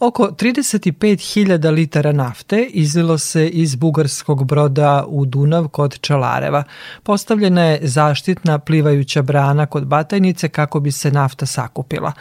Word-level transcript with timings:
Oko 0.00 0.24
35.000 0.24 1.70
litara 1.70 2.12
nafte 2.12 2.62
izlilo 2.70 3.18
se 3.18 3.48
iz 3.48 3.74
bugarskog 3.74 4.44
broda 4.44 5.04
u 5.08 5.26
Dunav 5.26 5.68
kod 5.68 6.00
Čalareva. 6.00 6.64
Postavljena 7.02 7.62
je 7.62 7.80
zaštitna 7.82 8.58
plivajuća 8.58 9.22
brana 9.22 9.66
kod 9.66 9.86
Batajnice 9.86 10.48
kako 10.48 10.80
bi 10.80 10.92
se 10.92 11.10
nafta 11.10 11.46
sakupila. 11.46 12.12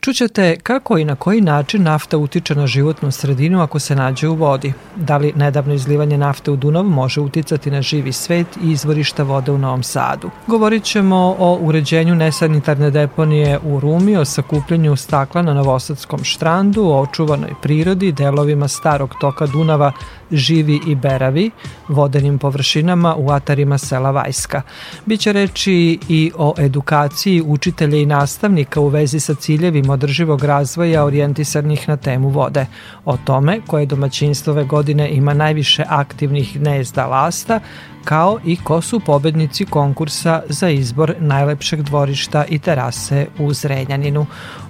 Čućete 0.00 0.56
kako 0.62 0.98
i 0.98 1.04
na 1.04 1.16
koji 1.16 1.40
način 1.40 1.82
nafta 1.82 2.18
utiče 2.18 2.54
na 2.54 2.66
životnu 2.66 3.10
sredinu 3.10 3.62
ako 3.62 3.78
se 3.78 3.96
nađe 3.96 4.28
u 4.28 4.34
vodi. 4.34 4.72
Da 4.96 5.16
li 5.16 5.32
nedavno 5.36 5.74
izlivanje 5.74 6.18
nafte 6.18 6.50
u 6.50 6.56
Dunav 6.56 6.84
može 6.84 7.20
uticati 7.20 7.70
na 7.70 7.82
živi 7.82 8.12
svet 8.12 8.46
i 8.62 8.70
izvorišta 8.70 9.22
vode 9.22 9.52
u 9.52 9.58
Novom 9.58 9.82
Sadu. 9.82 10.30
Govorit 10.46 10.84
ćemo 10.84 11.36
o 11.38 11.58
uređenju 11.60 12.14
nesanitarne 12.14 12.90
deponije 12.90 13.58
u 13.64 13.80
Rumi, 13.80 14.16
o 14.16 14.24
sakupljenju 14.24 14.96
stakla 14.96 15.42
na 15.42 15.54
Novosadskom 15.54 16.24
štrandu, 16.24 16.82
o 16.82 17.06
očuvanoj 17.24 17.54
prirodi, 17.62 18.12
delovima 18.12 18.68
starog 18.68 19.14
toka 19.20 19.46
Dunava 19.46 19.92
Živi 20.30 20.80
i 20.86 20.94
Beravi, 20.94 21.50
vodenim 21.88 22.38
površinama 22.38 23.14
u 23.16 23.30
atarima 23.30 23.78
sela 23.78 24.10
Vajska. 24.10 24.62
Biće 25.06 25.32
reči 25.32 25.98
i 26.08 26.32
o 26.36 26.54
edukaciji 26.58 27.42
učitelja 27.46 27.96
i 27.96 28.06
nastavnika 28.06 28.80
u 28.80 28.88
vezi 28.88 29.20
sa 29.20 29.34
ciljevima 29.34 29.92
održivog 29.92 30.44
razvoja 30.44 31.04
orijentisanih 31.04 31.88
na 31.88 31.96
temu 31.96 32.28
vode, 32.28 32.66
o 33.04 33.16
tome 33.16 33.60
koje 33.66 33.86
domaćinstvo 33.86 34.52
ove 34.52 34.64
godine 34.64 35.10
ima 35.10 35.34
najviše 35.34 35.84
aktivnih 35.88 36.58
gnezda 36.58 37.06
lasta, 37.06 37.60
kao 38.04 38.38
i 38.44 38.56
ko 38.56 38.80
su 38.80 39.00
pobednici 39.00 39.64
konkursa 39.64 40.42
za 40.48 40.68
izbor 40.68 41.14
najlepšeg 41.18 41.82
dvorišta 41.82 42.44
i 42.48 42.58
terase 42.58 43.26
u 43.38 43.52
Zrenjaninu. 43.52 44.26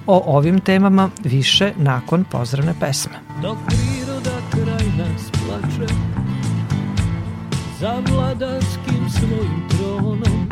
O 0.06 0.22
ovim 0.26 0.60
temama 0.60 1.10
više 1.24 1.72
nakon 1.76 2.24
pozdravne 2.24 2.74
pesme. 2.80 3.12
Dok 3.42 3.56
priroda 3.66 4.36
kraj 4.50 4.86
nas 4.98 5.30
plače 5.30 5.94
Za 7.80 8.02
vladarskim 8.10 9.10
svojim 9.10 9.68
tronom 9.68 10.48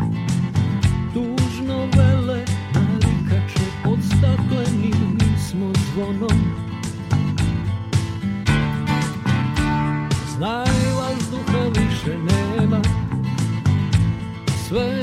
Tužno 1.13 1.77
vele 1.77 2.45
narikače 2.73 3.65
Pod 3.83 3.99
staklenim 4.07 5.19
smo 5.49 5.71
zvonom 5.93 6.39
Znaj 10.35 10.65
vazduha 10.95 11.67
više 11.67 12.17
nema 12.17 12.81
Sve 14.67 15.02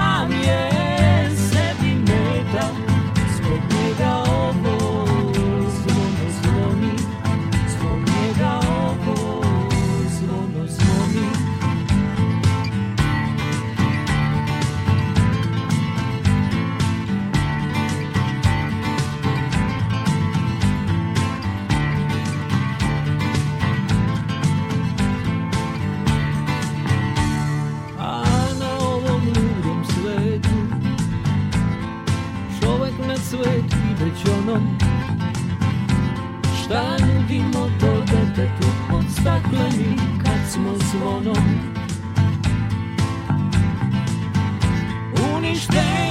Od 39.21 39.27
stakleni 39.27 39.95
kad 40.23 40.51
smo 40.51 40.75
zvonom. 40.91 41.37
Uništenju 45.35 46.10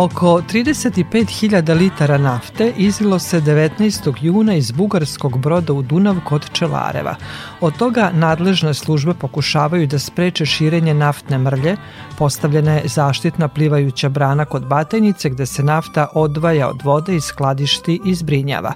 Oko 0.00 0.42
35.000 0.52 1.74
litara 1.78 2.18
nafte 2.18 2.72
izlilo 2.76 3.18
se 3.18 3.40
19. 3.40 4.14
juna 4.20 4.54
iz 4.54 4.70
bugarskog 4.70 5.38
broda 5.38 5.72
u 5.72 5.82
Dunav 5.82 6.16
kod 6.24 6.50
Čelareva. 6.52 7.14
Od 7.60 7.76
toga 7.76 8.10
nadležne 8.14 8.74
službe 8.74 9.14
pokušavaju 9.14 9.86
da 9.86 9.98
spreče 9.98 10.46
širenje 10.46 10.94
naftne 10.94 11.38
mrlje, 11.38 11.76
postavljena 12.20 12.72
je 12.72 12.88
zaštitna 12.88 13.48
plivajuća 13.48 14.08
brana 14.08 14.44
kod 14.44 14.66
Batajnice 14.66 15.30
gde 15.30 15.46
se 15.46 15.62
nafta 15.62 16.06
odvaja 16.14 16.68
od 16.68 16.82
vode 16.84 17.16
i 17.16 17.20
skladišti 17.20 18.00
i 18.04 18.14
zbrinjava. 18.14 18.72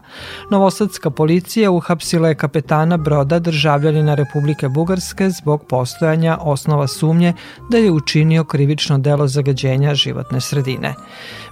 Novosadska 0.51 1.11
policija 1.11 1.71
uhapsila 1.71 2.29
je 2.29 2.35
kapetana 2.35 2.97
broda 2.97 3.39
državljanina 3.39 4.15
Republike 4.15 4.69
Bugarske 4.69 5.31
zbog 5.31 5.67
postojanja 5.69 6.39
osnova 6.41 6.87
sumnje 6.87 7.33
da 7.71 7.79
je 7.79 7.91
učinio 7.91 8.45
krivično 8.45 8.99
delo 8.99 9.29
zagađenja 9.29 9.95
životne 9.95 10.41
sredine. 10.41 10.95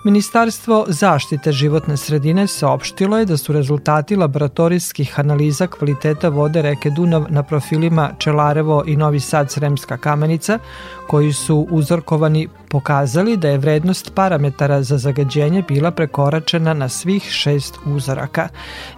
Ministarstvo 0.05 0.85
zaštite 0.89 1.53
životne 1.53 1.97
sredine 1.97 2.47
saopštilo 2.47 3.19
je 3.19 3.25
da 3.25 3.37
su 3.37 3.53
rezultati 3.53 4.17
laboratorijskih 4.17 5.21
analiza 5.21 5.67
kvaliteta 5.67 6.29
vode 6.29 6.63
reke 6.63 6.91
Dunav 6.91 7.27
na 7.29 7.43
profilima 7.43 8.11
Čelarevo 8.19 8.83
i 8.87 8.97
Novi 8.97 9.21
Sad 9.21 9.51
Sremska 9.51 9.97
kamenica, 9.97 10.59
koji 11.07 11.33
su 11.33 11.67
узарковани 11.83 12.49
pokazali 12.73 13.37
da 13.37 13.49
je 13.49 13.59
vrednost 13.59 14.15
parametara 14.15 14.83
za 14.83 14.99
zagađenje 14.99 15.63
bila 15.69 15.91
prekoračena 15.91 16.75
na 16.75 16.89
svih 16.89 17.23
šest 17.23 17.79
uzoraka. 17.85 18.49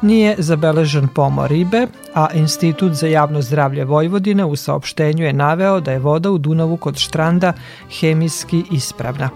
Nije 0.03 0.37
zabeležen 0.39 1.09
pomor 1.09 1.51
ribe, 1.51 1.87
a 2.15 2.29
Institut 2.35 2.93
za 2.93 3.07
javno 3.07 3.43
zdravlje 3.43 3.85
Vojvodine 3.85 4.45
u 4.45 4.57
saopštenju 4.57 5.25
je 5.25 5.33
naveo 5.33 5.81
da 5.81 5.93
je 5.93 5.99
voda 5.99 6.31
u 6.31 6.39
Dunavu 6.39 6.77
kod 6.77 6.99
štranda 6.99 7.53
hemijski 8.01 8.65
ispravna. 8.71 9.31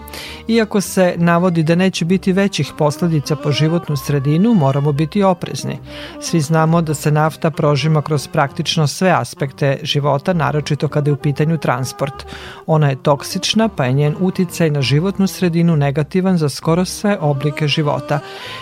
Iako 0.47 0.81
se 0.81 1.13
navodi 1.17 1.63
da 1.63 1.75
neće 1.75 2.05
biti 2.05 2.33
većih 2.33 2.71
posledica 2.77 3.35
po 3.35 3.51
životnu 3.51 3.97
sredinu, 3.97 4.53
moramo 4.53 4.91
biti 4.91 5.23
oprezni. 5.23 5.79
Svi 6.21 6.41
znamo 6.41 6.81
da 6.81 6.93
se 6.93 7.11
nafta 7.11 7.51
prožima 7.51 8.01
kroz 8.01 8.27
praktično 8.27 8.87
sve 8.87 9.11
aspekte 9.11 9.79
života, 9.83 10.33
naročito 10.33 10.87
kada 10.87 11.09
je 11.09 11.13
u 11.13 11.17
pitanju 11.17 11.57
transport. 11.57 12.25
Ona 12.65 12.89
je 12.89 13.03
toksična, 13.03 13.69
pa 13.75 13.85
je 13.85 13.93
njen 13.93 14.15
uticaj 14.29 14.69
na 14.69 14.81
životnu 14.81 15.27
sredinu 15.27 15.75
negativan 15.75 16.37
za 16.37 16.49
skoro 16.49 16.85
sve 16.85 17.17
oblike 17.19 17.67
života. 17.67 18.19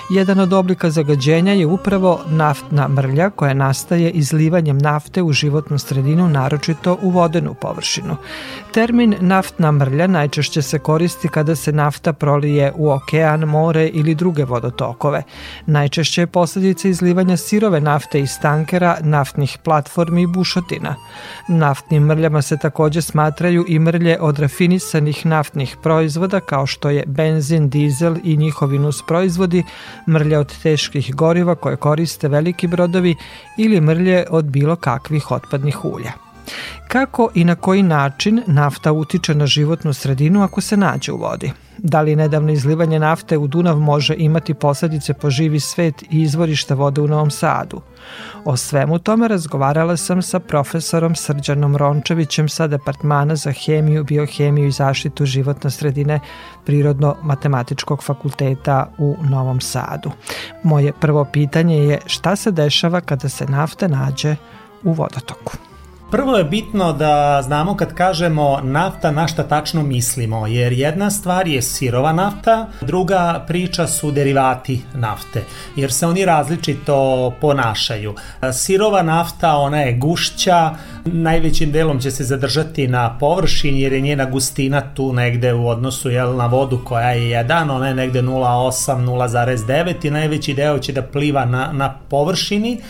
Jedan 0.10 0.40
od 0.40 0.54
oblika 0.54 0.90
zagađenja 0.90 1.54
je 1.54 1.66
upravo 1.66 2.20
naftna 2.30 2.88
mrlja 2.88 3.30
koja 3.30 3.54
nastaje 3.54 4.12
izlivanjem 4.12 4.78
nafte 4.78 5.24
u 5.24 5.32
životnu 5.32 5.80
sredinu, 5.80 6.30
naročito 6.30 6.98
u 7.02 7.10
vodenu 7.10 7.54
površinu. 7.54 8.16
Termin 8.72 9.16
naftna 9.20 9.72
mrlja 9.72 10.08
najčešće 10.08 10.62
se 10.62 10.80
koristi 10.80 11.28
kada 11.28 11.56
se 11.56 11.72
nafta 11.72 12.14
prolije 12.14 12.72
u 12.76 12.90
okean, 12.90 13.40
more 13.40 13.88
ili 13.88 14.16
druge 14.16 14.46
vodotokove. 14.46 15.24
Najčešće 15.66 16.22
je 16.22 16.28
posledica 16.28 16.88
izlivanja 16.88 17.38
sirove 17.38 17.82
nafte 17.82 18.20
iz 18.20 18.40
tankera, 18.42 18.98
naftnih 19.02 19.58
platformi 19.64 20.22
i 20.22 20.28
bušotina. 20.28 20.96
Naftnim 21.48 22.04
mrljama 22.04 22.42
se 22.42 22.58
takođe 22.58 23.02
smatraju 23.02 23.66
i 23.68 23.80
mrlje 23.80 24.18
od 24.22 24.40
rafinisanih 24.40 25.26
naftnih 25.26 25.57
proizvoda 25.82 26.40
kao 26.40 26.66
što 26.66 26.90
je 26.90 27.04
benzin, 27.08 27.70
dizel 27.70 28.16
i 28.24 28.38
njihovi 28.38 28.80
nus 28.80 29.02
proizvodi, 29.08 29.64
mrlje 30.08 30.38
od 30.38 30.62
teških 30.64 31.16
goriva 31.16 31.56
koje 31.56 31.76
koriste 31.76 32.28
veliki 32.28 32.68
brodovi 32.68 33.16
ili 33.58 33.82
mrlje 33.82 34.26
od 34.30 34.46
bilo 34.46 34.76
kakvih 34.76 35.32
otpadnih 35.32 35.86
ulja. 35.86 36.27
Kako 36.88 37.30
i 37.34 37.44
na 37.44 37.56
koji 37.56 37.84
način 37.84 38.44
nafta 38.48 38.92
utiče 38.92 39.36
na 39.36 39.46
životnu 39.46 39.94
sredinu 39.94 40.44
ako 40.44 40.62
se 40.62 40.78
nađe 40.78 41.12
u 41.12 41.18
vodi? 41.18 41.52
Da 41.78 42.02
li 42.02 42.16
nedavno 42.16 42.52
izlivanje 42.52 43.00
nafte 43.00 43.38
u 43.38 43.48
Dunav 43.48 43.78
može 43.80 44.16
imati 44.18 44.54
posledice 44.54 45.14
po 45.14 45.30
živi 45.30 45.60
svet 45.60 46.02
i 46.02 46.22
izvorište 46.22 46.76
vode 46.76 47.02
u 47.02 47.08
Novom 47.08 47.32
Sadu? 47.32 47.82
O 48.46 48.58
svemu 48.58 49.00
tome 49.00 49.28
razgovarala 49.28 49.98
sam 49.98 50.22
sa 50.22 50.40
profesorom 50.40 51.16
Srđanom 51.16 51.78
Rončevićem 51.78 52.50
sa 52.50 52.68
Departmana 52.68 53.36
za 53.36 53.52
hemiju, 53.52 54.04
biohemiju 54.04 54.68
i 54.68 54.72
zaštitu 54.72 55.26
životne 55.26 55.72
sredine 55.72 56.20
Prirodno-matematičkog 56.66 58.04
fakulteta 58.04 58.92
u 58.98 59.16
Novom 59.30 59.62
Sadu. 59.62 60.12
Moje 60.64 60.94
prvo 60.94 61.26
pitanje 61.26 61.78
je 61.78 62.00
šta 62.06 62.36
se 62.36 62.52
dešava 62.52 63.02
kada 63.02 63.30
se 63.30 63.46
nafta 63.46 63.88
nađe 63.88 64.36
u 64.84 64.94
vodotoku? 64.94 65.58
Prvo 66.12 66.38
je 66.38 66.44
bitno 66.44 66.94
da 66.94 67.42
znamo 67.44 67.78
kad 67.78 67.94
kažemo 67.94 68.60
nafta 68.64 69.12
na 69.12 69.28
šta 69.28 69.44
tačno 69.44 69.84
mislimo, 69.84 70.48
jer 70.48 70.74
jedna 70.74 71.12
stvar 71.12 71.48
je 71.48 71.62
sirova 71.62 72.14
nafta, 72.14 72.68
druga 72.82 73.44
priča 73.48 73.88
su 73.88 74.12
derivati 74.12 74.82
nafte, 74.94 75.44
jer 75.76 75.94
se 75.94 76.08
oni 76.08 76.26
različito 76.26 77.34
ponašaju. 77.42 78.16
Sirova 78.54 79.04
nafta, 79.04 79.58
ona 79.58 79.82
je 79.82 79.94
gušća, 79.94 80.76
najvećim 81.06 81.72
delom 81.72 82.00
će 82.00 82.12
se 82.12 82.24
zadržati 82.24 82.88
na 82.88 83.18
površini 83.20 83.82
jer 83.82 83.94
je 83.94 84.02
njena 84.02 84.26
gustina 84.26 84.82
tu 84.94 85.14
negde 85.14 85.54
u 85.54 85.68
odnosu 85.68 86.10
jel, 86.10 86.36
na 86.36 86.46
vodu 86.46 86.82
koja 86.84 87.12
je 87.12 87.44
1, 87.44 87.72
ona 87.72 87.88
je 87.88 87.96
negde 87.96 88.22
0,8, 88.22 89.06
0,9 89.06 90.08
i 90.08 90.12
najveći 90.12 90.54
deo 90.54 90.80
će 90.80 90.94
da 90.94 91.02
pliva 91.02 91.46
na, 91.46 91.72
na 91.74 91.94
površini. 92.10 92.82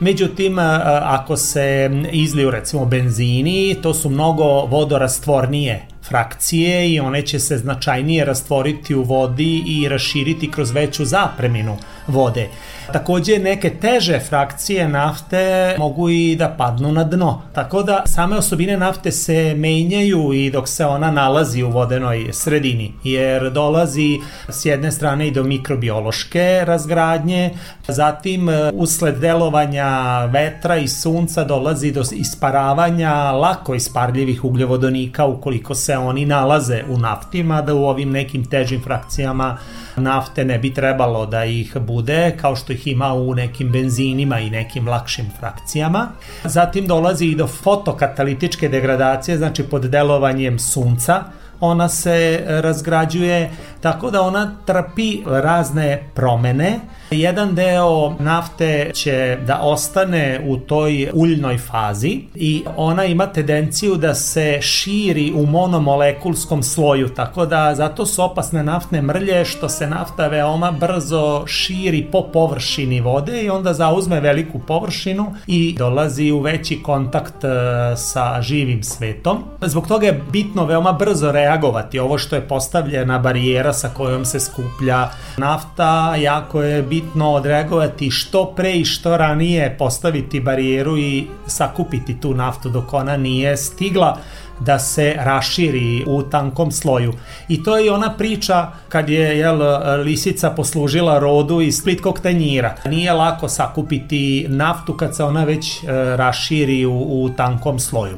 Međutim, 0.00 0.58
ako 1.02 1.36
se 1.36 1.90
izliju 2.12 2.50
recimo 2.66 2.84
benzini, 2.84 3.76
to 3.82 3.94
su 3.94 4.10
mnogo 4.10 4.44
vodorastvornije 4.44 5.86
frakcije 6.08 6.90
i 6.90 7.00
one 7.00 7.22
će 7.22 7.40
se 7.40 7.58
značajnije 7.58 8.24
rastvoriti 8.24 8.94
u 8.94 9.02
vodi 9.02 9.62
i 9.66 9.88
raširiti 9.88 10.50
kroz 10.50 10.70
veću 10.70 11.04
zapreminu 11.04 11.76
vode. 12.08 12.48
Takođe 12.92 13.38
neke 13.38 13.70
teže 13.70 14.20
frakcije 14.20 14.88
nafte 14.88 15.74
mogu 15.78 16.08
i 16.08 16.36
da 16.36 16.48
padnu 16.48 16.92
na 16.92 17.04
dno. 17.04 17.42
Tako 17.52 17.82
da 17.82 18.02
same 18.06 18.36
osobine 18.36 18.76
nafte 18.76 19.12
se 19.12 19.54
menjaju 19.56 20.32
i 20.32 20.50
dok 20.50 20.68
se 20.68 20.86
ona 20.86 21.10
nalazi 21.10 21.62
u 21.62 21.70
vodenoj 21.70 22.28
sredini, 22.32 22.92
jer 23.04 23.50
dolazi 23.50 24.18
s 24.48 24.64
jedne 24.64 24.92
strane 24.92 25.28
i 25.28 25.30
do 25.30 25.44
mikrobiološke 25.44 26.62
razgradnje, 26.64 27.50
zatim 27.88 28.48
e, 28.48 28.70
usled 28.74 29.18
delovanja 29.18 30.24
vetra 30.24 30.76
i 30.76 30.88
sunca 30.88 31.44
dolazi 31.44 31.92
do 31.92 32.02
isparavanja 32.12 33.12
lako 33.32 33.74
isparljivih 33.74 34.44
ugljovodonika 34.44 35.26
ukoliko 35.26 35.74
se 35.74 35.96
oni 35.96 36.26
nalaze 36.26 36.82
u 36.88 36.98
naftima, 36.98 37.62
da 37.62 37.74
u 37.74 37.84
ovim 37.84 38.10
nekim 38.10 38.44
težim 38.44 38.82
frakcijama 38.82 39.56
nafte 39.96 40.44
ne 40.44 40.58
bi 40.58 40.74
trebalo 40.74 41.26
da 41.26 41.44
ih 41.44 41.76
bude, 41.76 41.95
kao 42.36 42.56
što 42.56 42.72
ih 42.72 42.86
ima 42.86 43.14
u 43.14 43.34
nekim 43.34 43.72
benzinima 43.72 44.40
i 44.40 44.50
nekim 44.50 44.88
lakšim 44.88 45.26
frakcijama. 45.38 46.08
Zatim 46.44 46.86
dolazi 46.86 47.26
i 47.26 47.34
do 47.34 47.46
fotokatalitičke 47.46 48.68
degradacije, 48.68 49.38
znači 49.38 49.62
pod 49.62 49.82
delovanjem 49.82 50.58
sunca, 50.58 51.24
ona 51.60 51.88
se 51.88 52.44
razgrađuje 52.46 53.50
tako 53.80 54.10
da 54.10 54.22
ona 54.22 54.56
trpi 54.66 55.22
razne 55.26 56.08
promene 56.14 56.80
Jedan 57.10 57.54
deo 57.54 58.14
nafte 58.18 58.90
će 58.94 59.38
da 59.46 59.58
ostane 59.62 60.40
u 60.46 60.56
toj 60.56 61.10
uljnoj 61.14 61.58
fazi 61.58 62.20
i 62.34 62.64
ona 62.76 63.04
ima 63.04 63.26
tendenciju 63.26 63.94
da 63.96 64.14
se 64.14 64.58
širi 64.60 65.32
u 65.34 65.46
monomolekulskom 65.46 66.62
sloju, 66.62 67.08
tako 67.08 67.46
da 67.46 67.74
zato 67.74 68.06
su 68.06 68.22
opasne 68.22 68.62
naftne 68.62 69.02
mrlje 69.02 69.44
što 69.44 69.68
se 69.68 69.86
nafta 69.86 70.26
veoma 70.26 70.70
brzo 70.70 71.46
širi 71.46 72.08
po 72.12 72.22
površini 72.32 73.00
vode 73.00 73.42
i 73.42 73.50
onda 73.50 73.74
zauzme 73.74 74.20
veliku 74.20 74.58
površinu 74.58 75.34
i 75.46 75.74
dolazi 75.78 76.30
u 76.30 76.40
veći 76.40 76.82
kontakt 76.82 77.44
e, 77.44 77.48
sa 77.96 78.42
živim 78.42 78.82
svetom. 78.82 79.38
Zbog 79.62 79.88
toga 79.88 80.06
je 80.06 80.22
bitno 80.32 80.64
veoma 80.64 80.92
brzo 80.92 81.32
reagovati. 81.32 81.98
Ovo 81.98 82.18
što 82.18 82.36
je 82.36 82.48
postavljena 82.48 83.18
barijera 83.18 83.72
sa 83.72 83.88
kojom 83.88 84.24
se 84.24 84.40
skuplja 84.40 85.08
nafta, 85.36 86.16
jako 86.16 86.62
je 86.62 86.82
bitno 86.82 86.95
bitno 86.96 87.32
odreagovati 87.32 88.10
što 88.10 88.44
pre 88.56 88.72
i 88.72 88.84
što 88.84 89.16
ranije 89.16 89.76
postaviti 89.78 90.40
barijeru 90.40 90.98
i 90.98 91.26
sakupiti 91.46 92.20
tu 92.20 92.34
naftu 92.34 92.68
dok 92.68 92.94
ona 92.94 93.16
nije 93.16 93.56
stigla 93.56 94.18
da 94.60 94.78
se 94.78 95.14
raširi 95.18 96.04
u 96.06 96.22
tankom 96.22 96.72
sloju. 96.72 97.12
I 97.48 97.62
to 97.62 97.76
je 97.76 97.92
ona 97.92 98.14
priča 98.18 98.70
kad 98.88 99.08
je 99.08 99.38
jel, 99.38 99.60
lisica 100.04 100.50
poslužila 100.50 101.18
rodu 101.18 101.60
iz 101.60 101.82
plitkog 101.84 102.20
tanjira. 102.20 102.74
Nije 102.84 103.12
lako 103.12 103.48
sakupiti 103.48 104.46
naftu 104.48 104.96
kad 104.96 105.16
se 105.16 105.24
ona 105.24 105.44
već 105.44 105.84
e, 105.84 105.86
raširi 106.16 106.86
u, 106.86 107.22
u 107.22 107.30
tankom 107.36 107.78
sloju. 107.78 108.16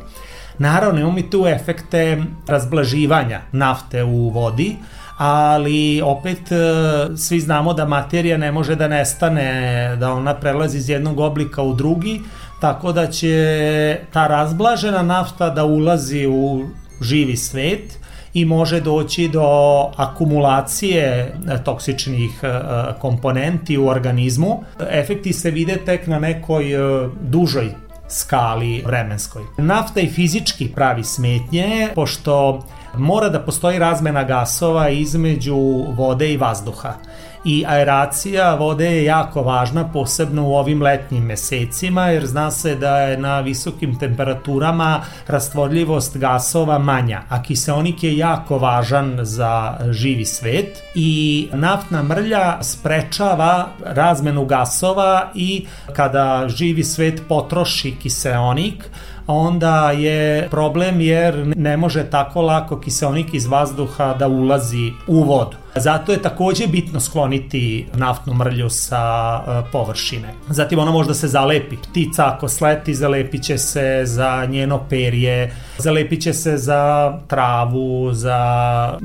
Naravno, 0.59 1.01
imamo 1.01 1.15
mi 1.15 1.31
tu 1.31 1.47
efekte 1.47 2.23
razblaživanja 2.47 3.41
nafte 3.53 4.05
u 4.05 4.29
vodi, 4.29 4.77
ali 5.19 6.03
opet 6.05 6.53
e, 6.53 6.57
svi 7.17 7.41
znamo 7.41 7.75
da 7.75 7.85
materija 7.85 8.37
ne 8.37 8.53
može 8.53 8.77
da 8.77 8.89
nestane, 8.89 9.97
da 9.97 10.13
ona 10.13 10.35
prelazi 10.35 10.79
iz 10.79 10.89
jednog 10.89 11.21
oblika 11.21 11.63
u 11.63 11.75
drugi, 11.75 12.21
tako 12.61 12.93
da 12.93 13.07
će 13.07 14.01
ta 14.13 14.27
razblažena 14.27 15.03
nafta 15.03 15.51
da 15.51 15.65
ulazi 15.65 16.27
u 16.27 16.67
živi 17.01 17.37
svet 17.37 17.99
i 18.35 18.45
može 18.45 18.81
doći 18.81 19.29
do 19.29 19.47
akumulacije 19.97 21.05
e, 21.05 21.65
toksičnih 21.65 22.41
e, 22.43 22.49
komponenti 23.01 23.79
u 23.79 23.89
organizmu. 23.89 24.63
Efekti 24.91 25.33
se 25.33 25.51
vide 25.51 25.77
tek 25.77 26.07
na 26.07 26.19
nekoj 26.19 26.65
dužoj 27.21 27.75
skali 28.09 28.83
vremenskoj. 28.87 29.43
Nafta 29.57 30.01
i 30.01 30.09
fizički 30.09 30.69
pravi 30.69 31.05
smetnje, 31.05 31.89
pošto 31.95 32.63
mora 32.99 33.29
da 33.29 33.41
postoji 33.41 33.79
razmena 33.79 34.25
gasova 34.25 34.89
između 34.89 35.57
vode 35.97 36.33
i 36.33 36.37
vazduha. 36.37 36.95
I 37.45 37.65
aeracija 37.67 38.55
vode 38.55 38.87
je 38.87 39.05
jako 39.05 39.43
važna, 39.43 39.89
posebno 39.93 40.49
u 40.49 40.55
ovim 40.55 40.83
letnjim 40.83 41.25
mesecima, 41.25 42.07
jer 42.07 42.27
zna 42.27 42.51
se 42.51 42.75
da 42.75 42.99
je 42.99 43.19
na 43.19 43.41
visokim 43.41 43.99
temperaturama 43.99 45.01
rastvorljivost 45.27 46.17
gasova 46.17 46.79
manja, 46.79 47.23
a 47.29 47.43
kiseonik 47.43 48.03
je 48.03 48.17
jako 48.17 48.59
važan 48.59 49.19
za 49.23 49.79
živi 49.91 50.25
svet. 50.25 50.83
I 50.95 51.49
naftna 51.53 52.03
mrlja 52.03 52.63
sprečava 52.63 53.69
razmenu 53.85 54.45
gasova 54.45 55.31
i 55.35 55.67
kada 55.93 56.45
živi 56.49 56.85
svet 56.85 57.23
potroši 57.29 57.97
kiseonik, 58.03 58.91
onda 59.29 59.91
je 59.91 60.49
problem 60.51 61.01
jer 61.01 61.53
ne 61.57 61.77
može 61.77 62.05
tako 62.11 62.43
lako 62.43 62.81
kiseonik 62.81 63.35
iz 63.35 63.47
vazduha 63.47 64.15
da 64.15 64.29
ulazi 64.29 64.93
u 65.07 65.23
vodu. 65.23 65.57
Zato 65.77 66.13
je 66.13 66.23
takođe 66.23 66.67
bitno 66.67 67.01
skloniti 67.01 67.87
naftnu 67.95 68.35
mrlju 68.35 68.71
sa 68.71 69.03
e, 69.47 69.71
površine. 69.73 70.35
Zatim 70.49 70.79
ona 70.79 70.91
može 70.91 71.09
da 71.09 71.15
se 71.15 71.29
zalepi. 71.29 71.77
Ptica 71.77 72.27
ako 72.27 72.49
sleti, 72.49 72.95
zalepit 72.95 73.43
će 73.43 73.59
se 73.59 74.03
za 74.05 74.47
njeno 74.47 74.81
perje, 74.91 75.55
zalepit 75.79 76.23
će 76.23 76.33
se 76.33 76.57
za 76.57 77.13
travu, 77.27 78.13
za 78.13 78.39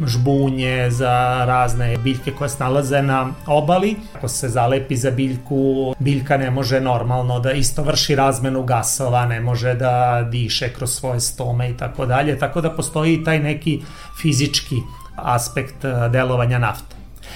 žbunje, 0.06 0.92
za 0.92 1.46
razne 1.46 1.98
biljke 1.98 2.32
koje 2.32 2.50
se 2.50 2.58
nalaze 2.60 3.02
na 3.02 3.28
obali. 3.48 3.96
Ako 4.18 4.28
se 4.28 4.50
zalepi 4.50 4.96
za 4.96 5.12
biljku, 5.12 5.94
biljka 6.00 6.38
ne 6.38 6.52
može 6.52 6.82
normalno 6.82 7.40
da 7.40 7.52
isto 7.52 7.84
vrši 7.84 8.16
razmenu 8.16 8.64
gasova, 8.64 9.26
ne 9.26 9.42
može 9.42 9.74
da 9.74 10.28
diše 10.32 10.74
kroz 10.74 10.92
svoje 10.92 11.20
stome 11.20 11.70
i 11.70 11.78
tako 11.78 12.06
dalje. 12.06 12.40
Tako 12.40 12.62
da 12.62 12.70
postoji 12.70 13.24
taj 13.24 13.40
neki 13.40 13.82
fizički 14.22 14.76
aspekt 15.16 15.86
e, 15.86 16.10
delovanja 16.10 16.60
nafte. 16.60 16.96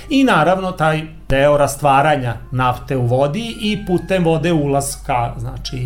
I 0.09 0.23
naravno 0.23 0.71
taj 0.71 1.07
deo 1.29 1.57
rastvaranja 1.57 2.37
nafte 2.51 2.97
u 2.97 3.05
vodi 3.05 3.55
i 3.61 3.85
putem 3.85 4.25
vode 4.25 4.53
ulaska, 4.53 5.33
znači 5.39 5.77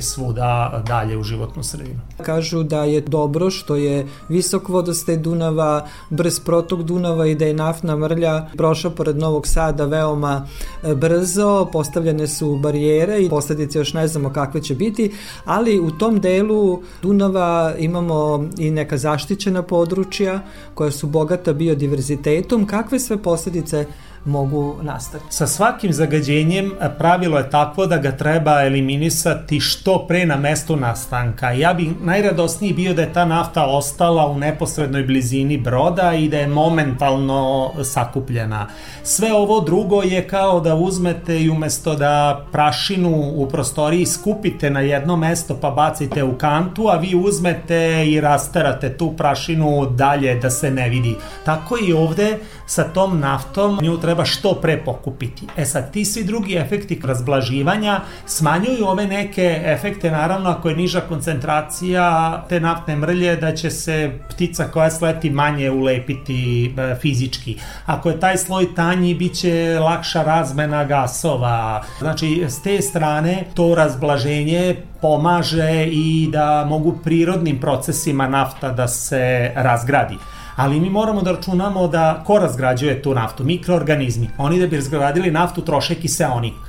svuda 0.00 0.82
dalje 0.86 1.16
u 1.16 1.22
životnu 1.22 1.62
sredinu. 1.62 2.00
Kažu 2.22 2.62
da 2.62 2.84
je 2.84 3.00
dobro 3.00 3.50
što 3.50 3.76
je 3.76 4.06
visok 4.28 4.68
vodostaj 4.68 5.16
Dunava, 5.16 5.86
brz 6.10 6.40
protok 6.40 6.82
Dunava 6.82 7.26
i 7.26 7.34
da 7.34 7.44
je 7.44 7.54
naftna 7.54 7.96
mrlja 7.96 8.46
prošla 8.56 8.90
pored 8.90 9.16
Novog 9.16 9.46
Sada 9.46 9.84
veoma 9.84 10.46
e, 10.82 10.94
brzo, 10.94 11.68
postavljene 11.72 12.26
su 12.26 12.56
barijere 12.56 13.20
i 13.20 13.28
posledice 13.28 13.78
još 13.78 13.94
ne 13.94 14.08
znamo 14.08 14.32
kakve 14.32 14.62
će 14.62 14.74
biti, 14.74 15.14
ali 15.44 15.80
u 15.80 15.90
tom 15.90 16.20
delu 16.20 16.82
Dunava 17.02 17.74
imamo 17.78 18.48
i 18.58 18.70
neka 18.70 18.98
zaštićena 18.98 19.62
područja 19.62 20.40
koja 20.74 20.90
su 20.90 21.06
bogata 21.06 21.52
biodiverzitetom. 21.52 22.66
Kakve 22.66 22.98
sve 22.98 23.22
posledice 23.22 23.86
mogu 24.24 24.76
nastati. 24.82 25.24
Sa 25.30 25.46
svakim 25.46 25.92
zagađenjem 25.92 26.72
pravilo 26.98 27.38
je 27.38 27.50
takvo 27.50 27.86
da 27.86 27.96
ga 27.96 28.12
treba 28.12 28.62
eliminisati 28.62 29.60
što 29.60 30.06
pre 30.08 30.26
na 30.26 30.36
mestu 30.36 30.76
nastanka. 30.76 31.50
Ja 31.50 31.74
bih 31.74 31.88
najradosniji 32.00 32.72
bio 32.72 32.94
da 32.94 33.02
je 33.02 33.12
ta 33.12 33.24
nafta 33.24 33.66
ostala 33.66 34.26
u 34.26 34.38
neposrednoj 34.38 35.02
blizini 35.02 35.58
broda 35.58 36.14
i 36.14 36.28
da 36.28 36.38
je 36.38 36.46
momentalno 36.46 37.72
sakupljena. 37.84 38.66
Sve 39.02 39.32
ovo 39.32 39.60
drugo 39.60 40.02
je 40.02 40.28
kao 40.28 40.60
da 40.60 40.74
uzmete 40.74 41.40
i 41.40 41.50
umesto 41.50 41.94
da 41.94 42.44
prašinu 42.52 43.32
u 43.34 43.48
prostoriji 43.48 44.06
skupite 44.06 44.70
na 44.70 44.80
jedno 44.80 45.16
mesto 45.16 45.58
pa 45.60 45.70
bacite 45.70 46.24
u 46.24 46.38
kantu, 46.38 46.88
a 46.88 46.96
vi 46.96 47.14
uzmete 47.14 48.04
i 48.06 48.20
rasterate 48.20 48.96
tu 48.96 49.12
prašinu 49.16 49.86
dalje 49.86 50.34
da 50.34 50.50
se 50.50 50.70
ne 50.70 50.88
vidi. 50.88 51.16
Tako 51.44 51.78
i 51.88 51.92
ovde 51.92 52.38
sa 52.66 52.84
tom 52.84 53.20
naftom 53.20 53.78
nju 53.82 53.96
treba 54.08 54.24
što 54.24 54.54
pre 54.54 54.78
pokupiti. 54.84 55.46
E 55.56 55.64
sad, 55.64 55.92
ti 55.92 56.04
svi 56.04 56.24
drugi 56.24 56.54
efekti 56.54 57.00
razblaživanja 57.04 58.00
smanjuju 58.26 58.86
ove 58.86 59.06
neke 59.06 59.62
efekte, 59.64 60.10
naravno 60.10 60.50
ako 60.50 60.68
je 60.68 60.76
niža 60.76 61.00
koncentracija 61.00 62.44
te 62.48 62.60
naftne 62.60 62.96
mrlje, 62.96 63.36
da 63.36 63.54
će 63.54 63.70
se 63.70 64.10
ptica 64.30 64.64
koja 64.64 64.90
sleti 64.90 65.30
manje 65.30 65.70
ulepiti 65.70 66.66
e, 66.66 66.94
fizički. 67.00 67.58
Ako 67.86 68.10
je 68.10 68.20
taj 68.20 68.38
sloj 68.38 68.74
tanji, 68.74 69.14
bit 69.14 69.34
će 69.34 69.78
lakša 69.80 70.22
razmena 70.22 70.84
gasova. 70.84 71.84
Znači, 71.98 72.44
s 72.48 72.62
te 72.62 72.82
strane 72.82 73.44
to 73.54 73.74
razblaženje 73.74 74.76
pomaže 75.00 75.86
i 75.86 76.28
da 76.32 76.64
mogu 76.68 76.98
prirodnim 77.04 77.60
procesima 77.60 78.28
nafta 78.28 78.72
da 78.72 78.88
se 78.88 79.52
razgradi 79.54 80.16
ali 80.58 80.80
mi 80.80 80.90
moramo 80.90 81.22
da 81.22 81.32
računamo 81.32 81.88
da 81.88 82.22
ko 82.26 82.38
razgrađuje 82.38 83.02
tu 83.02 83.14
naftu? 83.14 83.44
Mikroorganizmi. 83.44 84.28
Oni 84.38 84.60
da 84.60 84.66
bi 84.66 84.76
razgradili 84.76 85.30
naftu 85.30 85.62
troše 85.62 85.94
kiseonik 85.94 86.68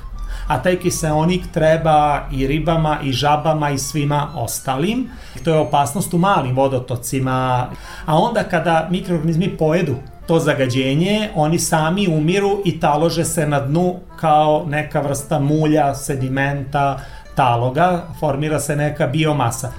a 0.50 0.58
taj 0.62 0.76
kiseonik 0.76 1.52
treba 1.52 2.26
i 2.32 2.46
ribama 2.46 2.98
i 3.02 3.12
žabama 3.12 3.70
i 3.70 3.78
svima 3.78 4.28
ostalim. 4.34 5.08
To 5.44 5.50
je 5.50 5.58
opasnost 5.58 6.14
u 6.14 6.18
malim 6.18 6.56
vodotocima. 6.56 7.66
A 8.06 8.18
onda 8.18 8.42
kada 8.42 8.88
mikroorganizmi 8.90 9.56
pojedu 9.58 9.94
to 10.26 10.38
zagađenje, 10.38 11.28
oni 11.34 11.58
sami 11.58 12.08
umiru 12.08 12.62
i 12.64 12.80
talože 12.80 13.24
se 13.24 13.46
na 13.46 13.60
dnu 13.60 13.94
kao 14.16 14.64
neka 14.68 15.00
vrsta 15.00 15.38
mulja, 15.38 15.94
sedimenta, 15.94 17.00
taloga, 17.34 18.02
formira 18.20 18.60
se 18.60 18.76
neka 18.76 19.06
biomasa. 19.06 19.72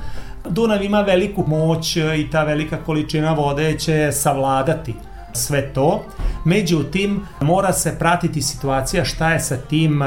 Dunav 0.50 0.84
ima 0.84 1.02
veliku 1.02 1.44
moć 1.48 1.96
i 1.96 2.28
ta 2.32 2.44
velika 2.44 2.78
količina 2.78 3.34
vode 3.34 3.80
će 3.80 4.12
savladati 4.12 4.94
sve 5.34 5.74
to. 5.74 6.04
Međutim, 6.46 7.22
mora 7.42 7.74
se 7.74 7.96
pratiti 8.00 8.42
situacija 8.42 9.06
šta 9.06 9.32
je 9.32 9.40
sa 9.40 9.58
tim 9.58 10.02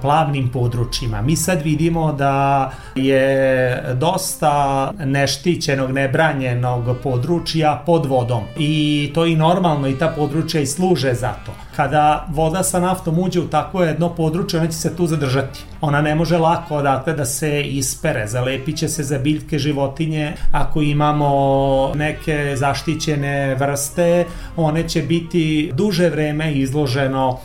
plavnim 0.00 0.48
područjima. 0.48 1.22
Mi 1.22 1.36
sad 1.36 1.62
vidimo 1.62 2.12
da 2.12 2.70
je 2.94 3.82
dosta 3.94 4.92
neštićenog, 5.04 5.90
nebranjenog 5.90 6.96
područja 7.02 7.82
pod 7.86 8.06
vodom 8.06 8.42
i 8.58 9.10
to 9.14 9.26
i 9.26 9.36
normalno 9.36 9.88
i 9.88 9.98
ta 9.98 10.08
područja 10.08 10.60
i 10.60 10.66
služe 10.66 11.14
za 11.14 11.32
to. 11.46 11.52
Kada 11.76 12.26
voda 12.30 12.62
sa 12.62 12.80
naftom 12.80 13.18
uđe 13.18 13.40
u 13.40 13.48
takvo 13.48 13.82
jedno 13.82 14.14
područje, 14.14 14.60
ona 14.60 14.68
će 14.68 14.76
se 14.76 14.96
tu 14.96 15.06
zadržati. 15.06 15.69
Ona 15.80 16.02
ne 16.02 16.14
može 16.14 16.38
lako 16.38 16.76
odatle 16.76 17.12
da 17.12 17.24
se 17.24 17.62
ispere, 17.62 18.26
zalepit 18.26 18.76
će 18.76 18.88
se 18.88 19.02
za 19.02 19.18
biljke 19.18 19.58
životinje. 19.58 20.32
Ako 20.52 20.82
imamo 20.82 21.92
neke 21.94 22.56
zaštićene 22.56 23.54
vrste, 23.54 24.24
one 24.56 24.88
će 24.88 25.02
biti 25.02 25.70
duže 25.74 26.08
vreme 26.08 26.52
izloženo 26.52 27.38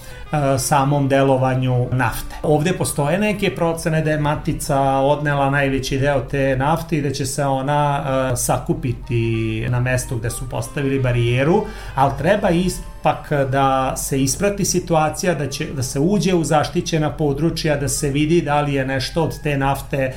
samom 0.59 1.07
delovanju 1.07 1.87
nafte. 1.91 2.35
Ovde 2.43 2.73
postoje 2.73 3.17
neke 3.17 3.55
procene 3.55 4.01
da 4.01 4.11
je 4.11 4.19
matica 4.19 4.79
odnela 4.81 5.49
najveći 5.49 5.99
deo 5.99 6.19
te 6.19 6.55
nafte 6.57 6.97
i 6.97 7.01
da 7.01 7.11
će 7.11 7.25
se 7.25 7.45
ona 7.45 8.03
uh, 8.03 8.37
sakupiti 8.37 9.65
na 9.69 9.79
mestu 9.79 10.17
gde 10.17 10.29
su 10.29 10.49
postavili 10.49 10.99
barijeru, 10.99 11.65
ali 11.95 12.11
treba 12.17 12.49
ipak 12.49 13.31
da 13.51 13.93
se 13.97 14.21
isprati 14.21 14.65
situacija, 14.65 15.33
da, 15.33 15.49
će, 15.49 15.65
da 15.65 15.83
se 15.83 15.99
uđe 15.99 16.33
u 16.33 16.43
zaštićena 16.43 17.09
područja, 17.09 17.77
da 17.77 17.87
se 17.87 18.09
vidi 18.09 18.41
da 18.41 18.61
li 18.61 18.73
je 18.73 18.85
nešto 18.85 19.23
od 19.23 19.41
te 19.43 19.57
nafte 19.57 20.13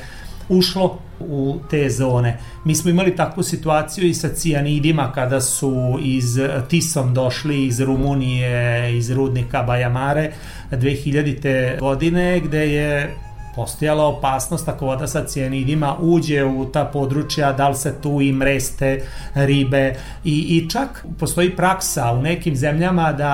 ušlo 0.49 0.99
u 1.19 1.59
te 1.69 1.89
zone. 1.89 2.37
Mi 2.65 2.75
smo 2.75 2.89
imali 2.89 3.15
takvu 3.15 3.43
situaciju 3.43 4.07
i 4.07 4.13
sa 4.13 4.29
cijanidima 4.29 5.11
kada 5.11 5.41
su 5.41 5.99
iz 6.01 6.39
Tisom 6.67 7.13
došli 7.13 7.65
iz 7.65 7.79
Rumunije, 7.79 8.97
iz 8.97 9.11
rudnika 9.11 9.63
Bajamare 9.63 10.31
2000. 10.71 11.79
godine 11.79 12.39
gde 12.39 12.67
je 12.73 13.15
postojala 13.59 14.05
opasnost 14.07 14.67
ako 14.67 14.85
voda 14.85 15.07
sa 15.07 15.23
cijanidima 15.25 15.95
uđe 15.99 16.43
u 16.45 16.65
ta 16.65 16.85
područja, 16.85 17.51
da 17.53 17.69
li 17.69 17.75
se 17.75 17.93
tu 18.01 18.21
i 18.21 18.31
mreste 18.33 19.01
ribe. 19.35 19.95
I, 20.23 20.57
i 20.57 20.69
čak 20.69 21.05
postoji 21.19 21.55
praksa 21.55 22.11
u 22.11 22.21
nekim 22.21 22.55
zemljama 22.55 23.11
da 23.13 23.33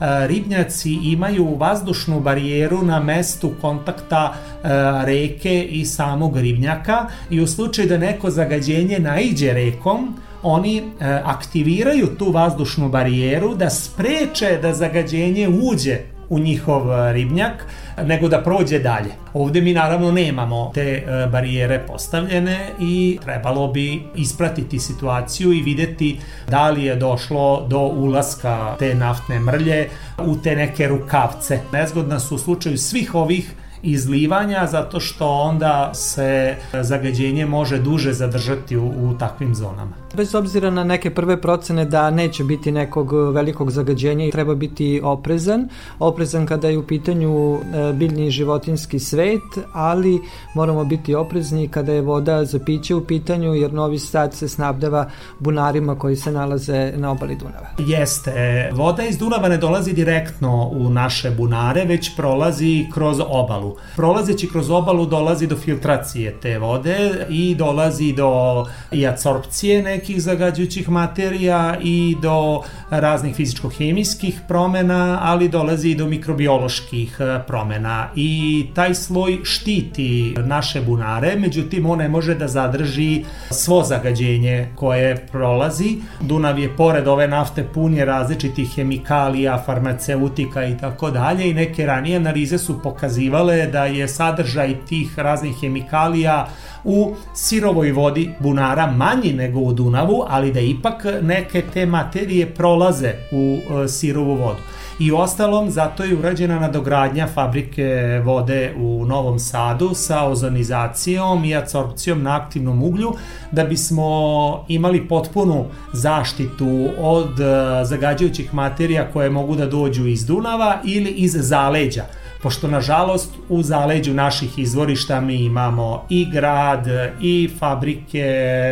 a, 0.00 0.26
ribnjaci 0.26 0.98
imaju 1.04 1.56
vazdušnu 1.56 2.20
barijeru 2.20 2.82
na 2.82 3.00
mestu 3.00 3.52
kontakta 3.60 4.34
a, 4.62 5.02
reke 5.06 5.62
i 5.62 5.84
samog 5.84 6.36
ribnjaka 6.36 7.06
i 7.30 7.40
u 7.40 7.46
slučaju 7.46 7.88
da 7.88 7.98
neko 7.98 8.30
zagađenje 8.30 8.98
naiđe 8.98 9.52
rekom, 9.52 10.14
oni 10.42 10.78
e, 10.78 10.82
aktiviraju 11.24 12.06
tu 12.18 12.32
vazdušnu 12.32 12.88
barijeru 12.88 13.54
da 13.54 13.70
spreče 13.70 14.58
da 14.62 14.74
zagađenje 14.74 15.48
uđe 15.48 15.98
u 16.28 16.38
njihov 16.38 16.92
e, 16.92 17.12
ribnjak, 17.12 17.66
nego 18.02 18.28
da 18.28 18.42
prođe 18.42 18.78
dalje. 18.78 19.10
Ovde 19.34 19.60
mi 19.60 19.72
naravno 19.72 20.12
nemamo 20.12 20.70
te 20.74 20.80
e, 20.80 21.26
barijere 21.26 21.78
postavljene 21.86 22.70
i 22.80 23.18
trebalo 23.24 23.68
bi 23.68 24.02
ispratiti 24.14 24.78
situaciju 24.78 25.52
i 25.52 25.62
videti 25.62 26.20
da 26.50 26.70
li 26.70 26.84
je 26.84 26.96
došlo 26.96 27.66
do 27.68 27.78
ulaska 27.78 28.76
te 28.78 28.94
naftne 28.94 29.40
mrlje 29.40 29.88
u 30.18 30.36
te 30.36 30.56
neke 30.56 30.88
rukavce. 30.88 31.60
Nezgodna 31.72 32.20
su 32.20 32.34
u 32.34 32.38
slučaju 32.38 32.78
svih 32.78 33.14
ovih 33.14 33.54
izlivanja 33.82 34.66
zato 34.66 35.00
što 35.00 35.28
onda 35.28 35.94
se 35.94 36.56
zagađenje 36.72 37.46
može 37.46 37.78
duže 37.78 38.12
zadržati 38.12 38.76
u, 38.76 38.86
u 38.86 39.18
takvim 39.18 39.54
zonama. 39.54 40.03
Bez 40.16 40.34
obzira 40.34 40.70
na 40.70 40.84
neke 40.84 41.10
prve 41.10 41.40
procene 41.40 41.84
da 41.84 42.10
neće 42.10 42.44
biti 42.44 42.72
nekog 42.72 43.12
velikog 43.12 43.70
zagađenja 43.70 44.26
i 44.26 44.30
treba 44.30 44.54
biti 44.54 45.00
oprezan. 45.04 45.68
Oprezan 45.98 46.46
kada 46.46 46.68
je 46.68 46.78
u 46.78 46.86
pitanju 46.86 47.54
e, 47.54 47.92
biljni 47.92 48.26
i 48.26 48.30
životinski 48.30 48.98
svet, 48.98 49.42
ali 49.72 50.20
moramo 50.54 50.84
biti 50.84 51.14
oprezni 51.14 51.68
kada 51.68 51.92
je 51.92 52.00
voda 52.00 52.44
za 52.44 52.58
piće 52.58 52.94
u 52.94 53.04
pitanju 53.04 53.54
jer 53.54 53.72
Novi 53.72 53.98
Sad 53.98 54.34
se 54.34 54.48
snabdeva 54.48 55.10
bunarima 55.38 55.98
koji 55.98 56.16
se 56.16 56.32
nalaze 56.32 56.92
na 56.96 57.10
obali 57.10 57.36
Dunava. 57.36 57.68
Jeste. 57.78 58.70
Voda 58.72 59.02
iz 59.02 59.18
Dunava 59.18 59.48
ne 59.48 59.56
dolazi 59.56 59.92
direktno 59.92 60.70
u 60.72 60.90
naše 60.90 61.30
bunare, 61.30 61.84
već 61.84 62.16
prolazi 62.16 62.86
kroz 62.94 63.20
obalu. 63.28 63.76
Prolazeći 63.96 64.48
kroz 64.48 64.70
obalu 64.70 65.06
dolazi 65.06 65.46
do 65.46 65.56
filtracije 65.56 66.40
te 66.40 66.58
vode 66.58 67.26
i 67.28 67.54
dolazi 67.54 68.12
do 68.12 68.64
i 68.92 69.06
absorpcije 69.06 69.82
nekih 70.04 70.22
zagađujućih 70.22 70.88
materija 70.88 71.76
i 71.82 72.16
do 72.22 72.62
raznih 72.90 73.36
fizičko-hemijskih 73.36 74.34
promena, 74.48 75.18
ali 75.22 75.48
dolazi 75.48 75.90
i 75.90 75.94
do 75.94 76.06
mikrobioloških 76.06 77.16
e, 77.20 77.40
promena 77.46 78.08
i 78.16 78.66
taj 78.74 78.94
sloj 78.94 79.38
štiti 79.44 80.34
naše 80.38 80.80
bunare, 80.80 81.36
međutim 81.36 81.86
on 81.86 81.98
ne 81.98 82.08
može 82.08 82.34
da 82.34 82.48
zadrži 82.48 83.24
svo 83.50 83.82
zagađenje 83.84 84.68
koje 84.74 85.26
prolazi. 85.32 85.96
Dunav 86.20 86.58
je 86.58 86.76
pored 86.76 87.08
ove 87.08 87.28
nafte 87.28 87.64
pun 87.64 87.94
je 87.94 88.04
različitih 88.04 88.74
hemikalija, 88.74 89.62
farmaceutika 89.66 90.66
i 90.66 90.78
tako 90.78 91.10
dalje 91.10 91.50
i 91.50 91.54
neke 91.54 91.86
ranije 91.86 92.16
analize 92.16 92.58
su 92.58 92.82
pokazivale 92.82 93.66
da 93.66 93.84
je 93.84 94.08
sadržaj 94.08 94.76
tih 94.86 95.18
raznih 95.18 95.56
hemikalija 95.60 96.48
u 96.84 97.14
sirovoj 97.34 97.92
vodi 97.92 98.30
bunara 98.40 98.86
manji 98.86 99.32
nego 99.32 99.60
u 99.60 99.72
Dunavu, 99.72 99.93
ali 100.28 100.52
da 100.52 100.60
ipak 100.60 101.04
neke 101.22 101.62
te 101.62 101.86
materije 101.86 102.54
prolaze 102.54 103.14
u 103.32 103.58
e, 103.84 103.88
sirovu 103.88 104.34
vodu. 104.34 104.60
I 104.98 105.12
ostalom, 105.12 105.70
zato 105.70 106.04
je 106.04 106.16
urađena 106.16 106.60
nadogradnja 106.60 107.26
fabrike 107.26 108.20
vode 108.24 108.74
u 108.76 109.04
Novom 109.06 109.38
Sadu 109.38 109.90
sa 109.94 110.24
ozonizacijom 110.24 111.44
i 111.44 111.56
absorpcijom 111.56 112.22
na 112.22 112.36
aktivnom 112.36 112.82
uglju, 112.82 113.12
da 113.52 113.64
bismo 113.64 114.64
imali 114.68 115.08
potpunu 115.08 115.64
zaštitu 115.92 116.88
od 117.00 117.40
e, 117.40 117.44
zagađajućih 117.84 118.54
materija 118.54 119.10
koje 119.12 119.30
mogu 119.30 119.56
da 119.56 119.66
dođu 119.66 120.06
iz 120.06 120.26
Dunava 120.26 120.80
ili 120.84 121.10
iz 121.10 121.36
zaleđa 121.38 122.04
pošto 122.44 122.68
nažalost 122.68 123.32
u 123.48 123.62
zaleđu 123.62 124.14
naših 124.14 124.58
izvorišta 124.58 125.20
mi 125.20 125.34
imamo 125.34 126.06
i 126.10 126.26
grad 126.30 126.86
i 127.20 127.50
fabrike, 127.58 128.24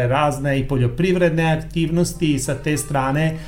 razne 0.08 0.58
i 0.58 0.68
poljoprivredne 0.68 1.52
aktivnosti 1.52 2.34
i 2.34 2.38
sa 2.38 2.54
te 2.54 2.76
strane 2.76 3.38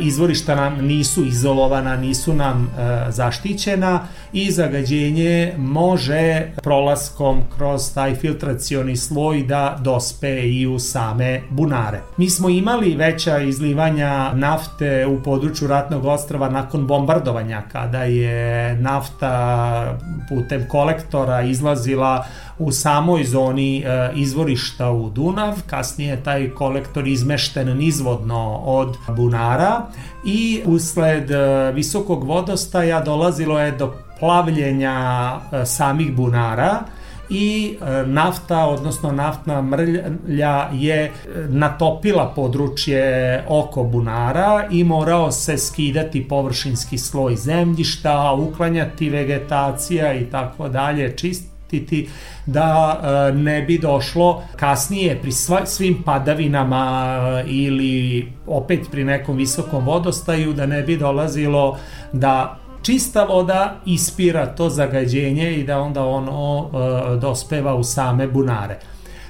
izvorišta 0.00 0.54
nam 0.54 0.86
nisu 0.86 1.24
izolovana, 1.24 1.96
nisu 1.96 2.34
nam 2.34 2.70
zaštićena 3.08 4.00
i 4.32 4.50
zagađenje 4.50 5.54
može 5.58 6.42
prolaskom 6.62 7.42
kroz 7.56 7.94
taj 7.94 8.14
filtracioni 8.14 8.96
sloj 8.96 9.42
da 9.42 9.78
dospe 9.80 10.40
i 10.40 10.66
u 10.66 10.78
same 10.78 11.40
bunare. 11.50 12.00
Mi 12.16 12.30
smo 12.30 12.48
imali 12.48 12.94
veća 12.94 13.38
izlivanja 13.38 14.32
nafte 14.34 15.06
u 15.06 15.22
području 15.22 15.68
Ratnog 15.68 16.04
ostrava 16.04 16.50
nakon 16.50 16.86
bombardovanja 16.86 17.62
kada 17.72 18.02
je 18.02 18.74
nafta 18.76 19.98
putem 20.28 20.68
kolektora 20.68 21.42
izlazila 21.42 22.26
u 22.58 22.72
samoj 22.72 23.24
zoni 23.24 23.78
e, 23.78 24.10
izvorišta 24.14 24.90
u 24.90 25.10
Dunav, 25.10 25.62
kasnije 25.66 26.10
je 26.10 26.22
taj 26.22 26.50
kolektor 26.50 27.08
izmešten 27.08 27.76
nizvodno 27.76 28.56
od 28.56 28.96
bunara 29.08 29.82
i 30.24 30.62
usled 30.66 31.30
e, 31.30 31.72
visokog 31.72 32.24
vodostaja 32.24 33.00
dolazilo 33.00 33.60
je 33.60 33.72
do 33.72 33.94
plavljenja 34.18 35.38
e, 35.52 35.66
samih 35.66 36.12
bunara 36.12 36.78
i 37.30 37.76
nafta, 38.06 38.66
odnosno 38.66 39.12
naftna 39.12 39.62
mrlja 39.62 40.68
je 40.72 41.12
natopila 41.48 42.32
područje 42.36 43.44
oko 43.48 43.82
bunara 43.82 44.66
i 44.70 44.84
morao 44.84 45.32
se 45.32 45.58
skidati 45.58 46.28
površinski 46.28 46.98
sloj 46.98 47.36
zemljišta, 47.36 48.32
uklanjati 48.32 49.10
vegetacija 49.10 50.14
i 50.14 50.24
tako 50.24 50.68
dalje, 50.68 51.16
čist 51.16 51.57
zaštititi 51.68 52.08
da 52.46 53.00
e, 53.02 53.32
ne 53.32 53.62
bi 53.62 53.78
došlo 53.78 54.42
kasnije 54.56 55.18
pri 55.22 55.32
svim 55.66 56.02
padavinama 56.02 57.16
e, 57.44 57.44
ili 57.46 58.32
opet 58.46 58.90
pri 58.90 59.04
nekom 59.04 59.36
visokom 59.36 59.84
vodostaju 59.84 60.52
da 60.52 60.66
ne 60.66 60.82
bi 60.82 60.96
dolazilo 60.96 61.78
da 62.12 62.58
čista 62.82 63.24
voda 63.24 63.80
ispira 63.86 64.46
to 64.46 64.70
zagađenje 64.70 65.56
i 65.56 65.64
da 65.64 65.80
onda 65.80 66.04
ono 66.04 66.70
e, 66.72 67.16
dospeva 67.16 67.74
u 67.74 67.84
same 67.84 68.26
bunare. 68.26 68.78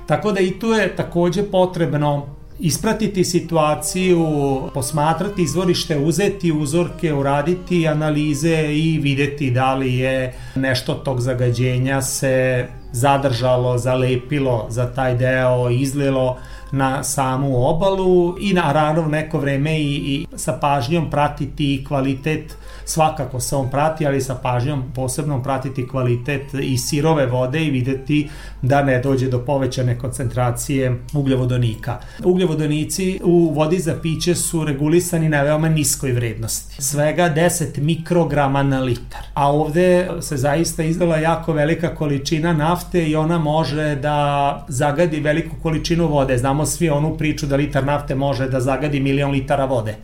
Tako 0.06 0.32
da 0.32 0.40
i 0.40 0.58
tu 0.58 0.66
je 0.66 0.96
takođe 0.96 1.42
potrebno 1.42 2.37
ispratiti 2.60 3.24
situaciju, 3.24 4.26
posmatrati 4.74 5.42
izvorište, 5.42 5.98
uzeti 5.98 6.52
uzorke, 6.52 7.12
uraditi 7.12 7.88
analize 7.88 8.74
i 8.74 8.98
videti 9.02 9.50
da 9.50 9.74
li 9.74 9.94
je 9.94 10.34
nešto 10.54 10.94
tog 10.94 11.20
zagađenja 11.20 12.02
se 12.02 12.66
zadržalo, 12.92 13.78
zalepilo 13.78 14.66
za 14.68 14.92
taj 14.94 15.14
deo, 15.14 15.70
izlilo 15.70 16.36
na 16.72 17.04
samu 17.04 17.68
obalu 17.68 18.36
i 18.40 18.52
naravno 18.52 19.08
neko 19.08 19.38
vreme 19.38 19.80
i, 19.80 19.94
i 19.94 20.26
sa 20.36 20.52
pažnjom 20.52 21.10
pratiti 21.10 21.84
kvalitet 21.88 22.56
svakako 22.88 23.40
se 23.40 23.56
on 23.56 23.70
prati, 23.70 24.06
ali 24.06 24.20
sa 24.20 24.34
pažnjom 24.34 24.82
posebno 24.94 25.42
pratiti 25.42 25.88
kvalitet 25.88 26.54
i 26.54 26.78
sirove 26.78 27.26
vode 27.26 27.64
i 27.64 27.70
videti 27.70 28.28
da 28.62 28.82
ne 28.82 29.00
dođe 29.00 29.28
do 29.28 29.38
povećane 29.38 29.98
koncentracije 29.98 30.96
ugljovodonika. 31.14 31.98
Ugljovodonici 32.24 33.20
u 33.24 33.52
vodi 33.54 33.78
za 33.78 33.94
piće 34.02 34.34
su 34.34 34.64
regulisani 34.64 35.28
na 35.28 35.42
veoma 35.42 35.68
niskoj 35.68 36.12
vrednosti, 36.12 36.82
svega 36.82 37.34
10 37.36 37.80
mikrograma 37.80 38.62
na 38.62 38.80
litar. 38.80 39.22
A 39.34 39.52
ovde 39.52 40.08
se 40.20 40.36
zaista 40.36 40.82
izdala 40.82 41.16
jako 41.16 41.52
velika 41.52 41.94
količina 41.94 42.52
nafte 42.52 43.04
i 43.08 43.16
ona 43.16 43.38
može 43.38 43.96
da 43.96 44.66
zagadi 44.68 45.20
veliku 45.20 45.56
količinu 45.62 46.06
vode. 46.06 46.38
Znamo 46.38 46.66
svi 46.66 46.90
onu 46.90 47.16
priču 47.18 47.46
da 47.46 47.56
litar 47.56 47.84
nafte 47.84 48.14
može 48.14 48.48
da 48.48 48.60
zagadi 48.60 49.00
milion 49.00 49.30
litara 49.30 49.64
vode. 49.64 49.94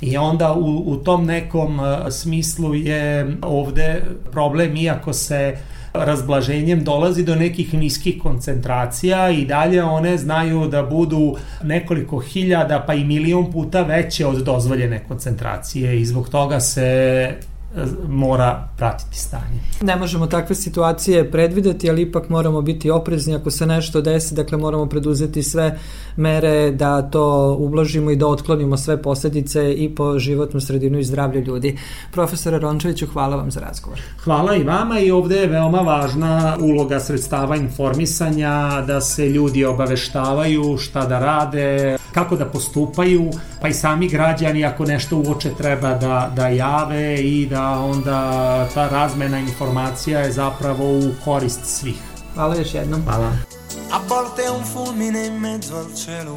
I 0.00 0.16
onda 0.16 0.52
u, 0.52 0.82
u 0.86 0.96
tom 0.96 1.26
nekom 1.26 1.80
e, 1.80 2.10
smislu 2.10 2.74
je 2.74 3.36
ovde 3.42 4.02
problem, 4.30 4.76
iako 4.76 5.12
se 5.12 5.56
razblaženjem 5.92 6.84
dolazi 6.84 7.24
do 7.24 7.34
nekih 7.34 7.74
niskih 7.74 8.22
koncentracija 8.22 9.30
i 9.30 9.44
dalje 9.44 9.82
one 9.82 10.18
znaju 10.18 10.68
da 10.68 10.82
budu 10.82 11.36
nekoliko 11.62 12.18
hiljada 12.18 12.84
pa 12.86 12.94
i 12.94 13.04
milion 13.04 13.52
puta 13.52 13.82
veće 13.82 14.26
od 14.26 14.44
dozvoljene 14.44 15.04
koncentracije 15.08 16.00
i 16.00 16.06
zbog 16.06 16.28
toga 16.28 16.60
se 16.60 17.34
mora 18.08 18.68
pratiti 18.76 19.18
stanje. 19.18 19.60
Ne 19.82 19.96
možemo 19.96 20.26
takve 20.26 20.54
situacije 20.54 21.30
predvideti, 21.30 21.90
ali 21.90 22.02
ipak 22.02 22.28
moramo 22.28 22.62
biti 22.62 22.90
oprezni 22.90 23.34
ako 23.34 23.50
se 23.50 23.66
nešto 23.66 24.00
desi, 24.00 24.34
dakle 24.34 24.58
moramo 24.58 24.86
preduzeti 24.86 25.42
sve 25.42 25.78
mere 26.16 26.70
da 26.70 27.02
to 27.02 27.56
ublažimo 27.58 28.10
i 28.10 28.16
da 28.16 28.26
otklonimo 28.26 28.76
sve 28.76 29.02
posledice 29.02 29.74
i 29.74 29.94
po 29.94 30.18
životnu 30.18 30.60
sredinu 30.60 30.98
i 30.98 31.04
zdravlje 31.04 31.40
ljudi. 31.40 31.78
Profesore 32.12 32.58
Rončeviću, 32.58 33.06
hvala 33.06 33.36
vam 33.36 33.50
za 33.50 33.60
razgovor. 33.60 34.00
Hvala 34.24 34.56
i 34.56 34.62
vama 34.62 35.00
i 35.00 35.10
ovde 35.10 35.36
je 35.36 35.46
veoma 35.46 35.78
važna 35.78 36.56
uloga 36.60 37.00
sredstava 37.00 37.56
informisanja, 37.56 38.82
da 38.86 39.00
se 39.00 39.28
ljudi 39.28 39.64
obaveštavaju 39.64 40.76
šta 40.78 41.06
da 41.06 41.18
rade, 41.18 41.96
kako 42.12 42.36
da 42.36 42.44
postupaju, 42.44 43.30
pa 43.60 43.68
i 43.68 43.74
sami 43.74 44.08
građani 44.08 44.64
ako 44.64 44.84
nešto 44.84 45.16
uoče 45.16 45.54
treba 45.54 45.94
da, 45.94 46.32
da 46.36 46.48
jave 46.48 47.14
i 47.14 47.46
da 47.46 47.70
onda 47.70 48.68
ta 48.74 48.88
razmena 48.88 49.38
informacija 49.38 50.20
je 50.20 50.32
zapravo 50.32 50.98
u 50.98 51.02
korist 51.24 51.60
svih. 51.64 52.02
Hvala 52.34 52.56
još 52.56 52.74
jednom. 52.74 53.02
Hvala. 53.04 53.32
A 53.92 53.98
volte 54.08 54.50
un 54.50 54.64
fulmine 54.64 55.26
in 55.26 55.40
mezzo 55.40 55.76
al 55.76 55.94
cielo, 55.94 56.36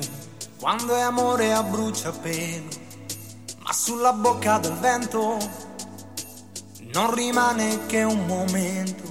quando 0.61 0.95
è 0.95 1.01
amore 1.01 1.53
a 1.53 1.63
bruciapelo, 1.63 2.69
ma 3.65 3.73
sulla 3.73 4.11
bocca 4.11 4.59
del 4.59 4.73
vento 4.81 5.37
non 6.93 7.15
rimane 7.15 7.77
che 7.87 8.03
un 8.03 8.25
momento, 8.27 9.03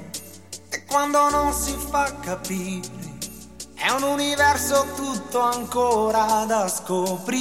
e 0.70 0.85
quando 0.87 1.31
non 1.31 1.53
si 1.53 1.75
fa 1.90 2.12
capire 2.25 3.02
È 3.85 3.90
un 3.90 4.05
universo 4.05 4.87
tutto 4.95 5.40
ancora 5.40 6.45
da 6.47 6.68
scoprire. 6.68 7.40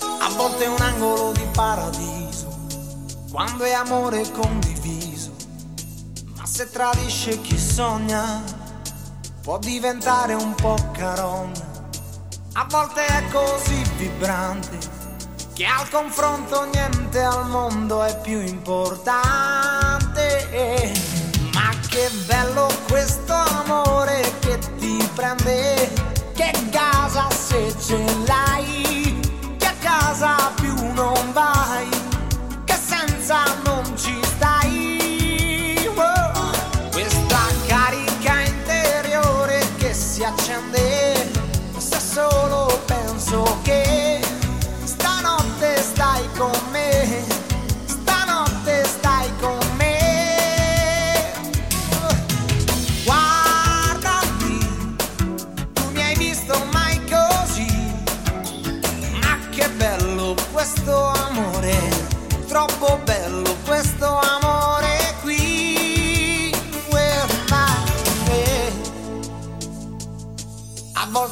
A 0.00 0.30
volte 0.30 0.64
un 0.64 0.80
angolo 0.80 1.32
di 1.32 1.46
paradiso, 1.52 2.48
quando 3.30 3.64
è 3.64 3.72
amore 3.72 4.22
condiviso. 4.30 5.32
Ma 6.36 6.46
se 6.46 6.70
tradisce 6.70 7.38
chi 7.42 7.58
sogna, 7.58 8.42
può 9.42 9.58
diventare 9.58 10.32
un 10.32 10.54
po' 10.54 10.78
carogna. 10.92 11.66
A 12.54 12.66
volte 12.66 13.04
è 13.04 13.28
così 13.30 13.82
vibrante, 13.98 14.78
che 15.52 15.66
al 15.66 15.86
confronto 15.90 16.64
niente 16.64 17.22
al 17.22 17.46
mondo 17.46 18.02
è 18.02 18.18
più 18.22 18.40
importante. 18.40 19.18
Ma 21.58 21.70
che 21.88 22.08
bello 22.24 22.68
questo 22.86 23.32
amore 23.32 24.20
che 24.38 24.60
ti 24.78 24.96
prende, 25.12 25.90
che 26.32 26.52
casa 26.70 27.26
se 27.30 27.74
ce 27.84 27.98
l'hai, 28.26 29.18
che 29.58 29.66
a 29.66 29.74
casa 29.80 30.52
più 30.54 30.72
non 30.92 31.32
vai, 31.32 31.88
che 32.64 32.74
senza 32.74 33.42
non 33.64 33.82
ci 33.96 34.16
stai. 34.22 35.90
Wow. 35.96 36.90
Questa 36.92 37.40
carica 37.66 38.38
interiore 38.38 39.66
che 39.78 39.92
si 39.92 40.22
accende, 40.22 41.28
se 41.76 41.98
solo 41.98 42.80
penso 42.86 43.58
che 43.62 44.07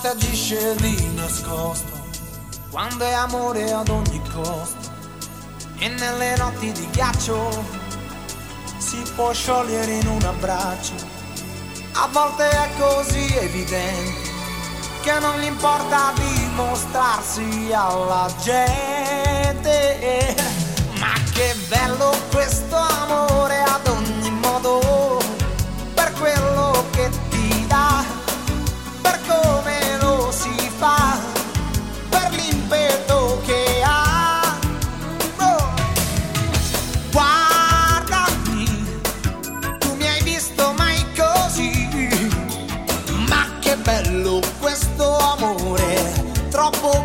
a 0.07 0.12
volte 0.12 0.27
agisce 0.27 0.75
di 0.77 1.14
nascosto, 1.14 2.05
quando 2.71 3.05
è 3.05 3.12
amore 3.12 3.73
ad 3.73 3.88
ogni 3.88 4.23
costo, 4.33 4.92
e 5.79 5.88
nelle 5.88 6.37
notti 6.37 6.71
di 6.71 6.88
ghiaccio 6.90 7.64
si 8.79 9.03
può 9.16 9.33
sciogliere 9.33 9.92
in 9.95 10.07
un 10.07 10.23
abbraccio, 10.23 10.95
a 11.95 12.09
volte 12.12 12.49
è 12.49 12.69
così 12.79 13.35
evidente 13.37 14.31
che 15.03 15.19
non 15.19 15.40
gli 15.40 15.47
importa 15.47 16.12
dimostrarsi 16.14 17.73
alla 17.73 18.33
gente, 18.42 20.37
ma 20.99 21.14
che 21.33 21.55
bello 21.69 22.14
questo 22.31 22.66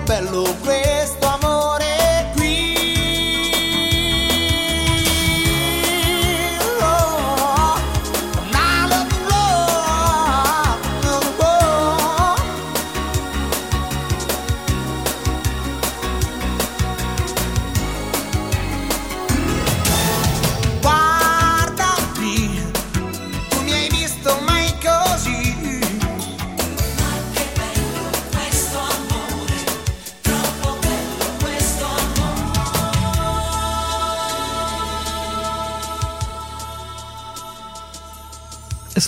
Belo 0.06 0.46
Rey. 0.66 0.91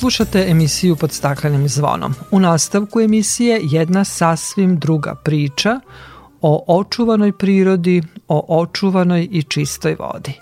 Slušate 0.03 0.45
emisiju 0.49 0.95
pod 0.95 1.11
staklenim 1.11 1.67
zvonom. 1.67 2.13
U 2.31 2.39
nastavku 2.39 2.99
emisije 2.99 3.59
jedna 3.63 4.03
sasvim 4.03 4.79
druga 4.79 5.15
priča 5.15 5.79
o 6.41 6.65
očuvanoj 6.67 7.37
prirodi, 7.37 8.03
o 8.33 8.45
očuvanoj 8.61 9.27
i 9.31 9.43
čistoj 9.43 9.95
vodi. 9.99 10.33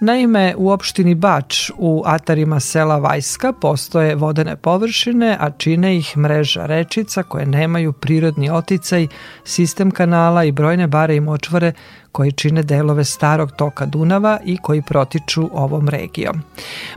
Naime, 0.00 0.54
u 0.56 0.70
opštini 0.70 1.14
Bač 1.14 1.70
u 1.78 2.02
atarima 2.06 2.60
sela 2.60 2.98
Vajska 2.98 3.52
postoje 3.52 4.14
vodene 4.14 4.56
površine, 4.56 5.36
a 5.40 5.50
čine 5.50 5.96
ih 5.96 6.16
mreža 6.16 6.66
rečica 6.66 7.22
koje 7.22 7.46
nemaju 7.46 7.92
prirodni 7.92 8.50
oticaj, 8.50 9.06
sistem 9.44 9.90
kanala 9.90 10.44
i 10.44 10.52
brojne 10.52 10.86
bare 10.86 11.16
i 11.16 11.20
močvare 11.20 11.72
koji 12.12 12.32
čine 12.32 12.62
delove 12.62 13.04
starog 13.04 13.52
toka 13.52 13.86
Dunava 13.86 14.38
i 14.44 14.56
koji 14.62 14.82
protiču 14.82 15.48
ovom 15.52 15.88
regijom. 15.88 16.42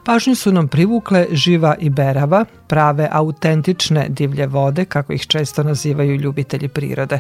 Pažnju 0.06 0.36
su 0.36 0.52
nam 0.52 0.68
privukle 0.68 1.28
živa 1.32 1.76
i 1.80 1.90
berava, 1.90 2.46
prave 2.68 3.10
autentične 3.12 4.06
divlje 4.10 4.48
vode, 4.48 4.86
kako 4.86 5.14
ih 5.14 5.28
često 5.28 5.64
nazivaju 5.64 6.16
ljubitelji 6.16 6.68
prirode. 6.68 7.20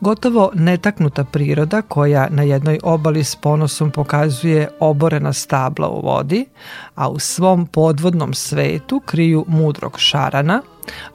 Gotovo 0.00 0.50
netaknuta 0.54 1.24
priroda 1.24 1.82
koja 1.82 2.28
na 2.30 2.42
jednoj 2.64 2.78
obali 2.82 3.24
s 3.24 3.36
ponosom 3.36 3.90
pokazuje 3.90 4.68
oborena 4.80 5.32
stabla 5.32 5.88
u 5.88 6.00
vodi, 6.00 6.46
a 6.94 7.08
u 7.08 7.18
svom 7.18 7.66
podvodnom 7.66 8.34
svetu 8.34 9.00
kriju 9.04 9.44
mudrog 9.48 9.98
šarana, 9.98 10.62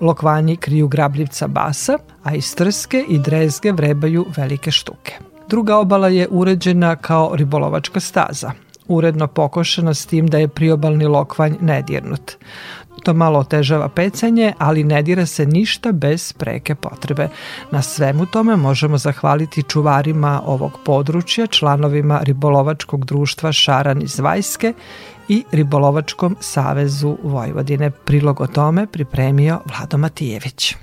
lokvanji 0.01 0.57
kriju 0.57 0.87
grabljivca 0.87 1.47
basa, 1.47 1.97
a 2.23 2.35
iz 2.35 2.55
trske 2.55 3.05
i 3.09 3.19
drezge 3.19 3.71
vrebaju 3.71 4.25
velike 4.37 4.71
štuke. 4.71 5.13
Druga 5.47 5.77
obala 5.77 6.07
je 6.07 6.27
uređena 6.29 6.95
kao 6.95 7.31
ribolovačka 7.33 7.99
staza, 7.99 8.51
uredno 8.87 9.27
pokošena 9.27 9.93
s 9.93 10.05
tim 10.05 10.27
da 10.27 10.37
je 10.37 10.47
priobalni 10.47 11.05
lokvanj 11.05 11.55
nedirnut. 11.61 12.37
To 13.03 13.13
malo 13.13 13.39
otežava 13.39 13.89
pecanje, 13.89 14.53
ali 14.57 14.83
ne 14.83 15.01
dira 15.01 15.25
se 15.25 15.45
ništa 15.45 15.91
bez 15.91 16.33
preke 16.33 16.75
potrebe. 16.75 17.29
Na 17.71 17.81
svemu 17.81 18.25
tome 18.25 18.55
možemo 18.55 18.97
zahvaliti 18.97 19.63
čuvarima 19.63 20.41
ovog 20.45 20.71
područja, 20.85 21.47
članovima 21.47 22.19
ribolovačkog 22.23 23.05
društva 23.05 23.51
Šaran 23.51 24.01
iz 24.01 24.19
Vajske 24.19 24.73
i 25.27 25.43
Ribolovačkom 25.51 26.35
savezu 26.39 27.17
Vojvodine. 27.23 27.91
Prilog 27.91 28.41
o 28.41 28.47
tome 28.47 28.87
pripremio 28.87 29.59
Vlado 29.65 29.97
Matijević. 29.97 30.75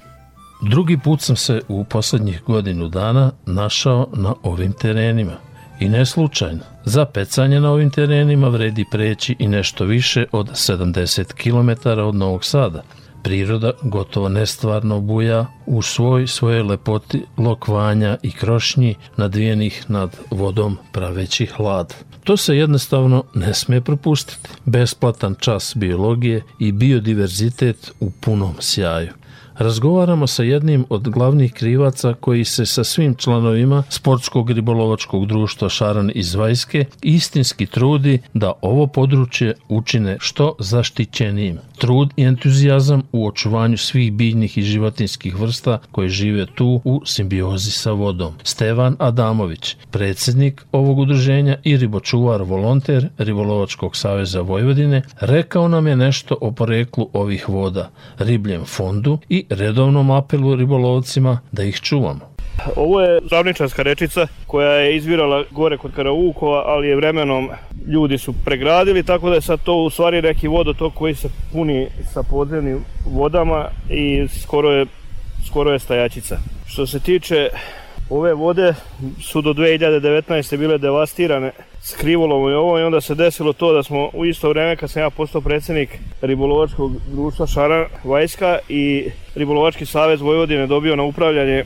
Drugi 0.63 0.99
put 0.99 1.21
sam 1.21 1.37
se 1.37 1.61
u 1.69 1.85
poslednjih 1.85 2.43
godinu 2.47 2.89
dana 2.89 3.33
našao 3.47 4.09
na 4.13 4.35
ovim 4.43 4.73
terenima. 4.73 5.33
I 5.81 5.89
ne 5.89 6.07
slučajno. 6.07 6.76
Za 6.89 7.05
pecanje 7.05 7.61
na 7.61 7.71
ovim 7.71 7.91
terenima 7.91 8.49
vredi 8.49 8.85
preći 8.91 9.37
i 9.39 9.49
nešto 9.49 9.85
više 9.85 10.25
od 10.33 10.51
70 10.51 11.33
km 11.33 11.89
od 11.89 12.15
Novog 12.15 12.45
Sada. 12.45 12.83
Priroda 13.23 13.73
gotovo 13.83 14.29
nestvarno 14.29 15.01
buja 15.01 15.47
u 15.67 15.83
svoj 15.83 16.27
svoje 16.27 16.63
lepoti 16.63 17.23
lokvanja 17.37 18.17
i 18.23 18.33
krošnji 18.33 18.95
nadvijenih 19.17 19.85
nad 19.89 20.17
vodom 20.31 20.79
praveći 20.93 21.47
hlad. 21.47 21.95
To 22.25 22.37
se 22.37 22.57
jednostavno 22.57 23.25
ne 23.35 23.55
sme 23.55 23.81
propustiti. 23.81 24.49
Besplatan 24.65 25.35
čas 25.39 25.73
biologije 25.77 26.43
i 26.59 26.73
biodiverzitet 26.73 27.93
u 28.01 28.11
punom 28.11 28.55
sjaju 28.61 29.13
razgovaramo 29.59 30.27
sa 30.27 30.43
jednim 30.43 30.85
od 30.89 31.09
glavnih 31.09 31.53
krivaca 31.53 32.15
koji 32.21 32.45
se 32.45 32.67
sa 32.67 32.85
svim 32.85 33.15
članovima 33.15 33.83
Sportskog 33.89 34.51
ribolovačkog 34.51 35.27
društva 35.27 35.69
Šaran 35.69 36.11
iz 36.15 36.35
Vajske 36.35 36.85
istinski 37.03 37.67
trudi 37.67 38.19
da 38.35 38.53
ovo 38.63 38.87
područje 38.87 39.55
učine 39.69 40.17
što 40.21 40.55
zaštićenijim. 40.59 41.59
Trud 41.79 42.11
i 42.17 42.23
entuzijazam 42.23 43.03
u 43.13 43.27
očuvanju 43.27 43.79
svih 43.79 44.13
biljnih 44.13 44.59
i 44.59 44.63
životinskih 44.63 45.41
vrsta 45.41 45.79
koje 45.93 46.09
žive 46.09 46.47
tu 46.55 46.81
u 46.85 47.03
simbiozi 47.05 47.71
sa 47.71 47.93
vodom. 47.93 48.35
Stevan 48.43 48.97
Adamović, 48.99 49.77
predsjednik 49.91 50.65
ovog 50.73 50.99
udruženja 50.99 51.57
i 51.65 51.77
ribočuvar 51.77 52.43
volonter 52.43 53.09
Ribolovačkog 53.19 53.97
saveza 53.97 54.41
Vojvodine, 54.41 55.03
rekao 55.21 55.69
nam 55.69 55.87
je 55.87 55.97
nešto 55.97 56.37
o 56.41 56.53
poreklu 56.53 57.09
ovih 57.13 57.49
voda, 57.49 57.91
ribljem 58.19 58.65
fondu 58.65 59.19
i 59.29 59.46
redovnom 59.49 60.11
apelu 60.11 60.57
ribolovcima 60.57 61.41
da 61.53 61.63
ih 61.63 61.81
čuvamo. 61.81 62.37
Ovo 62.77 63.01
je 63.01 63.21
ravničarska 63.31 63.83
rečica 63.83 64.27
koja 64.47 64.71
je 64.71 64.97
izvirala 64.97 65.45
gore 65.51 65.79
kod 65.79 65.93
Karaukova, 65.93 66.63
ali 66.67 66.89
je 66.89 66.97
vremenom 66.97 67.51
ljudi 67.87 68.19
su 68.19 68.35
pregradili, 68.45 69.03
tako 69.03 69.29
da 69.29 69.35
je 69.35 69.41
sad 69.41 69.61
to 69.65 69.75
u 69.75 69.91
stvari 69.91 70.23
neki 70.23 70.49
vodotok 70.49 70.95
koji 70.95 71.15
se 71.15 71.29
puni 71.53 71.87
sa 72.13 72.23
podzemnim 72.23 72.85
vodama 73.07 73.69
i 73.91 74.29
skoro 74.43 74.71
je, 74.71 74.87
skoro 75.47 75.73
je 75.73 75.79
stajačica. 75.79 76.39
Što 76.67 76.87
se 76.87 77.01
tiče 77.01 77.49
ove 78.11 78.35
vode 78.35 78.75
su 79.21 79.43
do 79.43 79.53
2019. 79.53 80.57
bile 80.57 80.79
devastirane 80.79 81.53
s 81.87 81.95
krivolovom 81.95 82.51
i 82.51 82.55
ovo 82.55 82.79
i 82.79 82.83
onda 82.83 83.01
se 83.01 83.15
desilo 83.15 83.53
to 83.53 83.73
da 83.73 83.83
smo 83.83 84.11
u 84.13 84.25
isto 84.25 84.49
vreme 84.49 84.77
kad 84.77 84.91
sam 84.91 85.03
ja 85.03 85.11
postao 85.11 85.41
predsednik 85.41 85.99
ribolovačkog 86.23 86.93
društva 87.13 87.47
Šara 87.47 87.89
Vajska 88.05 88.59
i 88.69 89.11
Ribolovački 89.35 89.87
savez 89.87 90.21
Vojvodine 90.21 90.67
dobio 90.67 90.97
na 90.97 91.03
upravljanje 91.03 91.65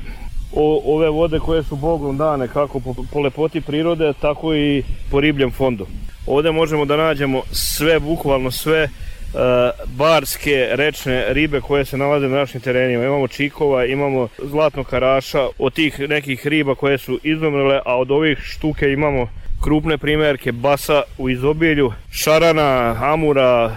o, 0.54 0.82
ove 0.84 1.08
vode 1.08 1.38
koje 1.38 1.62
su 1.62 1.76
bogom 1.76 2.16
dane 2.16 2.48
kako 2.48 2.80
po, 2.80 2.94
po 3.12 3.20
lepoti 3.20 3.60
prirode 3.60 4.12
tako 4.20 4.54
i 4.54 4.82
po 5.10 5.20
ribljem 5.20 5.50
fondu. 5.50 5.86
Ovde 6.26 6.50
možemo 6.50 6.84
da 6.84 6.96
nađemo 6.96 7.42
sve, 7.52 8.00
bukvalno 8.00 8.50
sve 8.50 8.84
uh, 8.84 9.40
barske 9.86 10.68
rečne 10.70 11.24
ribe 11.28 11.60
koje 11.60 11.84
se 11.84 11.96
nalaze 11.96 12.28
na 12.28 12.36
našim 12.36 12.60
terenima. 12.60 13.04
Imamo 13.04 13.28
čikova, 13.28 13.84
imamo 13.84 14.28
zlatno 14.42 14.84
karaša, 14.84 15.46
od 15.58 15.72
tih 15.72 16.00
nekih 16.00 16.46
riba 16.46 16.74
koje 16.74 16.98
su 16.98 17.18
izumrle, 17.22 17.80
a 17.84 17.98
od 17.98 18.10
ovih 18.10 18.38
štuke 18.38 18.92
imamo 18.92 19.39
krupne 19.64 19.98
primerke 19.98 20.52
basa 20.52 21.02
u 21.18 21.28
izobilju, 21.30 21.92
šarana, 22.10 22.96
amura, 23.00 23.76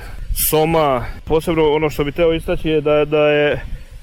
soma. 0.49 1.05
Posebno 1.25 1.71
ono 1.71 1.89
što 1.89 2.03
bi 2.03 2.11
teo 2.11 2.33
istaći 2.33 2.69
je 2.69 2.81
da, 2.81 3.05
da 3.05 3.27
je 3.27 3.61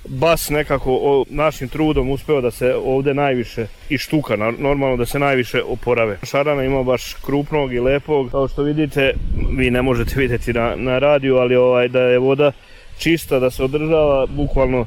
bas 0.09 0.51
nekako 0.51 0.99
o, 1.03 1.25
našim 1.31 1.69
trudom 1.69 2.11
uspeo 2.11 2.41
da 2.41 2.51
se 2.51 2.75
ovde 2.85 3.15
najviše 3.15 3.67
i 3.89 3.99
štuka 3.99 4.37
normalno 4.37 4.97
da 4.97 5.07
se 5.07 5.19
najviše 5.19 5.63
oporave. 5.63 6.19
Šarana 6.23 6.65
ima 6.65 6.83
baš 6.83 7.15
krupnog 7.15 7.75
i 7.75 7.81
lepog, 7.81 8.31
kao 8.31 8.49
što 8.49 8.63
vidite, 8.63 9.15
vi 9.57 9.71
ne 9.71 9.83
možete 9.83 10.21
videti 10.21 10.53
na, 10.53 10.75
na 10.77 10.99
radiju, 10.99 11.37
ali 11.37 11.57
ovaj 11.57 11.89
da 11.89 12.01
je 12.01 12.19
voda 12.19 12.53
čista, 12.99 13.39
da 13.39 13.51
se 13.51 13.65
održava, 13.65 14.27
bukvalno 14.27 14.87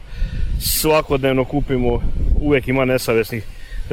svakodnevno 0.60 1.46
kupimo, 1.46 2.02
uvek 2.42 2.68
ima 2.68 2.86
nesavesnih 2.86 3.44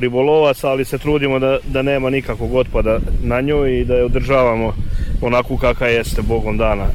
ribolovaca, 0.00 0.68
ali 0.68 0.84
se 0.84 0.98
trudimo 0.98 1.38
da, 1.38 1.58
da 1.64 1.82
nema 1.82 2.10
nikakvog 2.10 2.54
otpada 2.54 2.98
na 3.22 3.40
njoj 3.40 3.80
i 3.80 3.84
da 3.84 3.94
je 3.94 4.04
održavamo 4.04 4.74
onako 5.22 5.56
kakva 5.56 5.86
jeste 5.86 6.22
Bogom 6.22 6.56
dana 6.56 6.86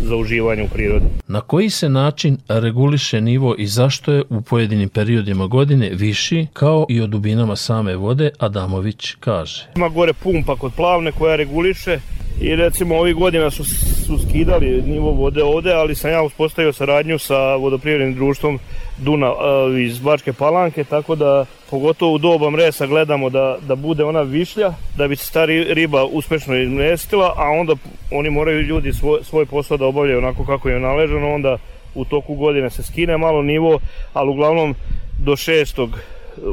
za 0.00 0.16
uživanje 0.16 0.62
u 0.62 0.68
prirodi. 0.68 1.06
Na 1.28 1.40
koji 1.40 1.70
se 1.70 1.88
način 1.88 2.38
reguliše 2.48 3.20
nivo 3.20 3.54
i 3.58 3.66
zašto 3.66 4.12
je 4.12 4.22
u 4.28 4.40
pojedinim 4.40 4.88
periodima 4.88 5.46
godine 5.46 5.90
viši, 5.92 6.46
kao 6.52 6.86
i 6.88 7.00
o 7.00 7.06
dubinama 7.06 7.56
same 7.56 7.96
vode, 7.96 8.30
Adamović 8.38 9.14
kaže. 9.20 9.66
Ima 9.76 9.88
gore 9.88 10.12
pumpa 10.12 10.56
kod 10.56 10.72
plavne 10.76 11.12
koja 11.12 11.36
reguliše 11.36 11.98
i 12.40 12.56
recimo 12.56 12.96
ovih 12.96 13.14
godina 13.14 13.50
su, 13.50 13.64
su 14.08 14.18
skidali 14.28 14.82
nivo 14.82 15.10
vode 15.10 15.42
ovde, 15.42 15.72
ali 15.72 15.94
sam 15.94 16.10
ja 16.10 16.22
uspostavio 16.22 16.72
saradnju 16.72 17.18
sa 17.18 17.54
vodoprivrednim 17.54 18.14
društvom 18.14 18.58
Duna 18.98 19.32
uh, 19.32 19.38
iz 19.80 19.98
Bačke 19.98 20.32
Palanke, 20.32 20.84
tako 20.84 21.14
da 21.14 21.46
pogotovo 21.70 22.12
u 22.12 22.18
doba 22.18 22.50
mresa 22.50 22.86
gledamo 22.86 23.30
da, 23.30 23.58
da 23.60 23.74
bude 23.74 24.04
ona 24.04 24.22
višlja, 24.22 24.72
da 24.96 25.08
bi 25.08 25.16
se 25.16 25.32
ta 25.32 25.44
riba 25.44 26.04
uspešno 26.04 26.56
izmestila, 26.56 27.34
a 27.36 27.50
onda 27.50 27.74
oni 28.10 28.30
moraju 28.30 28.62
ljudi 28.62 28.92
svoj, 28.92 29.20
svoj 29.22 29.46
posao 29.46 29.76
da 29.76 29.86
obavljaju 29.86 30.18
onako 30.18 30.44
kako 30.44 30.68
je 30.68 30.80
naležano, 30.80 31.34
onda 31.34 31.58
u 31.94 32.04
toku 32.04 32.34
godine 32.34 32.70
se 32.70 32.82
skine 32.82 33.18
malo 33.18 33.42
nivo, 33.42 33.80
ali 34.12 34.30
uglavnom 34.30 34.74
do 35.18 35.36
šestog 35.36 35.90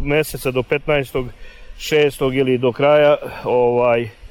meseca, 0.02 0.52
do 0.52 0.62
15. 0.62 1.28
šestog 1.78 2.36
ili 2.36 2.58
do 2.58 2.72
kraja 2.72 3.15
ovaj, 3.44 4.02
E, 4.02 4.25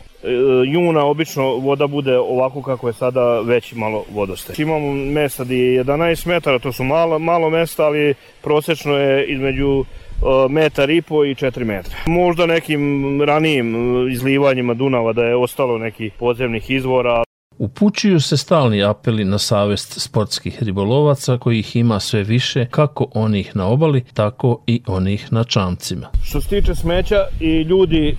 juna 0.67 1.05
obično 1.05 1.55
voda 1.57 1.87
bude 1.87 2.19
ovako 2.19 2.63
kako 2.63 2.87
je 2.87 2.93
sada 2.93 3.41
veći 3.41 3.77
malo 3.77 4.05
vodostaj. 4.11 4.55
Imamo 4.59 4.93
mesta 4.93 5.45
gdje 5.45 5.57
je 5.57 5.85
11 5.85 6.27
metara, 6.27 6.59
to 6.59 6.73
su 6.73 6.85
malo, 6.85 7.19
malo 7.19 7.51
mesta, 7.51 7.85
ali 7.85 8.15
prosečno 8.43 8.97
je 8.97 9.27
između 9.27 9.85
e, 9.85 10.49
metar 10.49 10.91
i 10.91 11.03
po 11.03 11.25
i 11.25 11.35
4 11.35 11.65
metra. 11.65 11.95
Možda 12.07 12.47
nekim 12.47 13.23
ranijim 13.23 13.75
izlivanjima 14.11 14.75
Dunava 14.75 15.13
da 15.13 15.25
je 15.25 15.37
ostalo 15.37 15.79
nekih 15.79 16.13
podzemnih 16.19 16.71
izvora. 16.71 17.25
Upućuju 17.59 18.21
se 18.21 18.37
stalni 18.37 18.85
apeli 18.85 19.25
na 19.25 19.39
savest 19.39 20.01
sportskih 20.01 20.63
ribolovaca 20.63 21.39
kojih 21.39 21.77
ima 21.77 22.01
sve 22.01 22.23
više 22.23 22.67
kako 22.71 23.07
onih 23.15 23.57
na 23.57 23.67
obali, 23.67 24.05
tako 24.15 24.63
i 24.67 24.83
onih 24.87 25.33
na 25.33 25.45
čamcima. 25.45 26.07
Što 26.25 26.41
se 26.41 26.49
tiče 26.49 26.75
smeća 26.75 27.27
i 27.41 27.63
ljudi 27.63 28.17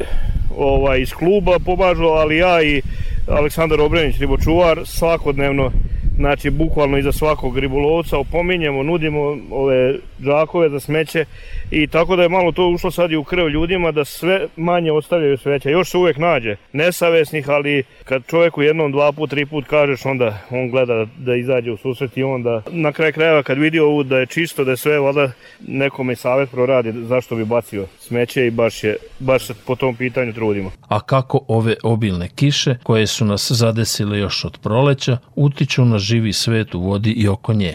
ovaj, 0.58 1.02
iz 1.02 1.14
kluba 1.14 1.60
pomažu, 1.66 2.04
ali 2.04 2.38
ja 2.38 2.64
i 2.64 2.82
Aleksandar 3.28 3.82
Obrenić, 3.82 4.20
ribočuvar, 4.20 4.82
svakodnevno 4.86 5.72
znači 6.18 6.50
bukvalno 6.50 6.98
iza 6.98 7.12
svakog 7.12 7.60
ribolovca 7.60 8.18
opominjemo, 8.18 8.84
nudimo 8.84 9.38
ove 9.52 9.96
džakove 10.24 10.70
za 10.70 10.80
smeće 10.80 11.26
i 11.72 11.88
tako 11.88 12.16
da 12.16 12.24
je 12.24 12.30
malo 12.30 12.52
to 12.52 12.68
ušlo 12.68 12.92
sad 12.92 13.12
i 13.12 13.16
u 13.16 13.24
krv 13.24 13.48
ljudima 13.48 13.92
da 13.92 14.06
sve 14.06 14.48
manje 14.56 14.92
ostavljaju 14.92 15.38
sveća. 15.38 15.70
Još 15.70 15.90
se 15.90 15.98
uvek 15.98 16.18
nađe 16.18 16.56
nesavesnih, 16.74 17.50
ali 17.50 17.84
kad 18.04 18.26
čovjeku 18.28 18.62
jednom, 18.62 18.92
dva 18.92 19.12
put, 19.12 19.30
tri 19.30 19.46
put 19.46 19.66
kažeš, 19.68 20.06
onda 20.06 20.38
on 20.50 20.70
gleda 20.70 21.06
da 21.18 21.36
izađe 21.36 21.72
u 21.72 21.78
susret 21.78 22.18
i 22.18 22.24
onda 22.24 22.62
na 22.72 22.92
kraj 22.92 23.12
krajeva 23.12 23.44
kad 23.44 23.58
vidi 23.58 23.80
ovu 23.80 24.04
da 24.04 24.20
je 24.20 24.26
čisto, 24.26 24.64
da 24.64 24.72
je 24.72 24.78
sve, 24.78 25.00
valjda 25.00 25.32
nekome 25.68 26.16
savjet 26.16 26.52
proradi 26.52 26.94
zašto 27.08 27.36
bi 27.36 27.46
bacio 27.46 27.86
smeće 28.00 28.48
i 28.48 28.52
baš, 28.52 28.84
je, 28.84 28.98
baš 29.20 29.46
se 29.46 29.54
po 29.68 29.76
tom 29.76 29.96
pitanju 29.96 30.34
trudimo. 30.34 30.72
A 30.88 31.00
kako 31.00 31.46
ove 31.48 31.76
obilne 31.84 32.30
kiše, 32.36 32.76
koje 32.84 33.08
su 33.08 33.26
nas 33.26 33.52
zadesile 33.52 34.20
još 34.20 34.46
od 34.46 34.58
proleća, 34.58 35.18
utiču 35.36 35.86
na 35.86 35.98
živi 35.98 36.34
svet 36.34 36.76
u 36.76 36.80
vodi 36.80 37.12
i 37.12 37.28
oko 37.28 37.54
nje? 37.54 37.74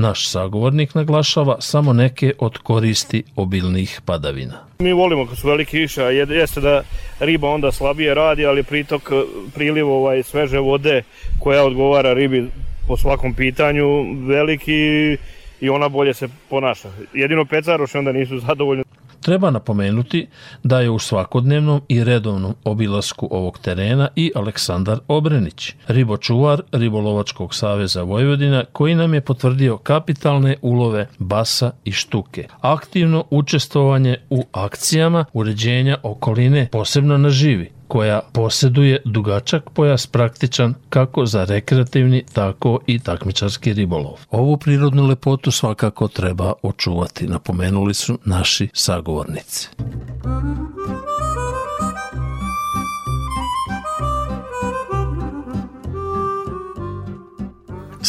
Naš 0.00 0.28
sagovornik 0.28 0.94
naglašava 0.94 1.60
samo 1.60 1.92
neke 1.92 2.32
od 2.38 2.58
koristi 2.58 3.22
obilnih 3.36 4.00
padavina. 4.04 4.54
Mi 4.78 4.92
volimo 4.92 5.26
kad 5.26 5.38
su 5.38 5.48
velike 5.48 5.70
kiše, 5.70 6.02
a 6.02 6.10
jeste 6.10 6.60
da 6.60 6.82
riba 7.20 7.48
onda 7.48 7.72
slabije 7.72 8.14
radi, 8.14 8.46
ali 8.46 8.62
pritok, 8.62 9.12
priliv 9.54 9.90
ovaj, 9.90 10.22
sveže 10.22 10.58
vode 10.58 11.02
koja 11.40 11.64
odgovara 11.64 12.12
ribi 12.12 12.50
po 12.88 12.96
svakom 12.96 13.34
pitanju 13.34 13.86
veliki 14.26 15.16
i 15.60 15.68
ona 15.68 15.88
bolje 15.88 16.14
se 16.14 16.28
ponaša. 16.50 16.88
Jedino 17.14 17.44
pecaroši 17.44 17.98
onda 17.98 18.12
nisu 18.12 18.38
zadovoljni. 18.38 18.84
Treba 19.28 19.50
napomenuti 19.50 20.26
da 20.62 20.80
je 20.80 20.90
u 20.90 20.98
svakodnevnom 20.98 21.80
i 21.88 22.04
redovnom 22.04 22.54
obilasku 22.64 23.28
ovog 23.30 23.58
terena 23.58 24.08
i 24.16 24.32
Aleksandar 24.34 24.98
Obrenić, 25.08 25.74
ribočuvar 25.88 26.62
Ribolovačkog 26.72 27.54
saveza 27.54 28.02
Vojvodina, 28.02 28.64
koji 28.72 28.94
nam 28.94 29.14
je 29.14 29.20
potvrdio 29.20 29.76
kapitalne 29.76 30.56
ulove 30.62 31.06
basa 31.18 31.70
i 31.84 31.92
štuke, 31.92 32.48
aktivno 32.60 33.24
učestvovanje 33.30 34.16
u 34.30 34.44
akcijama 34.52 35.24
uređenja 35.32 35.96
okoline, 36.02 36.68
posebno 36.72 37.18
na 37.18 37.30
živi, 37.30 37.70
koja 37.88 38.20
posjeduje 38.32 39.02
dugačak 39.04 39.70
pojas 39.70 40.06
praktičan 40.06 40.74
kako 40.90 41.26
za 41.26 41.44
rekreativni, 41.44 42.24
tako 42.32 42.80
i 42.86 42.98
takmičarski 42.98 43.72
ribolov. 43.72 44.12
Ovu 44.30 44.56
prirodnu 44.56 45.06
lepotu 45.06 45.50
svakako 45.50 46.08
treba 46.08 46.52
očuvati, 46.62 47.26
napomenuli 47.26 47.94
su 47.94 48.18
naši 48.24 48.68
sagovornici. 48.72 49.68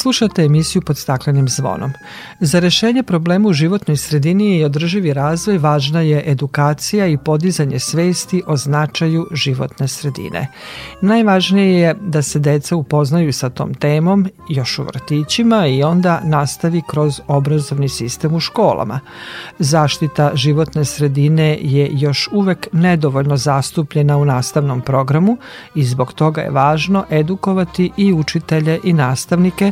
Slušate 0.02 0.44
emisiju 0.44 0.82
pod 0.82 0.98
staklenim 0.98 1.50
zvonom. 1.50 1.92
Za 2.40 2.60
rešenje 2.60 3.04
problema 3.04 3.50
u 3.50 3.54
životnoj 3.54 3.98
sredini 3.98 4.58
i 4.58 4.64
održivi 4.64 5.14
razvoj 5.14 5.58
važna 5.58 6.02
je 6.02 6.24
edukacija 6.26 7.08
i 7.08 7.18
podizanje 7.18 7.80
svesti 7.80 8.44
o 8.48 8.58
značaju 8.58 9.28
životne 9.32 9.88
sredine. 9.88 10.48
Najvažnije 11.02 11.82
je 11.82 11.96
da 12.02 12.22
se 12.22 12.40
deca 12.40 12.76
upoznaju 12.76 13.34
sa 13.34 13.50
tom 13.50 13.74
temom 13.74 14.28
još 14.50 14.80
u 14.80 14.84
vrtićima 14.84 15.68
i 15.68 15.84
onda 15.84 16.22
nastavi 16.24 16.82
kroz 16.90 17.22
obrazovni 17.28 17.90
sistem 17.90 18.36
u 18.36 18.40
školama. 18.40 19.00
Zaštita 19.60 20.32
životne 20.34 20.86
sredine 20.86 21.58
je 21.62 21.90
još 21.92 22.30
uvek 22.32 22.68
nedovoljno 22.72 23.38
zastupljena 23.38 24.18
u 24.18 24.26
nastavnom 24.26 24.82
programu 24.82 25.38
i 25.76 25.84
zbog 25.84 26.14
toga 26.14 26.42
je 26.42 26.52
važno 26.52 27.06
edukovati 27.10 27.92
i 27.98 28.14
učitelje 28.14 28.80
i 28.84 28.94
nastavnike 28.94 29.72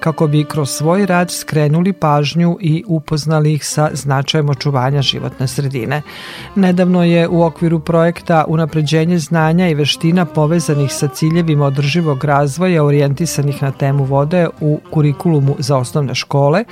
kako 0.00 0.26
bi 0.26 0.44
kroz 0.44 0.70
svoj 0.70 1.06
rad 1.06 1.30
skrenuli 1.30 1.92
pažnju 1.92 2.56
i 2.60 2.84
upoznali 2.86 3.52
ih 3.52 3.66
sa 3.66 3.90
značajem 3.92 4.48
očuvanja 4.48 5.02
životne 5.02 5.46
sredine. 5.48 6.02
Nedavno 6.54 7.04
je 7.04 7.28
u 7.28 7.42
okviru 7.42 7.80
projekta 7.80 8.44
Unapređenje 8.48 9.18
znanja 9.18 9.68
i 9.68 9.74
veština 9.74 10.24
povezanih 10.24 10.92
sa 10.92 11.08
ciljevima 11.08 11.66
održivog 11.66 12.24
razvoja 12.24 12.84
orijentisanih 12.84 13.62
na 13.62 13.70
temu 13.70 14.04
vode 14.04 14.48
u 14.60 14.80
kurikulumu 14.90 15.56
za 15.58 15.76
osnovne 15.76 16.14
škole 16.14 16.64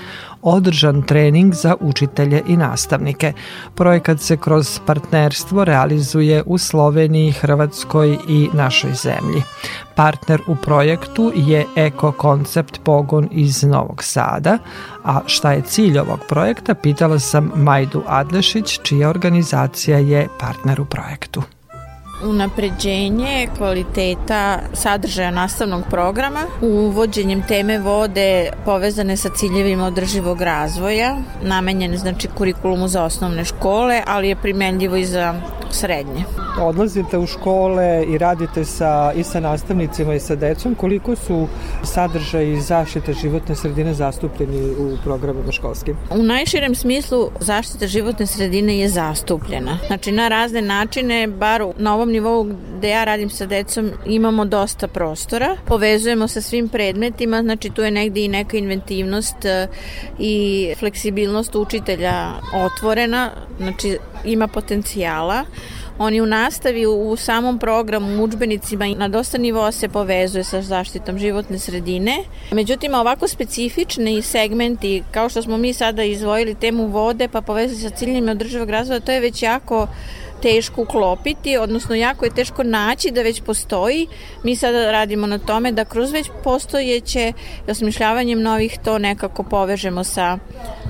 održan 0.46 1.02
trening 1.02 1.54
za 1.54 1.74
učitelje 1.80 2.42
i 2.46 2.56
nastavnike. 2.56 3.32
Projekat 3.74 4.20
se 4.20 4.36
kroz 4.36 4.80
partnerstvo 4.86 5.64
realizuje 5.64 6.42
u 6.46 6.58
Sloveniji, 6.58 7.32
Hrvatskoj 7.32 8.18
i 8.28 8.48
našoj 8.52 8.92
zemlji. 8.94 9.42
Partner 9.94 10.40
u 10.46 10.56
projektu 10.56 11.32
je 11.34 11.66
Eko 11.76 12.12
Koncept 12.12 12.80
Pogon 12.84 13.15
iz 13.30 13.62
Novog 13.62 14.04
Sada, 14.04 14.58
a 15.04 15.20
šta 15.26 15.52
je 15.52 15.62
cilj 15.62 15.98
ovog 15.98 16.20
projekta 16.28 16.74
pitala 16.74 17.18
sam 17.18 17.52
Majdu 17.54 18.02
Adlešić, 18.06 18.80
čija 18.82 19.08
organizacija 19.08 19.98
je 19.98 20.28
partner 20.40 20.80
u 20.80 20.84
projektu 20.84 21.42
unapređenje 22.24 23.48
kvaliteta 23.56 24.58
sadržaja 24.72 25.30
nastavnog 25.30 25.82
programa, 25.90 26.40
uvođenjem 26.60 27.42
teme 27.42 27.78
vode 27.78 28.50
povezane 28.64 29.16
sa 29.16 29.28
ciljevima 29.28 29.86
održivog 29.86 30.40
razvoja, 30.40 31.16
namenjene 31.42 31.96
znači 31.96 32.28
kurikulumu 32.28 32.88
za 32.88 33.04
osnovne 33.04 33.44
škole, 33.44 34.02
ali 34.06 34.28
je 34.28 34.36
primenljivo 34.36 34.96
i 34.96 35.04
za 35.04 35.34
srednje. 35.70 36.24
Odlazite 36.60 37.18
u 37.18 37.26
škole 37.26 38.04
i 38.08 38.18
radite 38.18 38.64
sa, 38.64 39.12
i 39.16 39.22
sa 39.22 39.40
nastavnicima 39.40 40.14
i 40.14 40.20
sa 40.20 40.34
decom. 40.34 40.74
Koliko 40.74 41.16
su 41.16 41.48
sadržaji 41.84 42.60
zaštite 42.60 43.12
životne 43.12 43.54
sredine 43.54 43.94
zastupljeni 43.94 44.70
u 44.70 44.96
programima 45.04 45.52
školskim? 45.52 45.96
U 46.10 46.22
najširem 46.22 46.74
smislu 46.74 47.30
zaštita 47.40 47.86
životne 47.86 48.26
sredine 48.26 48.78
je 48.78 48.88
zastupljena. 48.88 49.78
Znači 49.86 50.12
na 50.12 50.28
razne 50.28 50.62
načine, 50.62 51.26
bar 51.26 51.66
na 51.78 51.94
ovom 51.94 52.05
ovom 52.06 52.12
nivou 52.12 52.46
gde 52.78 52.88
ja 52.88 53.04
radim 53.04 53.30
sa 53.30 53.46
decom 53.46 53.90
imamo 54.06 54.44
dosta 54.44 54.88
prostora, 54.88 55.56
povezujemo 55.66 56.28
sa 56.28 56.40
svim 56.40 56.68
predmetima, 56.68 57.42
znači 57.42 57.70
tu 57.70 57.82
je 57.82 57.90
negde 57.90 58.20
i 58.20 58.28
neka 58.28 58.56
inventivnost 58.56 59.44
e, 59.44 59.68
i 60.18 60.74
fleksibilnost 60.78 61.54
učitelja 61.54 62.32
otvorena, 62.54 63.30
znači 63.58 63.98
ima 64.24 64.48
potencijala. 64.48 65.44
Oni 65.98 66.20
u 66.20 66.26
nastavi 66.26 66.86
u 66.86 67.16
samom 67.16 67.58
programu, 67.58 68.20
u 68.20 68.24
učbenicima 68.24 68.86
na 68.86 69.08
dosta 69.08 69.38
nivoa 69.38 69.72
se 69.72 69.88
povezuje 69.88 70.44
sa 70.44 70.62
zaštitom 70.62 71.18
životne 71.18 71.58
sredine. 71.58 72.24
Međutim, 72.52 72.94
ovako 72.94 73.28
specifični 73.28 74.22
segmenti, 74.22 75.02
kao 75.10 75.28
što 75.28 75.42
smo 75.42 75.56
mi 75.56 75.72
sada 75.72 76.02
izvojili 76.02 76.54
temu 76.54 76.86
vode, 76.86 77.28
pa 77.28 77.40
povezali 77.40 77.80
sa 77.80 77.90
ciljima 77.90 78.32
održivog 78.32 78.70
razvoja, 78.70 79.00
to 79.00 79.12
je 79.12 79.20
već 79.20 79.42
jako 79.42 79.88
teško 80.42 80.82
uklopiti, 80.82 81.56
odnosno 81.56 81.94
jako 81.94 82.24
je 82.24 82.34
teško 82.34 82.62
naći 82.62 83.10
da 83.10 83.22
već 83.22 83.40
postoji. 83.40 84.06
Mi 84.42 84.56
sada 84.56 84.92
radimo 84.92 85.26
na 85.26 85.38
tome 85.38 85.72
da 85.72 85.84
kroz 85.84 86.12
već 86.12 86.26
postojeće 86.44 87.32
osmišljavanjem 87.68 88.42
novih 88.42 88.78
to 88.84 88.98
nekako 88.98 89.42
povežemo 89.42 90.04
sa, 90.04 90.38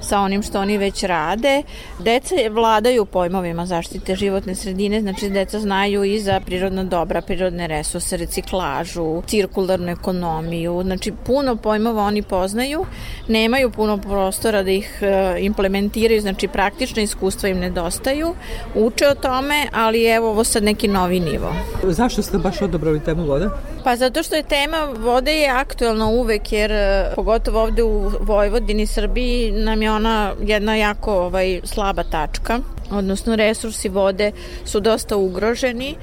sa 0.02 0.20
onim 0.20 0.42
što 0.42 0.60
oni 0.60 0.78
već 0.78 1.02
rade. 1.02 1.62
Deca 1.98 2.34
vladaju 2.50 3.04
pojmovima 3.04 3.66
zaštite 3.66 4.16
životne 4.16 4.54
sredine, 4.54 5.00
znači 5.00 5.30
deca 5.30 5.60
znaju 5.60 6.04
i 6.04 6.20
za 6.20 6.40
prirodna 6.40 6.84
dobra, 6.84 7.20
prirodne 7.20 7.66
resurse, 7.66 8.16
reciklažu, 8.16 9.22
cirkularnu 9.26 9.88
ekonomiju, 9.88 10.82
znači 10.82 11.12
puno 11.26 11.56
pojmova 11.56 12.02
oni 12.02 12.22
poznaju, 12.22 12.86
nemaju 13.28 13.70
puno 13.70 13.98
prostora 13.98 14.62
da 14.62 14.70
ih 14.70 14.98
e, 15.02 15.36
implementiraju, 15.40 16.20
znači 16.20 16.48
praktične 16.48 17.02
iskustva 17.02 17.48
im 17.48 17.58
nedostaju, 17.58 18.34
uče 18.74 19.08
o 19.08 19.14
tome 19.14 19.35
tome, 19.36 19.68
ali 19.72 20.04
evo 20.04 20.30
ovo 20.30 20.44
sad 20.44 20.62
neki 20.62 20.88
novi 20.88 21.20
nivo. 21.20 21.52
Zašto 21.82 22.22
ste 22.22 22.38
baš 22.38 22.62
odobrali 22.62 23.00
temu 23.00 23.24
vode? 23.24 23.48
Pa 23.84 23.96
zato 23.96 24.22
što 24.22 24.36
je 24.36 24.42
tema 24.42 24.88
vode 24.98 25.32
je 25.32 25.50
aktuelna 25.50 26.06
uvek, 26.06 26.52
jer 26.52 26.72
e, 26.72 27.10
pogotovo 27.14 27.62
ovde 27.62 27.82
u 27.82 28.10
Vojvodini, 28.20 28.86
Srbiji, 28.86 29.50
nam 29.50 29.82
je 29.82 29.92
ona 29.92 30.32
jedna 30.42 30.76
jako 30.76 31.12
ovaj, 31.12 31.60
slaba 31.64 32.02
tačka 32.02 32.58
odnosno 32.90 33.36
resursi 33.36 33.88
vode 33.88 34.32
su 34.64 34.80
dosta 34.80 35.16
ugroženi, 35.16 35.94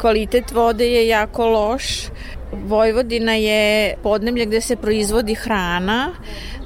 kvalitet 0.00 0.52
vode 0.52 0.92
je 0.92 1.08
jako 1.08 1.46
loš, 1.46 2.06
Vojvodina 2.52 3.34
je 3.34 3.94
podneblje 4.02 4.46
gde 4.46 4.60
se 4.60 4.76
proizvodi 4.76 5.34
hrana, 5.34 6.12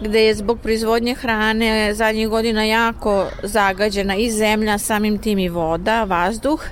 gde 0.01 0.23
je 0.25 0.35
zbog 0.35 0.61
proizvodnje 0.61 1.15
hrane 1.15 1.95
zadnjih 1.95 2.29
godina 2.29 2.65
jako 2.65 3.27
zagađena 3.43 4.17
i 4.17 4.31
zemlja, 4.31 4.79
samim 4.79 5.19
tim 5.19 5.39
i 5.39 5.49
voda, 5.49 6.05
vazduh. 6.05 6.65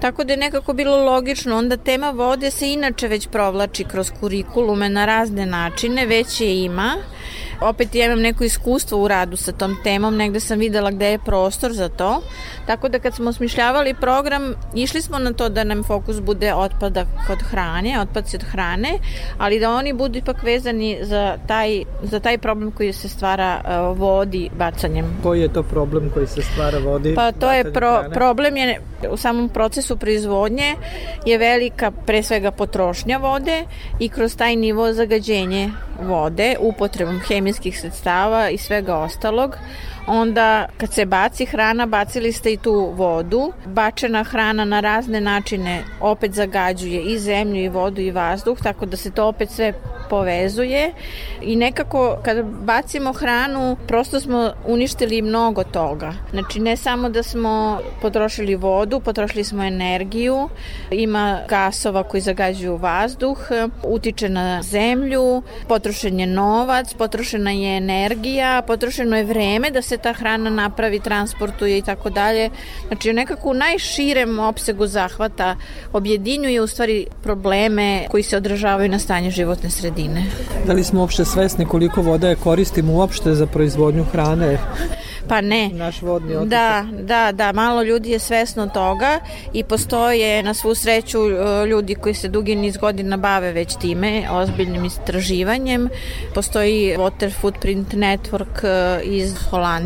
Tako 0.00 0.24
da 0.24 0.32
je 0.32 0.36
nekako 0.36 0.72
bilo 0.72 0.96
logično, 1.04 1.56
onda 1.56 1.76
tema 1.76 2.10
vode 2.10 2.50
se 2.50 2.72
inače 2.72 3.08
već 3.08 3.28
provlači 3.28 3.84
kroz 3.84 4.10
kurikulume 4.20 4.88
na 4.88 5.06
razne 5.06 5.46
načine, 5.46 6.06
već 6.06 6.40
je 6.40 6.64
ima 6.64 6.96
opet 7.60 7.94
ja 7.94 8.06
imam 8.06 8.20
neko 8.20 8.44
iskustvo 8.44 8.98
u 8.98 9.08
radu 9.08 9.36
sa 9.36 9.52
tom 9.52 9.76
temom, 9.84 10.16
negde 10.16 10.40
sam 10.40 10.58
videla 10.58 10.90
gde 10.90 11.10
je 11.10 11.18
prostor 11.18 11.72
za 11.72 11.88
to, 11.88 12.22
tako 12.66 12.88
da 12.88 12.98
kad 12.98 13.14
smo 13.14 13.30
osmišljavali 13.30 13.94
program, 13.94 14.54
išli 14.74 15.02
smo 15.02 15.18
na 15.18 15.32
to 15.32 15.48
da 15.48 15.64
nam 15.64 15.82
fokus 15.84 16.20
bude 16.20 16.54
otpada 16.54 17.04
kod 17.26 17.42
hrane, 17.42 18.00
otpadci 18.00 18.36
od 18.36 18.42
hrane, 18.42 18.98
ali 19.38 19.60
da 19.60 19.70
oni 19.70 19.92
budu 19.92 20.18
ipak 20.18 20.42
vezani 20.42 20.98
za 21.02 21.36
taj, 21.46 21.84
za 22.02 22.20
taj 22.20 22.38
problem 22.38 22.70
koji 22.70 22.92
se 22.92 23.08
stvara 23.08 23.60
uh, 23.64 23.98
vodi 23.98 24.50
bacanjem. 24.58 25.16
Koji 25.22 25.40
je 25.40 25.52
to 25.52 25.62
problem 25.62 26.10
koji 26.14 26.26
se 26.26 26.42
stvara 26.42 26.78
vodi? 26.78 27.14
Pa 27.14 27.32
to 27.32 27.52
je 27.52 27.72
pro, 27.72 28.04
problem 28.14 28.56
je 28.56 28.80
u 29.10 29.16
samom 29.16 29.48
procesu 29.48 29.96
proizvodnje 29.96 30.74
je 31.26 31.38
velika 31.38 31.90
pre 31.90 32.22
svega 32.22 32.50
potrošnja 32.50 33.18
vode 33.18 33.64
i 33.98 34.08
kroz 34.08 34.36
taj 34.36 34.56
nivo 34.56 34.92
zagađenje 34.92 35.70
vode 36.02 36.56
upotrebom 36.60 37.13
hemijskih 37.20 37.80
sredstava 37.80 38.50
i 38.50 38.58
svega 38.58 38.96
ostalog 38.96 39.56
onda 40.06 40.66
kad 40.76 40.92
se 40.92 41.06
baci 41.06 41.46
hrana, 41.46 41.86
bacili 41.86 42.32
ste 42.32 42.52
i 42.52 42.56
tu 42.56 42.92
vodu. 42.94 43.52
Bačena 43.66 44.24
hrana 44.24 44.64
na 44.64 44.80
razne 44.80 45.20
načine 45.20 45.84
opet 46.00 46.32
zagađuje 46.32 47.02
i 47.02 47.18
zemlju 47.18 47.62
i 47.62 47.68
vodu 47.68 48.00
i 48.00 48.10
vazduh, 48.10 48.58
tako 48.62 48.86
da 48.86 48.96
se 48.96 49.10
to 49.10 49.26
opet 49.26 49.50
sve 49.50 49.72
povezuje 50.10 50.92
i 51.42 51.56
nekako 51.56 52.16
kada 52.24 52.42
bacimo 52.42 53.12
hranu 53.12 53.76
prosto 53.86 54.20
smo 54.20 54.52
uništili 54.66 55.22
mnogo 55.22 55.64
toga. 55.64 56.12
Znači 56.30 56.60
ne 56.60 56.76
samo 56.76 57.08
da 57.08 57.22
smo 57.22 57.80
potrošili 58.02 58.54
vodu, 58.56 59.00
potrošili 59.00 59.44
smo 59.44 59.64
energiju, 59.64 60.48
ima 60.90 61.40
gasova 61.48 62.02
koji 62.02 62.20
zagađuju 62.20 62.76
vazduh, 62.76 63.38
utiče 63.82 64.28
na 64.28 64.62
zemlju, 64.62 65.42
potrošen 65.68 66.20
je 66.20 66.26
novac, 66.26 66.94
potrošena 66.94 67.50
je 67.50 67.76
energija, 67.76 68.62
potrošeno 68.66 69.16
je 69.16 69.24
vreme 69.24 69.70
da 69.70 69.82
se 69.82 69.93
ta 69.98 70.12
hrana 70.12 70.50
napravi, 70.50 71.00
transportuje 71.00 71.78
i 71.78 71.82
tako 71.82 72.10
dalje. 72.10 72.50
Znači 72.86 73.12
nekako 73.12 73.50
u 73.50 73.54
najširem 73.54 74.38
opsegu 74.38 74.86
zahvata 74.86 75.56
objedinjuje 75.92 76.60
u 76.60 76.66
stvari 76.66 77.06
probleme 77.22 78.06
koji 78.10 78.22
se 78.22 78.36
odražavaju 78.36 78.88
na 78.88 78.98
stanje 78.98 79.30
životne 79.30 79.70
sredine. 79.70 80.24
Da 80.66 80.72
li 80.72 80.84
smo 80.84 81.00
uopšte 81.00 81.24
svesni 81.24 81.66
koliko 81.66 82.02
vode 82.02 82.36
koristimo 82.44 82.92
uopšte 82.92 83.34
za 83.34 83.46
proizvodnju 83.46 84.04
hrane? 84.04 84.58
Pa 85.28 85.40
ne. 85.40 85.70
Naš 85.72 86.02
vodni 86.02 86.34
otisak. 86.34 86.48
Da, 86.48 86.86
da, 87.00 87.32
da, 87.32 87.52
malo 87.52 87.82
ljudi 87.82 88.10
je 88.10 88.18
svesno 88.18 88.66
toga 88.66 89.20
i 89.52 89.64
postoje 89.64 90.42
na 90.42 90.54
svu 90.54 90.74
sreću 90.74 91.18
e, 91.18 91.66
ljudi 91.66 91.94
koji 91.94 92.14
se 92.14 92.28
dugi 92.28 92.54
niz 92.54 92.76
godina 92.76 93.16
bave 93.16 93.52
već 93.52 93.76
time, 93.76 94.22
ozbiljnim 94.30 94.84
istraživanjem. 94.84 95.88
Postoji 96.34 96.96
Water 96.98 97.32
Footprint 97.40 97.94
Network 97.94 98.66
e, 98.66 99.02
iz 99.04 99.34
Holandije. 99.50 99.83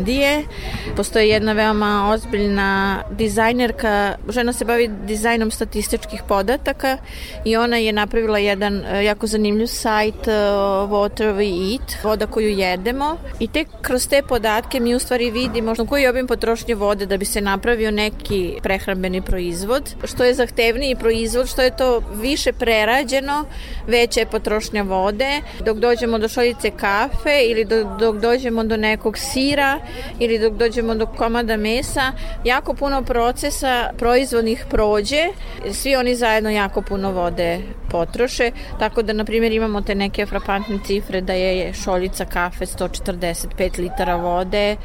Postoji 0.95 1.29
jedna 1.29 1.53
veoma 1.53 2.09
ozbiljna 2.13 3.03
dizajnerka, 3.11 4.15
žena 4.29 4.53
se 4.53 4.65
bavi 4.65 4.89
dizajnom 5.07 5.51
statističkih 5.51 6.21
podataka 6.27 6.97
i 7.45 7.57
ona 7.57 7.77
je 7.77 7.93
napravila 7.93 8.39
jedan 8.39 8.85
e, 8.85 9.03
jako 9.05 9.27
zanimljiv 9.27 9.67
sajt 9.67 10.27
Water 10.89 11.33
We 11.35 11.71
Eat, 11.71 12.03
voda 12.03 12.27
koju 12.27 12.49
jedemo 12.49 13.17
i 13.39 13.47
tek 13.47 13.67
kroz 13.81 14.07
te 14.07 14.21
podatke 14.21 14.79
mi 14.79 14.95
u 14.95 14.99
stvari 14.99 15.31
vidimo 15.31 15.73
koji 15.89 16.03
je 16.03 16.09
obim 16.09 16.27
potrošnje 16.27 16.75
vode 16.75 17.05
da 17.05 17.17
bi 17.17 17.25
se 17.25 17.41
napravio 17.41 17.91
neki 17.91 18.57
prehrambeni 18.63 19.21
proizvod. 19.21 19.95
Što 20.03 20.23
je 20.23 20.33
zahtevniji 20.33 20.95
proizvod, 20.95 21.49
što 21.49 21.61
je 21.61 21.77
to 21.77 22.03
više 22.21 22.53
prerađeno, 22.53 23.45
veća 23.87 24.19
je 24.19 24.25
potrošnja 24.25 24.83
vode. 24.83 25.41
Dok 25.65 25.77
dođemo 25.77 26.19
do 26.19 26.27
šoljice 26.27 26.71
kafe 26.71 27.43
ili 27.49 27.65
do, 27.65 27.83
dok 27.99 28.15
dođemo 28.15 28.63
do 28.63 28.77
nekog 28.77 29.17
sira 29.17 29.79
ili 30.19 30.39
dok 30.39 30.53
dođemo 30.53 30.95
do 30.95 31.05
komada 31.05 31.57
mesa, 31.57 32.11
jako 32.43 32.73
puno 32.73 33.03
procesa 33.03 33.89
proizvodnih 33.97 34.65
prođe, 34.69 35.27
svi 35.71 35.95
oni 35.95 36.15
zajedno 36.15 36.49
jako 36.49 36.81
puno 36.81 37.11
vode 37.11 37.59
potroše, 37.89 38.51
tako 38.79 39.01
da 39.01 39.13
na 39.13 39.25
primjer 39.25 39.51
imamo 39.51 39.81
te 39.81 39.95
neke 39.95 40.25
frapantne 40.25 40.79
cifre 40.85 41.21
da 41.21 41.33
je 41.33 41.73
šoljica 41.73 42.25
kafe 42.25 42.65
145 42.65 43.79
litara 43.79 44.15
vode, 44.15 44.75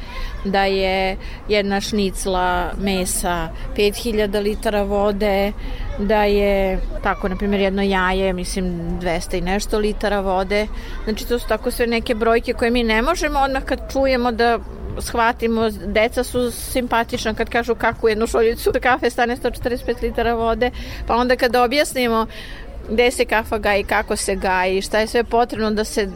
da 0.45 0.65
je 0.65 1.17
jedna 1.49 1.81
šnicla 1.81 2.71
mesa 2.79 3.49
5000 3.77 4.41
litara 4.41 4.83
vode, 4.83 5.51
da 5.99 6.23
je 6.23 6.79
tako, 7.03 7.29
na 7.29 7.35
primjer, 7.35 7.61
jedno 7.61 7.81
jaje, 7.81 8.33
mislim, 8.33 8.65
200 9.01 9.37
i 9.37 9.41
nešto 9.41 9.79
litara 9.79 10.19
vode. 10.19 10.67
Znači, 11.03 11.27
to 11.27 11.39
su 11.39 11.47
tako 11.47 11.71
sve 11.71 11.87
neke 11.87 12.15
brojke 12.15 12.53
koje 12.53 12.71
mi 12.71 12.83
ne 12.83 13.01
možemo 13.01 13.39
odmah 13.39 13.63
kad 13.63 13.91
čujemo 13.91 14.31
da 14.31 14.59
shvatimo, 14.99 15.69
deca 15.69 16.23
su 16.23 16.51
simpatična 16.51 17.33
kad 17.33 17.49
kažu 17.49 17.75
kako 17.75 18.07
jednu 18.07 18.27
šoljicu 18.27 18.71
kafe 18.81 19.09
stane 19.09 19.37
145 19.37 20.01
litara 20.01 20.33
vode, 20.33 20.71
pa 21.07 21.15
onda 21.15 21.35
kad 21.35 21.55
objasnimo 21.55 22.27
gde 22.89 23.11
se 23.11 23.25
kafa 23.25 23.57
gaji, 23.57 23.83
kako 23.83 24.15
se 24.15 24.35
gaji, 24.35 24.81
šta 24.81 24.99
je 24.99 25.07
sve 25.07 25.23
potrebno 25.23 25.71
da 25.71 25.83
se 25.83 26.09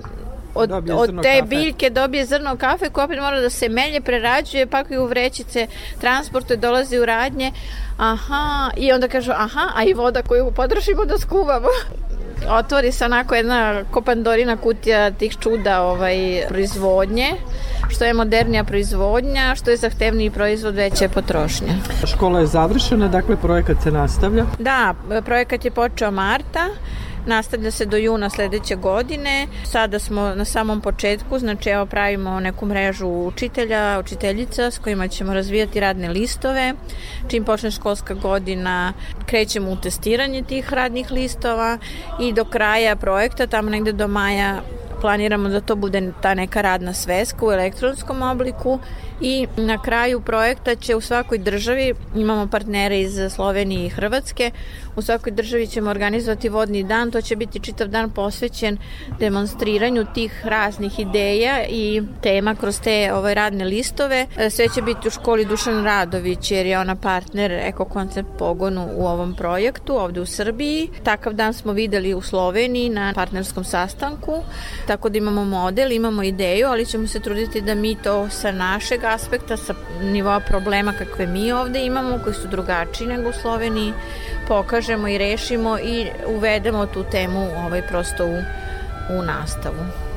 od, 0.60 0.72
od 0.90 1.22
te 1.22 1.40
kafe. 1.40 1.48
biljke 1.48 1.90
dobije 1.90 2.26
zrno 2.26 2.58
kafe 2.58 2.90
koje 2.90 3.06
opet 3.06 3.20
mora 3.20 3.42
da 3.42 3.50
se 3.50 3.70
melje, 3.70 4.02
prerađuje, 4.02 4.68
pakuje 4.68 5.00
u 5.00 5.06
vrećice, 5.06 5.68
transportuje, 6.02 6.58
dolazi 6.58 7.00
u 7.00 7.06
radnje. 7.06 7.52
Aha, 7.98 8.72
i 8.78 8.92
onda 8.92 9.08
kažu, 9.08 9.32
aha, 9.32 9.72
a 9.76 9.84
i 9.84 9.94
voda 9.94 10.22
koju 10.22 10.52
potrošimo 10.52 11.06
da 11.06 11.18
skuvamo. 11.18 11.68
Otvori 12.60 12.92
se 12.92 13.06
onako 13.06 13.36
jedna 13.36 13.84
kopandorina 13.92 14.58
kutija 14.58 15.12
tih 15.12 15.38
čuda 15.40 15.82
ovaj, 15.82 16.44
proizvodnje, 16.50 17.28
što 17.90 18.06
je 18.06 18.14
modernija 18.14 18.64
proizvodnja, 18.64 19.56
što 19.56 19.72
je 19.72 19.78
zahtevniji 19.78 20.30
proizvod 20.30 20.76
veće 20.76 21.10
potrošnje. 21.10 21.76
Škola 22.06 22.40
je 22.40 22.46
završena, 22.46 23.08
dakle 23.08 23.36
projekat 23.36 23.78
se 23.84 23.92
nastavlja? 23.92 24.46
Da, 24.60 24.94
projekat 25.26 25.66
je 25.66 25.72
počeo 25.72 26.12
marta, 26.12 26.68
nastavlja 27.26 27.72
se 27.72 27.86
do 27.86 27.98
juna 27.98 28.30
sledeće 28.30 28.76
godine. 28.76 29.48
Sada 29.64 30.00
smo 30.00 30.22
na 30.22 30.46
samom 30.46 30.82
početku, 30.82 31.40
znači 31.40 31.70
evo 31.70 31.86
pravimo 31.86 32.40
neku 32.40 32.66
mrežu 32.66 33.08
učitelja, 33.08 34.00
učiteljica 34.00 34.72
s 34.72 34.80
kojima 34.80 35.08
ćemo 35.08 35.34
razvijati 35.34 35.80
radne 35.80 36.10
listove. 36.10 36.74
Čim 37.28 37.44
počne 37.44 37.72
školska 37.72 38.14
godina, 38.14 38.94
krećemo 39.26 39.72
u 39.72 39.76
testiranje 39.76 40.44
tih 40.44 40.74
radnih 40.74 41.12
listova 41.12 41.78
i 42.22 42.34
do 42.34 42.46
kraja 42.46 42.96
projekta, 42.96 43.48
tamo 43.48 43.70
negde 43.70 43.92
do 43.92 44.08
maja 44.08 44.62
planiramo 45.02 45.50
da 45.50 45.62
to 45.62 45.76
bude 45.76 46.12
ta 46.22 46.34
neka 46.34 46.62
radna 46.62 46.94
sveska 46.94 47.46
u 47.46 47.52
elektronskom 47.52 48.22
obliku 48.22 48.80
i 49.22 49.48
na 49.58 49.82
kraju 49.82 50.22
projekta 50.22 50.76
će 50.76 50.96
u 50.96 51.02
svakoj 51.02 51.38
državi, 51.38 51.94
imamo 52.16 52.48
partnere 52.48 53.00
iz 53.00 53.20
Slovenije 53.30 53.86
i 53.86 53.90
Hrvatske, 53.90 54.52
u 54.96 55.02
svakoj 55.02 55.32
državi 55.32 55.68
ćemo 55.68 55.90
organizovati 55.90 56.50
vodni 56.50 56.84
dan, 56.84 57.12
to 57.12 57.22
će 57.22 57.36
biti 57.36 57.60
čitav 57.60 57.88
dan 57.88 58.10
posvećen 58.10 58.78
demonstriranju 59.20 60.06
tih 60.14 60.46
raznih 60.46 61.00
ideja 61.00 61.66
i 61.70 62.02
tema 62.22 62.56
kroz 62.56 62.80
te 62.82 63.14
ove 63.14 63.34
radne 63.34 63.66
listove. 63.66 64.28
Sve 64.50 64.68
će 64.76 64.82
biti 64.82 65.08
u 65.08 65.12
školi 65.12 65.46
Dušan 65.46 65.84
Radović 65.84 66.52
jer 66.52 66.66
je 66.66 66.80
ona 66.80 66.96
partner 66.96 67.52
Eko 67.52 67.86
Koncept 67.86 68.30
Pogonu 68.38 68.90
u 68.96 69.08
ovom 69.08 69.36
projektu 69.36 70.00
ovde 70.00 70.22
u 70.22 70.26
Srbiji. 70.26 70.90
Takav 71.04 71.34
dan 71.34 71.54
smo 71.54 71.72
videli 71.72 72.14
u 72.14 72.22
Sloveniji 72.22 72.90
na 72.90 73.14
partnerskom 73.16 73.64
sastanku, 73.64 74.44
tako 74.90 75.10
da 75.10 75.18
imamo 75.18 75.46
model, 75.46 75.92
imamo 75.92 76.24
ideju, 76.24 76.68
ali 76.68 76.86
ćemo 76.86 77.08
se 77.08 77.20
truditi 77.20 77.62
da 77.62 77.76
mi 77.76 77.96
to 77.96 78.30
sa 78.30 78.52
našeg 78.52 79.04
aspekta, 79.04 79.58
sa 79.58 79.74
nivoa 80.02 80.40
problema 80.40 80.94
kakve 80.94 81.28
mi 81.28 81.52
ovde 81.52 81.86
imamo, 81.86 82.20
koji 82.24 82.34
su 82.34 82.48
drugačiji 82.48 83.08
nego 83.08 83.30
u 83.30 83.34
Sloveniji, 83.42 83.94
pokažemo 84.48 85.08
i 85.08 85.18
rešimo 85.18 85.80
i 85.80 86.08
uvedemo 86.28 86.86
tu 86.86 87.04
temu 87.12 87.40
ovaj, 87.66 87.88
prosto 87.88 88.26
u, 88.26 88.38
u 89.20 89.22
nastavu. 89.22 90.09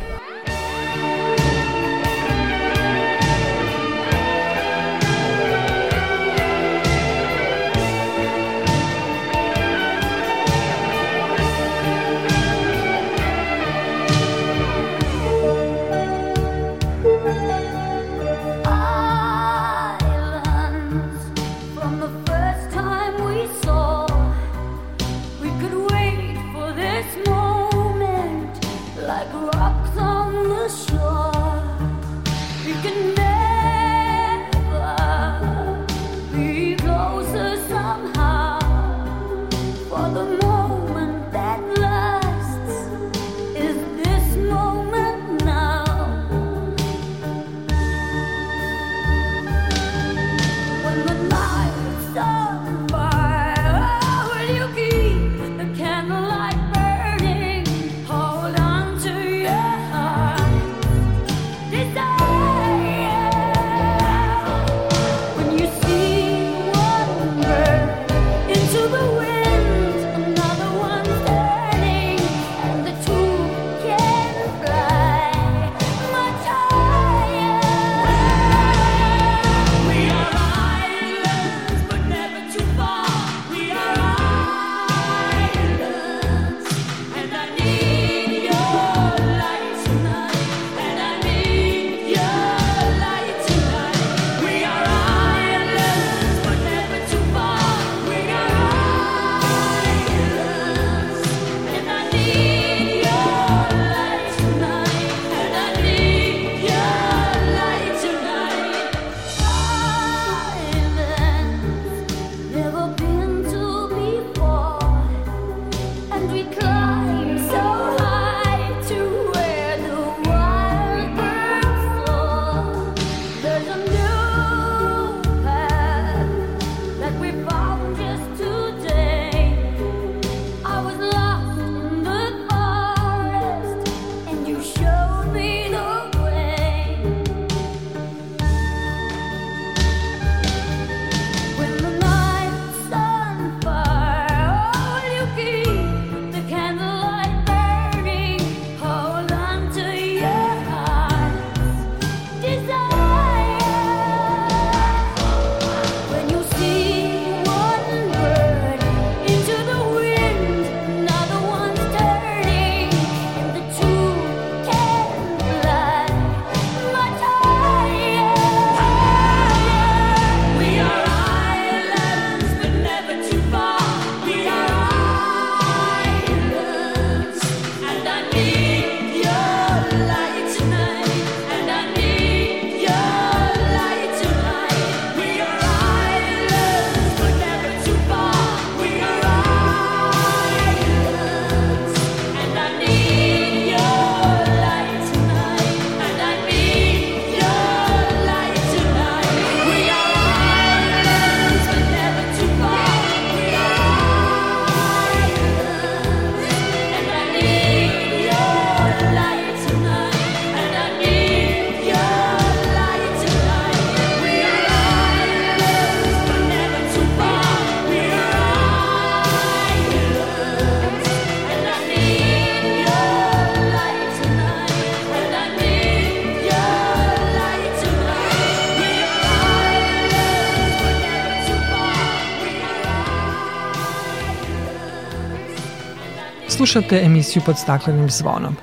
Slušate 236.72 237.00
emisiju 237.04 237.42
pod 237.46 237.58
staklenim 237.58 238.10
zvonom. 238.10 238.56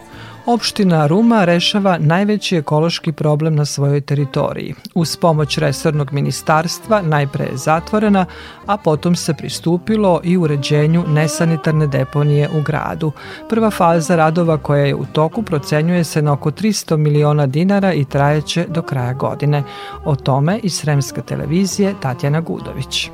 Opština 0.46 1.08
Ruma 1.08 1.46
rešava 1.46 1.98
najveći 2.00 2.58
ekološki 2.58 3.12
problem 3.12 3.56
na 3.56 3.66
svojoj 3.66 4.02
teritoriji. 4.02 4.74
Uz 4.96 5.16
pomoć 5.16 5.58
resornog 5.58 6.14
ministarstva 6.14 7.02
najpre 7.02 7.46
je 7.46 7.58
zatvorena, 7.58 8.26
a 8.66 8.78
potom 8.78 9.16
se 9.16 9.34
pristupilo 9.34 10.22
i 10.24 10.38
uređenju 10.38 11.04
nesanitarne 11.08 11.88
deponije 11.88 12.50
u 12.60 12.62
gradu. 12.62 13.12
Prva 13.50 13.70
faza 13.70 14.16
radova 14.16 14.58
koja 14.58 14.86
je 14.86 14.96
u 14.96 15.06
toku 15.06 15.42
procenjuje 15.42 16.04
se 16.04 16.22
na 16.22 16.34
oko 16.34 16.52
300 16.52 16.98
miliona 16.98 17.48
dinara 17.48 17.94
i 17.94 18.06
trajeće 18.06 18.66
do 18.68 18.82
kraja 18.82 19.14
godine. 19.14 19.64
O 20.06 20.16
tome 20.16 20.60
iz 20.64 20.74
Sremska 20.74 21.22
televizije 21.22 21.96
Tatjana 22.02 22.42
Gudović. 22.42 23.10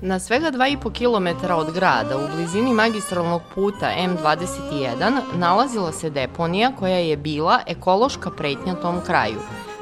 Na 0.00 0.18
svega 0.18 0.50
2,5 0.50 0.92
km 0.92 1.52
od 1.52 1.72
grada, 1.74 2.16
u 2.16 2.36
blizini 2.36 2.74
magistralnog 2.74 3.42
puta 3.54 3.90
M21, 3.98 5.20
nalazila 5.34 5.92
se 5.92 6.10
deponija 6.10 6.72
koja 6.78 6.96
je 6.96 7.16
bila 7.16 7.60
ekološka 7.66 8.30
pretnja 8.30 8.74
tom 8.74 9.00
kraju. 9.06 9.38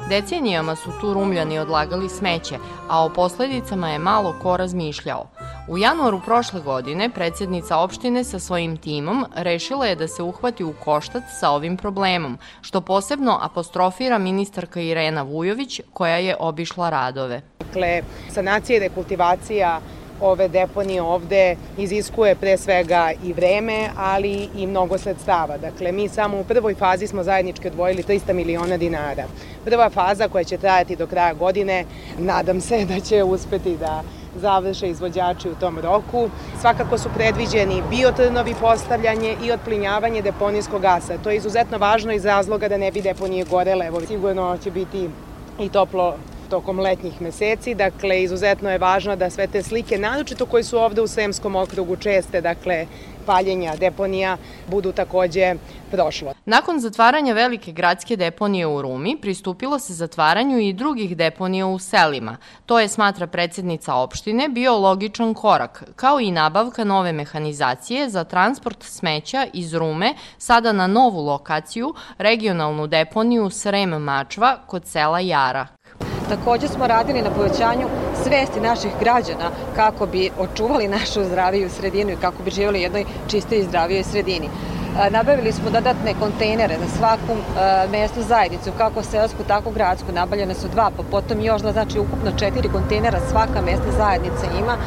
Decenijama 0.09 0.75
su 0.75 0.89
tu 1.01 1.13
rumljani 1.13 1.59
odlagali 1.59 2.09
smeće, 2.09 2.57
a 2.89 3.05
o 3.05 3.09
posledicama 3.09 3.89
je 3.89 3.99
malo 3.99 4.35
ko 4.41 4.57
razmišljao. 4.57 5.27
U 5.67 5.77
januaru 5.77 6.21
prošle 6.25 6.61
godine 6.61 7.09
predsednica 7.09 7.77
opštine 7.77 8.23
sa 8.23 8.39
svojim 8.39 8.77
timom 8.77 9.25
rešila 9.35 9.85
je 9.85 9.95
da 9.95 10.07
se 10.07 10.23
uhvati 10.23 10.63
u 10.63 10.73
koštac 10.83 11.23
sa 11.39 11.49
ovim 11.49 11.77
problemom, 11.77 12.37
što 12.61 12.81
posebno 12.81 13.39
apostrofira 13.41 14.17
ministarka 14.17 14.81
Irena 14.81 15.21
Vujović 15.21 15.81
koja 15.93 16.17
je 16.17 16.35
obišla 16.39 16.89
radove. 16.89 17.41
Dakle, 17.59 18.01
sanacija 18.33 18.77
i 18.77 18.79
rekultivacija 18.79 19.79
ove 20.21 20.47
deponije 20.47 21.01
ovde 21.01 21.55
iziskuje 21.77 22.35
pre 22.35 22.57
svega 22.57 23.11
i 23.23 23.33
vreme, 23.33 23.89
ali 23.97 24.49
i 24.55 24.67
mnogo 24.67 24.97
sredstava. 24.97 25.57
Dakle, 25.57 25.91
mi 25.91 26.09
samo 26.09 26.39
u 26.39 26.43
prvoj 26.43 26.75
fazi 26.75 27.07
smo 27.07 27.23
zajednički 27.23 27.67
odvojili 27.67 28.03
300 28.03 28.33
miliona 28.33 28.77
dinara. 28.77 29.23
Prva 29.65 29.89
faza 29.89 30.27
koja 30.27 30.43
će 30.43 30.57
trajati 30.57 30.95
do 30.95 31.07
kraja 31.07 31.33
godine, 31.33 31.85
nadam 32.17 32.61
se 32.61 32.85
da 32.85 32.99
će 32.99 33.23
uspeti 33.23 33.77
da 33.77 34.03
završe 34.41 34.89
izvođači 34.89 35.49
u 35.49 35.55
tom 35.55 35.79
roku. 35.79 36.29
Svakako 36.61 36.97
su 36.97 37.09
predviđeni 37.15 37.83
biotrnovi 37.89 38.55
postavljanje 38.61 39.35
i 39.43 39.51
otplinjavanje 39.51 40.21
deponijskog 40.21 40.81
gasa. 40.81 41.17
To 41.23 41.29
je 41.29 41.37
izuzetno 41.37 41.77
važno 41.77 42.13
iz 42.13 42.25
razloga 42.25 42.67
da 42.67 42.77
ne 42.77 42.91
bi 42.91 43.01
deponije 43.01 43.45
gorele. 43.45 43.85
Evo, 43.85 44.01
sigurno 44.01 44.57
će 44.63 44.71
biti 44.71 45.09
i 45.59 45.69
toplo 45.69 46.15
tokom 46.49 46.79
letnjih 46.79 47.21
meseci. 47.21 47.75
Dakle, 47.75 48.23
izuzetno 48.23 48.69
je 48.69 48.77
važno 48.77 49.15
da 49.15 49.29
sve 49.29 49.47
te 49.47 49.63
slike, 49.63 49.97
naročito 49.97 50.45
koje 50.45 50.63
su 50.63 50.77
ovde 50.77 51.01
u 51.01 51.07
Sremskom 51.07 51.55
okrugu 51.55 51.95
česte, 51.95 52.41
dakle, 52.41 52.85
paljenja 53.27 53.75
deponija 53.75 54.37
budu 54.67 54.91
takođe 54.91 55.55
prošlo. 55.91 56.33
Nakon 56.45 56.79
zatvaranja 56.79 57.33
velike 57.33 57.71
gradske 57.71 58.15
deponije 58.15 58.67
u 58.67 58.81
Rumi, 58.81 59.17
pristupilo 59.21 59.79
se 59.79 59.93
zatvaranju 59.93 60.59
i 60.59 60.73
drugih 60.73 61.17
deponija 61.17 61.67
u 61.67 61.79
selima. 61.79 62.37
To 62.65 62.79
je, 62.79 62.87
smatra 62.87 63.27
predsednica 63.27 63.95
opštine, 63.95 64.49
bio 64.49 64.77
logičan 64.77 65.33
korak, 65.33 65.83
kao 65.95 66.19
i 66.19 66.31
nabavka 66.31 66.83
nove 66.83 67.11
mehanizacije 67.11 68.09
za 68.09 68.23
transport 68.23 68.83
smeća 68.83 69.45
iz 69.53 69.73
Rume, 69.73 70.13
sada 70.37 70.71
na 70.71 70.87
novu 70.87 71.25
lokaciju, 71.25 71.93
regionalnu 72.17 72.87
deponiju 72.87 73.49
Srem 73.49 73.89
Mačva 73.89 74.57
kod 74.67 74.85
sela 74.85 75.19
Jara. 75.19 75.67
Takođe 76.29 76.67
smo 76.67 76.87
radili 76.87 77.21
na 77.21 77.29
povećanju 77.29 77.87
svesti 78.23 78.59
naših 78.59 78.91
građana 78.99 79.51
kako 79.75 80.05
bi 80.05 80.29
očuvali 80.39 80.87
našu 80.87 81.23
zdraviju 81.23 81.69
sredinu 81.69 82.11
i 82.11 82.21
kako 82.21 82.43
bi 82.43 82.51
živjeli 82.51 82.79
u 82.79 82.81
jednoj 82.81 83.05
čistoj 83.27 83.59
i 83.59 83.63
zdravijoj 83.63 84.03
sredini. 84.03 84.49
Nabavili 85.11 85.51
smo 85.51 85.69
dodatne 85.69 86.13
kontejnere 86.19 86.75
za 86.79 86.97
svaku 86.97 87.33
mestu 87.91 88.21
zajednicu, 88.21 88.71
kako 88.77 89.03
selsku, 89.03 89.43
tako 89.47 89.71
gradsku. 89.71 90.11
Nabavljene 90.11 90.53
su 90.53 90.67
dva, 90.67 90.91
pa 90.97 91.03
potom 91.11 91.41
još, 91.41 91.61
znači 91.61 91.99
ukupno 91.99 92.31
četiri 92.39 92.69
kontejnera 92.69 93.19
svaka 93.29 93.61
mesta 93.61 93.91
zajednica 93.97 94.45
ima. 94.59 94.77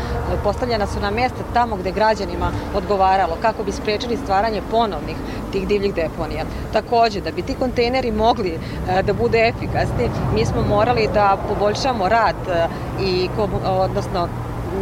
Postavljena 0.44 0.86
su 0.86 1.00
na 1.00 1.10
mesta 1.10 1.38
tamo 1.54 1.76
gde 1.76 1.92
građanima 1.92 2.50
odgovaralo, 2.74 3.36
kako 3.42 3.62
bi 3.62 3.72
sprečili 3.72 4.16
stvaranje 4.16 4.62
ponovnih 4.70 5.16
tih 5.52 5.68
divljih 5.68 5.94
deponija. 5.94 6.44
Takođe, 6.72 7.20
da 7.20 7.30
bi 7.30 7.42
ti 7.42 7.54
kontejneri 7.58 8.12
mogli 8.12 8.58
da 9.02 9.12
bude 9.12 9.48
efikasni, 9.48 10.10
mi 10.34 10.44
smo 10.46 10.62
morali 10.62 11.08
da 11.14 11.36
poboljšamo 11.48 12.08
rad 12.08 12.36
i, 13.02 13.28
odnosno, 13.64 14.28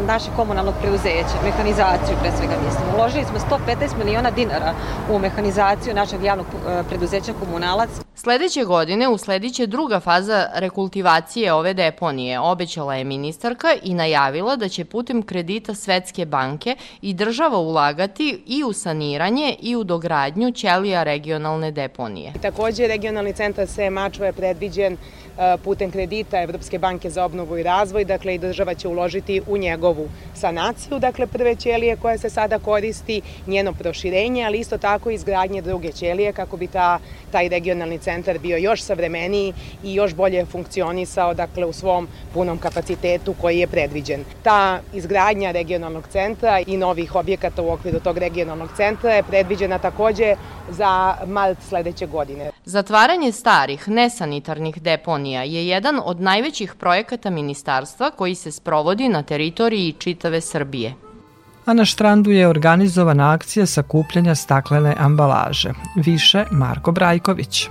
našeg 0.06 0.32
komunalnog 0.36 0.74
preuzeća, 0.80 1.44
mehanizaciju 1.44 2.16
pre 2.20 2.30
svega 2.30 2.54
mislim. 2.66 2.84
Uložili 2.94 3.24
smo 3.24 3.38
115 3.38 4.04
miliona 4.04 4.30
dinara 4.30 4.72
u 5.10 5.18
mehanizaciju 5.18 5.94
našeg 5.94 6.22
javnog 6.22 6.46
e, 6.46 6.82
preduzeća 6.88 7.32
Komunalac. 7.40 8.07
Sledeće 8.20 8.64
godine 8.64 9.08
uslediće 9.08 9.66
druga 9.66 10.00
faza 10.00 10.46
rekultivacije 10.54 11.52
ove 11.52 11.74
deponije, 11.74 12.40
obećala 12.40 12.94
je 12.94 13.04
ministarka 13.04 13.68
i 13.82 13.94
najavila 13.94 14.56
da 14.56 14.68
će 14.68 14.84
putem 14.84 15.22
kredita 15.22 15.74
Svetske 15.74 16.26
banke 16.26 16.76
i 17.02 17.14
država 17.14 17.58
ulagati 17.58 18.42
i 18.46 18.64
u 18.64 18.72
saniranje 18.72 19.56
i 19.60 19.76
u 19.76 19.84
dogradnju 19.84 20.52
ćelija 20.52 21.02
regionalne 21.02 21.70
deponije. 21.70 22.32
Takođe, 22.42 22.86
regionalni 22.86 23.32
centar 23.32 23.66
Se 23.68 23.90
Mačva 23.90 24.26
je 24.26 24.32
predviđen 24.32 24.92
e, 24.92 25.56
putem 25.64 25.90
kredita 25.90 26.42
Evropske 26.42 26.78
banke 26.78 27.10
za 27.10 27.24
obnovu 27.24 27.58
i 27.58 27.62
razvoj, 27.62 28.04
dakle 28.04 28.34
i 28.34 28.38
država 28.38 28.74
će 28.74 28.88
uložiti 28.88 29.40
u 29.46 29.56
njegovu 29.56 30.08
sanaciju, 30.34 30.98
dakle 30.98 31.26
prve 31.26 31.54
ćelije 31.56 31.96
koja 31.96 32.18
se 32.18 32.30
sada 32.30 32.58
koristi, 32.58 33.20
njeno 33.46 33.72
proširenje, 33.72 34.44
ali 34.44 34.58
isto 34.58 34.78
tako 34.78 35.10
izgradnje 35.10 35.62
druge 35.62 35.92
ćelije 35.92 36.32
kako 36.32 36.56
bi 36.56 36.66
ta, 36.66 36.98
taj 37.32 37.48
regionalni 37.48 37.98
centar 37.98 38.07
bio 38.42 38.56
još 38.56 38.82
savremeniji 38.82 39.52
i 39.84 39.94
još 39.94 40.14
bolje 40.14 40.44
funkcionisao 40.44 41.34
dakle, 41.34 41.64
u 41.64 41.72
svom 41.72 42.08
punom 42.34 42.58
kapacitetu 42.58 43.34
koji 43.40 43.58
je 43.58 43.66
predviđen. 43.66 44.24
Ta 44.42 44.80
izgradnja 44.94 45.50
regionalnog 45.50 46.08
centra 46.08 46.60
i 46.66 46.76
novih 46.76 47.14
objekata 47.14 47.62
u 47.62 47.70
okviru 47.70 48.00
tog 48.00 48.18
regionalnog 48.18 48.68
centra 48.76 49.12
je 49.12 49.22
predviđena 49.22 49.78
takođe 49.78 50.36
za 50.70 51.14
mart 51.26 51.58
sledeće 51.68 52.06
godine. 52.06 52.50
Zatvaranje 52.64 53.32
starih, 53.32 53.88
nesanitarnih 53.88 54.82
deponija 54.82 55.42
je 55.42 55.66
jedan 55.68 56.00
od 56.04 56.20
najvećih 56.20 56.74
projekata 56.74 57.30
ministarstva 57.30 58.10
koji 58.10 58.34
se 58.34 58.52
sprovodi 58.52 59.08
na 59.08 59.22
teritoriji 59.22 59.92
čitave 59.92 60.40
Srbije 60.40 60.94
a 61.68 61.74
na 61.74 61.84
štrandu 61.84 62.30
je 62.30 62.48
organizovana 62.48 63.32
akcija 63.32 63.66
sakupljanja 63.66 64.34
staklene 64.34 64.94
ambalaže. 64.98 65.72
Više 65.96 66.44
Marko 66.50 66.92
Brajković. 66.92 67.68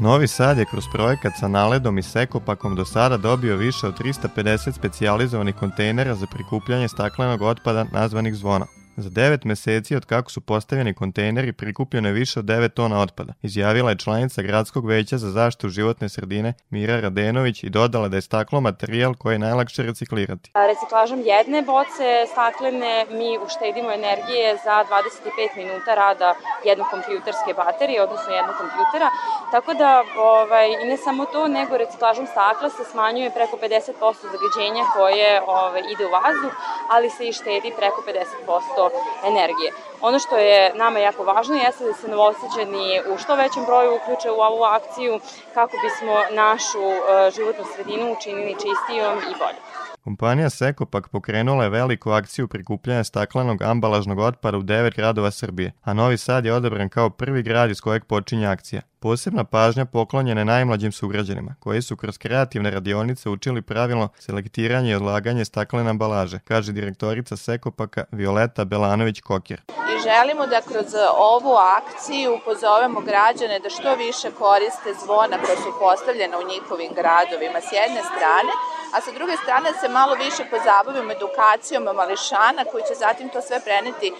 Novi 0.00 0.28
Sad 0.28 0.58
je 0.58 0.64
kroz 0.64 0.84
projekat 0.92 1.32
sa 1.40 1.48
naledom 1.48 1.98
i 1.98 2.02
sekopakom 2.02 2.76
do 2.76 2.84
sada 2.84 3.16
dobio 3.16 3.56
više 3.56 3.86
od 3.86 3.98
350 3.98 4.72
specijalizovanih 4.72 5.54
kontejnera 5.54 6.14
za 6.14 6.26
prikupljanje 6.26 6.88
staklenog 6.88 7.42
otpada 7.42 7.84
nazvanih 7.92 8.34
zvona. 8.34 8.66
Za 9.00 9.10
9 9.10 9.46
meseci 9.46 9.96
od 9.96 10.04
kako 10.06 10.30
su 10.30 10.40
postavljeni 10.40 10.94
kontejneri 10.94 11.52
prikupljeno 11.52 12.08
je 12.08 12.12
više 12.14 12.38
od 12.40 12.44
9 12.44 12.68
tona 12.68 13.00
otpada, 13.00 13.32
izjavila 13.42 13.90
je 13.90 13.98
članica 13.98 14.42
Gradskog 14.42 14.86
veća 14.86 15.18
za 15.18 15.30
zaštitu 15.30 15.68
životne 15.68 16.08
sredine 16.08 16.54
Mira 16.70 17.00
Radenović 17.00 17.64
i 17.64 17.70
dodala 17.70 18.08
da 18.08 18.16
je 18.16 18.20
staklo 18.20 18.60
materijal 18.60 19.14
koji 19.14 19.34
je 19.34 19.38
najlakše 19.38 19.82
reciklirati. 19.82 20.50
Reciklažom 20.54 21.20
jedne 21.24 21.62
boce 21.62 22.08
staklene 22.32 23.06
mi 23.10 23.38
uštedimo 23.46 23.90
energije 23.92 24.56
za 24.64 24.84
25 24.90 25.56
minuta 25.56 25.94
rada 25.94 26.34
jednog 26.64 26.86
kompjuterske 26.90 27.50
baterije, 27.56 28.02
odnosno 28.02 28.32
jednog 28.32 28.56
kompjutera, 28.62 29.08
tako 29.50 29.74
da 29.74 30.04
ovaj, 30.18 30.68
i 30.82 30.86
ne 30.90 30.96
samo 30.96 31.24
to, 31.26 31.48
nego 31.48 31.76
reciklažom 31.76 32.26
stakla 32.26 32.70
se 32.70 32.84
smanjuje 32.92 33.30
preko 33.30 33.56
50% 33.56 34.24
zagađenja 34.34 34.84
koje 34.96 35.30
ovaj, 35.46 35.82
ide 35.92 36.04
u 36.06 36.14
vazduh, 36.18 36.54
ali 36.94 37.10
se 37.10 37.28
i 37.28 37.32
štedi 37.32 37.70
preko 37.78 38.02
50% 38.08 38.87
energije. 39.24 39.72
Ono 40.00 40.18
što 40.18 40.36
je 40.36 40.74
nama 40.74 40.98
jako 40.98 41.22
važno 41.22 41.54
jeste 41.56 41.84
da 41.84 41.92
se 41.92 42.08
novoseđeni 42.08 43.00
u 43.12 43.18
što 43.18 43.34
većem 43.34 43.64
broju 43.64 43.94
uključe 43.94 44.30
u 44.30 44.40
ovu 44.40 44.62
akciju 44.62 45.20
kako 45.54 45.76
bismo 45.82 46.14
našu 46.30 46.84
e, 46.88 47.30
životnu 47.30 47.64
sredinu 47.74 48.12
učinili 48.12 48.52
čistijom 48.52 49.18
i 49.18 49.32
boljom. 49.38 49.64
Kompanija 50.08 50.50
Sekopak 50.50 51.08
pokrenula 51.08 51.64
je 51.64 51.70
veliku 51.70 52.10
akciju 52.10 52.48
prikupljanja 52.48 53.04
staklenog 53.04 53.62
ambalažnog 53.62 54.18
otpada 54.18 54.58
u 54.58 54.62
devet 54.62 54.94
gradova 54.96 55.30
Srbije, 55.30 55.72
a 55.82 55.92
Novi 55.92 56.18
Sad 56.18 56.44
je 56.44 56.52
odabran 56.52 56.88
kao 56.88 57.10
prvi 57.10 57.42
grad 57.42 57.70
iz 57.70 57.80
kojeg 57.80 58.04
počinje 58.04 58.46
akcija. 58.46 58.82
Posebna 59.00 59.44
pažnja 59.44 59.84
poklonjena 59.84 60.40
je 60.40 60.44
najmlađim 60.44 60.92
sugrađanima, 60.92 61.54
koji 61.58 61.82
su 61.82 61.96
kroz 61.96 62.18
kreativne 62.18 62.70
radionice 62.70 63.28
učili 63.28 63.62
pravilno 63.62 64.08
selektiranje 64.18 64.90
i 64.90 64.94
odlaganje 64.94 65.44
staklene 65.44 65.90
ambalaže, 65.90 66.38
kaže 66.44 66.72
direktorica 66.72 67.36
Sekopaka 67.36 68.04
Violeta 68.12 68.64
Belanović-Kokir. 68.64 69.87
Želimo 70.02 70.46
da 70.46 70.60
kroz 70.60 70.94
ovu 71.16 71.54
akciju 71.54 72.38
pozovemo 72.44 73.00
građane 73.00 73.58
da 73.58 73.70
što 73.70 73.94
više 73.94 74.30
koriste 74.38 74.94
zvona 75.04 75.36
koja 75.44 75.56
su 75.56 75.78
postavljena 75.80 76.38
u 76.38 76.48
njihovim 76.48 76.92
gradovima 76.94 77.60
s 77.60 77.72
jedne 77.72 78.02
strane, 78.02 78.52
a 78.94 79.00
sa 79.00 79.10
druge 79.10 79.36
strane 79.36 79.72
se 79.80 79.88
malo 79.88 80.14
više 80.14 80.42
pozabavimo 80.50 81.12
edukacijom 81.12 81.82
mališana 81.82 82.64
koji 82.70 82.82
će 82.88 82.94
zatim 82.94 83.28
to 83.28 83.42
sve 83.42 83.60
preneti 83.60 84.14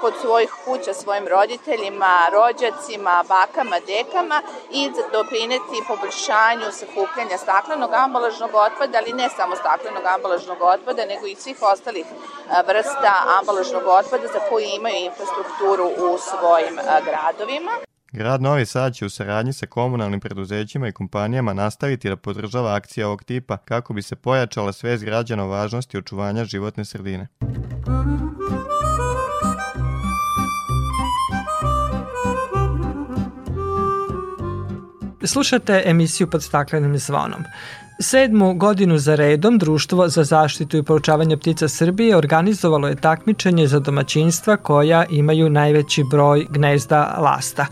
kod 0.00 0.14
svojih 0.20 0.50
kuća 0.64 0.94
svojim 0.94 1.28
roditeljima, 1.28 2.14
rođacima, 2.32 3.24
bakama, 3.28 3.76
dekama 3.86 4.42
i 4.70 4.90
doprineti 5.12 5.86
poboljšanju 5.88 6.72
sakupljanja 6.72 7.38
staklenog 7.38 7.92
ambalažnog 7.92 8.50
otpada, 8.54 8.98
ali 8.98 9.12
ne 9.12 9.28
samo 9.36 9.56
staklenog 9.56 10.04
ambalažnog 10.04 10.58
otpada, 10.62 11.04
nego 11.04 11.26
i 11.26 11.34
svih 11.34 11.56
ostalih 11.62 12.06
vrsta 12.66 13.14
ambalažnog 13.38 13.86
otpada 13.86 14.26
za 14.26 14.40
koji 14.48 14.66
imaju 14.66 15.09
infrastrukturu 15.10 15.86
u 16.06 16.18
svojim 16.28 16.76
gradovima. 17.06 17.72
Grad 18.12 18.42
Novi 18.42 18.66
Sad 18.66 18.94
će 18.94 19.06
u 19.06 19.10
saradnji 19.10 19.52
sa 19.52 19.66
komunalnim 19.66 20.20
preduzećima 20.20 20.88
i 20.88 20.92
kompanijama 20.92 21.52
nastaviti 21.52 22.08
da 22.08 22.16
podržava 22.16 22.74
akcije 22.74 23.06
ovog 23.06 23.24
tipa 23.24 23.56
kako 23.56 23.92
bi 23.92 24.02
se 24.02 24.16
pojačala 24.16 24.72
svest 24.72 25.04
građana 25.04 25.44
o 25.44 25.48
važnosti 25.48 25.98
očuvanja 25.98 26.44
životne 26.44 26.84
sredine. 26.84 27.28
Slušate 35.24 35.82
emisiju 35.86 36.30
pod 36.30 36.42
staklenim 36.42 36.98
zvonom. 36.98 37.44
Sedmu 38.02 38.54
godinu 38.54 38.98
za 38.98 39.14
redom 39.14 39.58
Društvo 39.58 40.08
za 40.08 40.24
zaštitu 40.24 40.76
i 40.76 40.82
proučavanje 40.82 41.36
ptica 41.36 41.68
Srbije 41.68 42.16
organizovalo 42.16 42.88
je 42.88 42.94
takmičenje 42.94 43.66
za 43.66 43.78
domaćinstva 43.78 44.56
koja 44.56 45.04
imaju 45.10 45.50
najveći 45.50 46.04
broj 46.10 46.46
gnezda 46.50 47.16
lasta. 47.18 47.66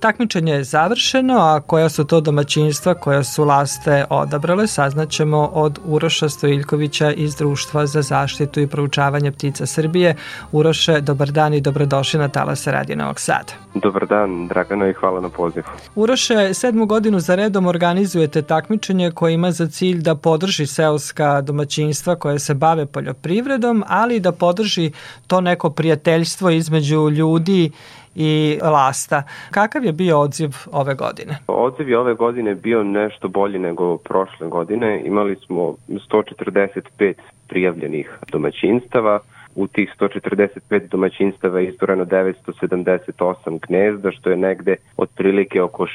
Takmičenje 0.00 0.52
je 0.52 0.64
završeno, 0.64 1.34
a 1.38 1.60
koja 1.60 1.88
su 1.88 2.04
to 2.04 2.20
domaćinstva 2.20 2.94
koja 2.94 3.24
su 3.24 3.44
laste 3.44 4.04
odabrale 4.10 4.66
saznaćemo 4.66 5.50
od 5.52 5.78
Uroša 5.84 6.28
Stojiljkovića 6.28 7.12
iz 7.12 7.36
Društva 7.36 7.86
za 7.86 8.02
zaštitu 8.02 8.60
i 8.60 8.66
proučavanje 8.66 9.32
ptica 9.32 9.66
Srbije. 9.66 10.16
Uroše, 10.52 11.00
dobar 11.00 11.32
dan 11.32 11.54
i 11.54 11.60
dobrodošli 11.60 12.20
na 12.20 12.28
Talasa 12.28 12.70
Radio 12.70 12.96
Novog 12.96 13.20
Sada. 13.20 13.52
Dobar 13.74 14.06
dan, 14.06 14.48
Dragano, 14.48 14.88
i 14.88 14.92
hvala 14.92 15.20
na 15.20 15.28
pozivu. 15.28 15.66
Uroše, 15.94 16.54
sedmu 16.54 16.86
godinu 16.86 17.20
za 17.20 17.34
redom 17.34 17.66
organizujete 17.66 18.42
takmičenje 18.42 19.10
koje 19.10 19.34
ima 19.34 19.52
za 19.52 19.73
cilj 19.74 20.02
da 20.02 20.14
podrži 20.14 20.66
seoska 20.66 21.40
domaćinstva 21.40 22.16
koje 22.16 22.38
se 22.38 22.54
bave 22.54 22.86
poljoprivredom, 22.86 23.84
ali 23.88 24.20
da 24.20 24.32
podrži 24.32 24.92
to 25.26 25.40
neko 25.40 25.70
prijateljstvo 25.70 26.50
između 26.50 27.10
ljudi 27.10 27.70
i 28.14 28.58
lasta. 28.62 29.22
Kakav 29.50 29.84
je 29.84 29.92
bio 29.92 30.20
odziv 30.20 30.50
ove 30.72 30.94
godine? 30.94 31.38
Odziv 31.46 31.88
je 31.88 31.98
ove 31.98 32.14
godine 32.14 32.54
bio 32.54 32.84
nešto 32.84 33.28
bolji 33.28 33.58
nego 33.58 33.96
prošle 33.96 34.48
godine. 34.48 35.02
Imali 35.06 35.36
smo 35.46 35.74
145 35.88 37.14
prijavljenih 37.48 38.18
domaćinstava, 38.32 39.20
u 39.56 39.66
tih 39.66 39.94
145 40.00 40.88
domaćinstava 40.88 41.60
je 41.60 41.68
istoreno 41.68 42.04
978 42.04 43.58
gnezda, 43.68 44.10
što 44.10 44.30
je 44.30 44.36
negde 44.36 44.76
otprilike 44.96 45.62
oko 45.62 45.86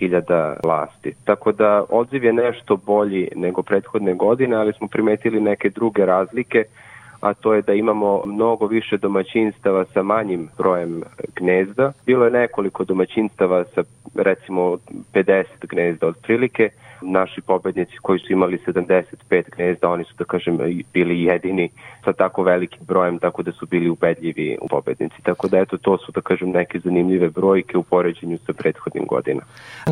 6000 0.00 0.66
lasti. 0.66 1.12
Tako 1.24 1.52
da 1.52 1.84
odziv 1.88 2.24
je 2.24 2.32
nešto 2.32 2.76
bolji 2.76 3.28
nego 3.36 3.62
prethodne 3.62 4.14
godine, 4.14 4.56
ali 4.56 4.72
smo 4.72 4.88
primetili 4.88 5.40
neke 5.40 5.70
druge 5.70 6.06
razlike 6.06 6.64
a 7.22 7.34
to 7.34 7.54
je 7.54 7.62
da 7.62 7.74
imamo 7.74 8.22
mnogo 8.26 8.66
više 8.66 8.96
domaćinstava 8.96 9.84
sa 9.84 10.02
manjim 10.02 10.48
brojem 10.58 11.02
gnezda. 11.36 11.92
Bilo 12.06 12.24
je 12.24 12.30
nekoliko 12.30 12.84
domaćinstava 12.84 13.64
sa 13.74 13.82
recimo 14.14 14.78
50 15.14 15.44
gnezda 15.60 16.06
otprilike, 16.06 16.70
naši 17.02 17.40
pobednici 17.40 17.96
koji 18.02 18.18
su 18.18 18.32
imali 18.32 18.58
75 18.66 19.42
gnezda, 19.56 19.88
oni 19.88 20.04
su 20.04 20.14
da 20.18 20.24
kažem 20.24 20.58
bili 20.92 21.22
jedini 21.22 21.70
sa 22.04 22.12
tako 22.12 22.42
velikim 22.42 22.80
brojem, 22.86 23.18
tako 23.18 23.42
da 23.42 23.52
su 23.52 23.66
bili 23.66 23.90
ubedljivi 23.90 24.58
u 24.62 24.68
pobednici. 24.68 25.22
Tako 25.22 25.48
da 25.48 25.58
eto 25.58 25.76
to 25.78 25.98
su 25.98 26.12
da 26.12 26.20
kažem 26.20 26.50
neke 26.50 26.78
zanimljive 26.78 27.30
brojke 27.30 27.78
u 27.78 27.82
poređenju 27.82 28.38
sa 28.46 28.52
prethodnim 28.52 29.06
godinama. 29.06 29.46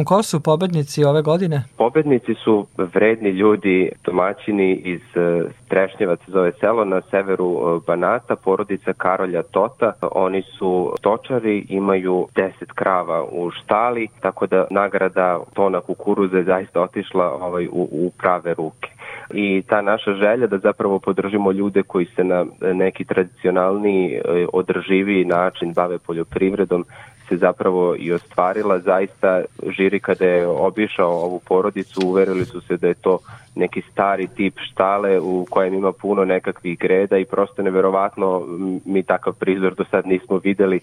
Ko 0.05 0.23
su 0.23 0.41
pobednici 0.41 1.05
ove 1.05 1.23
godine? 1.23 1.65
Pobednici 1.77 2.35
su 2.35 2.67
vredni 2.77 3.31
ljudi, 3.31 3.91
domaćini 4.05 4.75
iz 4.75 5.01
e, 5.17 5.43
Trešnjevac 5.69 6.21
zove 6.27 6.53
selo 6.61 6.85
na 6.85 7.01
severu 7.11 7.51
e, 7.53 7.81
Banata, 7.87 8.37
porodica 8.37 8.93
Karolja 8.93 9.43
Tota. 9.43 9.93
Oni 10.13 10.43
su 10.43 10.93
stočari, 10.99 11.67
imaju 11.69 12.27
10 12.35 12.51
krava 12.75 13.25
u 13.25 13.51
štali, 13.51 14.09
tako 14.21 14.47
da 14.47 14.67
nagrada 14.71 15.41
tona 15.55 15.81
kukuruza 15.81 16.37
je 16.37 16.45
zaista 16.45 16.83
otišla 16.83 17.00
ovaj, 17.15 17.67
u, 17.67 17.89
u 17.93 18.11
prave 18.19 18.55
ruke. 18.55 18.89
I 19.35 19.63
ta 19.63 19.83
naša 19.83 20.15
želja 20.15 20.47
da 20.47 20.59
zapravo 20.59 20.99
podržimo 20.99 21.53
ljude 21.53 21.83
koji 21.83 22.07
se 22.07 22.25
na 22.25 22.47
neki 22.61 23.05
tradicionalni, 23.05 24.15
e, 24.15 24.21
održiviji 24.53 25.25
način 25.25 25.73
bave 25.73 25.99
poljoprivredom 25.99 26.85
se 27.31 27.37
zapravo 27.37 27.97
i 27.99 28.13
ostvarila. 28.13 28.79
Zaista 28.79 29.43
žiri 29.77 30.01
kada 30.01 30.25
je 30.27 30.47
obišao 30.47 31.11
ovu 31.11 31.41
porodicu 31.49 32.01
uverili 32.07 32.45
su 32.45 32.61
se 32.61 32.77
da 32.77 32.89
je 32.89 32.95
to 32.95 33.19
neki 33.55 33.83
stari 33.93 34.27
tip 34.27 34.55
štale 34.71 35.21
u 35.21 35.47
kojem 35.51 35.75
ima 35.75 35.93
puno 35.93 36.25
nekakvih 36.25 36.79
greda 36.79 37.19
i 37.19 37.25
prosto 37.25 37.63
neverovatno 37.63 38.43
mi 38.85 39.03
takav 39.03 39.33
prizor 39.35 39.75
do 39.75 39.85
sad 39.91 40.07
nismo 40.07 40.41
videli 40.45 40.81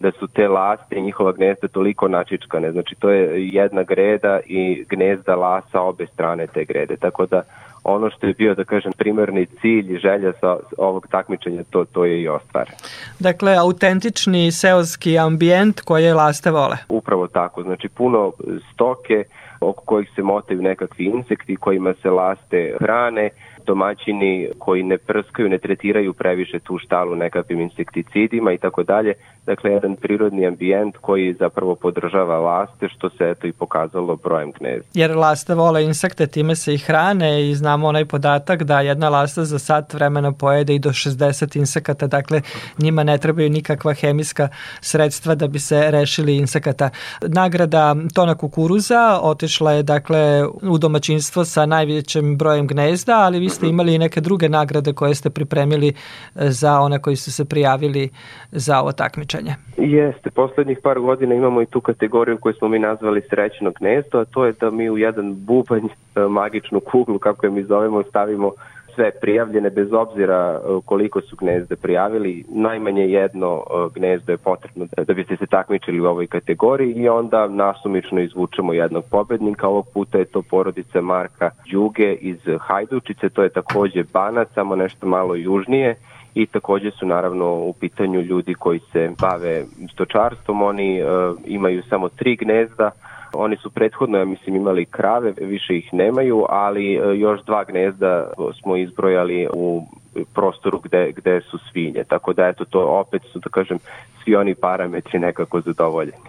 da 0.00 0.10
su 0.18 0.26
te 0.26 0.48
laste 0.48 0.96
i 0.96 1.02
njihova 1.02 1.32
gnezda 1.32 1.68
toliko 1.68 2.08
načičkane. 2.08 2.72
Znači 2.72 2.94
to 2.94 3.10
je 3.10 3.48
jedna 3.48 3.82
greda 3.82 4.40
i 4.46 4.84
gnezda 4.88 5.36
lasa 5.36 5.80
obe 5.80 6.06
strane 6.06 6.46
te 6.46 6.64
grede. 6.64 6.96
Tako 6.96 7.26
da 7.26 7.42
ono 7.84 8.10
što 8.10 8.26
je 8.26 8.34
bio, 8.34 8.54
da 8.54 8.64
kažem, 8.64 8.92
primarni 8.92 9.46
cilj 9.46 9.94
i 9.94 9.98
želja 9.98 10.32
sa 10.40 10.56
ovog 10.78 11.06
takmičenja, 11.10 11.62
to, 11.70 11.84
to 11.84 12.04
je 12.04 12.22
i 12.22 12.28
ostvare. 12.28 12.70
Dakle, 13.18 13.56
autentični 13.56 14.52
seoski 14.52 15.18
ambijent 15.18 15.80
koje 15.80 16.14
laste 16.14 16.50
vole. 16.50 16.76
Upravo 16.88 17.26
tako, 17.26 17.62
znači 17.62 17.88
puno 17.88 18.32
stoke 18.72 19.24
oko 19.60 19.82
kojih 19.84 20.10
se 20.16 20.22
motaju 20.22 20.62
nekakvi 20.62 21.04
insekti 21.04 21.56
kojima 21.56 21.94
se 22.02 22.10
laste 22.10 22.76
hrane, 22.80 23.30
domaćini 23.68 24.48
koji 24.58 24.82
ne 24.82 24.98
prskaju, 24.98 25.48
ne 25.48 25.58
tretiraju 25.58 26.12
previše 26.12 26.58
tu 26.58 26.78
štalu 26.78 27.16
nekakvim 27.16 27.60
insekticidima 27.60 28.52
i 28.52 28.58
tako 28.58 28.82
dalje. 28.82 29.14
Dakle, 29.46 29.70
jedan 29.70 29.96
prirodni 29.96 30.46
ambijent 30.46 30.96
koji 31.00 31.34
zapravo 31.34 31.74
podržava 31.74 32.38
laste, 32.38 32.88
što 32.88 33.10
se 33.10 33.30
eto 33.30 33.46
i 33.46 33.52
pokazalo 33.52 34.16
brojem 34.16 34.52
gnezda. 34.58 34.88
Jer 34.94 35.16
laste 35.16 35.54
vole 35.54 35.84
insekte, 35.84 36.26
time 36.26 36.56
se 36.56 36.74
i 36.74 36.78
hrane 36.78 37.50
i 37.50 37.54
znamo 37.54 37.86
onaj 37.86 38.04
podatak 38.04 38.62
da 38.62 38.80
jedna 38.80 39.08
lasta 39.08 39.44
za 39.44 39.58
sat 39.58 39.94
vremena 39.94 40.32
pojede 40.32 40.74
i 40.74 40.78
do 40.78 40.90
60 40.90 41.56
insekata, 41.58 42.06
dakle 42.06 42.42
njima 42.78 43.02
ne 43.04 43.18
trebaju 43.18 43.50
nikakva 43.50 43.94
hemijska 43.94 44.48
sredstva 44.80 45.34
da 45.34 45.46
bi 45.46 45.58
se 45.58 45.90
rešili 45.90 46.36
insekata. 46.36 46.90
Nagrada 47.22 47.96
tona 48.14 48.34
kukuruza 48.34 49.18
otišla 49.22 49.72
je 49.72 49.82
dakle 49.82 50.46
u 50.62 50.78
domaćinstvo 50.78 51.44
sa 51.44 51.66
najvećim 51.66 52.36
brojem 52.36 52.66
gnezda, 52.66 53.18
ali 53.18 53.38
vi 53.38 53.48
ste 53.58 53.66
imali 53.68 53.94
i 53.94 53.98
neke 53.98 54.20
druge 54.20 54.48
nagrade 54.48 54.92
koje 54.92 55.14
ste 55.14 55.30
pripremili 55.30 55.92
za 56.34 56.80
one 56.80 56.98
koji 56.98 57.16
su 57.16 57.32
se 57.32 57.44
prijavili 57.44 58.08
za 58.52 58.80
ovo 58.80 58.92
takmičenje. 58.92 59.54
Jeste, 59.76 60.30
poslednjih 60.30 60.78
par 60.82 60.98
godina 61.00 61.34
imamo 61.34 61.62
i 61.62 61.66
tu 61.66 61.80
kategoriju 61.80 62.38
koju 62.38 62.54
smo 62.54 62.68
mi 62.68 62.78
nazvali 62.78 63.22
srećno 63.30 63.72
gnezdo, 63.78 64.18
a 64.18 64.24
to 64.24 64.46
je 64.46 64.52
da 64.60 64.70
mi 64.70 64.90
u 64.90 64.98
jedan 64.98 65.34
bubanj, 65.34 65.86
e, 65.86 66.20
magičnu 66.20 66.80
kuglu, 66.80 67.18
kako 67.18 67.46
je 67.46 67.50
mi 67.50 67.62
zovemo, 67.62 68.02
stavimo 68.02 68.52
sve 68.98 69.10
prijavljene 69.20 69.70
bez 69.70 69.92
obzira 69.92 70.60
e, 70.60 70.80
koliko 70.84 71.20
su 71.20 71.36
gnezde 71.36 71.76
prijavili. 71.76 72.44
Najmanje 72.48 73.02
jedno 73.02 73.62
e, 73.62 73.88
gnezdo 73.94 74.32
je 74.32 74.38
potrebno 74.38 74.86
da, 74.96 75.04
da 75.04 75.14
biste 75.14 75.36
se 75.36 75.46
takmičili 75.46 76.00
u 76.00 76.06
ovoj 76.06 76.26
kategoriji 76.26 76.92
i 76.92 77.08
onda 77.08 77.48
nasumično 77.48 78.20
izvučemo 78.20 78.72
jednog 78.72 79.04
pobednika. 79.10 79.68
Ovog 79.68 79.86
puta 79.94 80.18
je 80.18 80.24
to 80.24 80.42
porodica 80.42 81.00
Marka 81.00 81.50
Đuge 81.70 82.12
iz 82.14 82.38
Hajdučice, 82.60 83.28
to 83.28 83.42
je 83.42 83.48
takođe 83.48 84.04
Banac, 84.12 84.48
samo 84.54 84.76
nešto 84.76 85.06
malo 85.06 85.34
južnije 85.34 85.94
i 86.34 86.46
takođe 86.46 86.90
su 86.90 87.06
naravno 87.06 87.54
u 87.54 87.72
pitanju 87.72 88.20
ljudi 88.20 88.54
koji 88.54 88.78
se 88.92 89.10
bave 89.20 89.64
stočarstvom, 89.92 90.62
oni 90.62 91.02
uh, 91.02 91.08
imaju 91.46 91.82
samo 91.82 92.08
tri 92.08 92.36
gnezda, 92.36 92.90
Oni 93.32 93.56
su 93.56 93.70
prethodno, 93.70 94.18
ja 94.18 94.24
mislim, 94.24 94.56
imali 94.56 94.84
krave, 94.84 95.32
više 95.40 95.76
ih 95.76 95.94
nemaju, 95.94 96.46
ali 96.48 96.94
e, 96.94 97.18
još 97.18 97.40
dva 97.44 97.64
gnezda 97.64 98.30
smo 98.60 98.76
izbrojali 98.76 99.48
u 99.54 99.86
prostoru 100.34 100.78
gde, 100.78 101.12
gde 101.16 101.40
su 101.40 101.58
svinje. 101.72 102.04
Tako 102.04 102.32
da 102.32 102.46
eto 102.46 102.64
to 102.64 102.80
opet 102.80 103.22
su 103.32 103.38
da 103.38 103.50
kažem 103.50 103.78
svi 104.24 104.36
oni 104.36 104.54
parametri 104.54 105.18
nekako 105.18 105.60
zadovoljeni. 105.60 106.28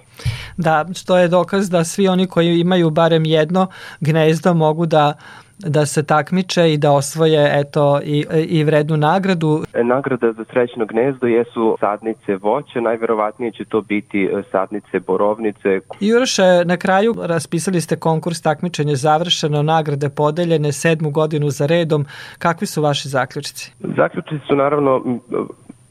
Da, 0.58 0.86
što 0.96 1.18
je 1.18 1.28
dokaz 1.28 1.70
da 1.70 1.84
svi 1.84 2.08
oni 2.08 2.28
koji 2.28 2.60
imaju 2.60 2.90
barem 2.90 3.26
jedno 3.26 3.68
gnezdo 4.00 4.54
mogu 4.54 4.86
da 4.86 5.14
da 5.60 5.86
se 5.86 6.04
takmiče 6.04 6.74
i 6.74 6.78
da 6.78 6.92
osvoje 6.92 7.60
eto 7.60 8.00
i, 8.04 8.26
i 8.48 8.64
vrednu 8.64 8.98
nagradu. 8.98 9.64
Nagrada 9.84 10.32
za 10.32 10.46
srećno 10.52 10.86
gnezdo 10.86 11.28
jesu 11.28 11.78
sadnice 11.80 12.36
voća, 12.36 12.82
najverovatnije 12.82 13.52
će 13.52 13.66
to 13.66 13.82
biti 13.82 14.24
e, 14.24 14.44
sadnice 14.52 15.00
borovnice. 15.00 15.80
Juroše, 16.00 16.66
na 16.66 16.78
kraju 16.78 17.16
raspisali 17.22 17.82
ste 17.82 17.96
konkurs 17.96 18.42
takmičenje 18.42 18.96
završeno, 18.96 19.62
nagrade 19.62 20.10
podeljene 20.10 20.72
sedmu 20.72 21.12
godinu 21.12 21.50
za 21.50 21.66
redom. 21.66 22.06
Kakvi 22.38 22.68
su 22.68 22.82
vaši 22.82 23.10
zaključci? 23.10 23.74
Zaključci 23.98 24.36
su 24.48 24.56
naravno 24.56 25.20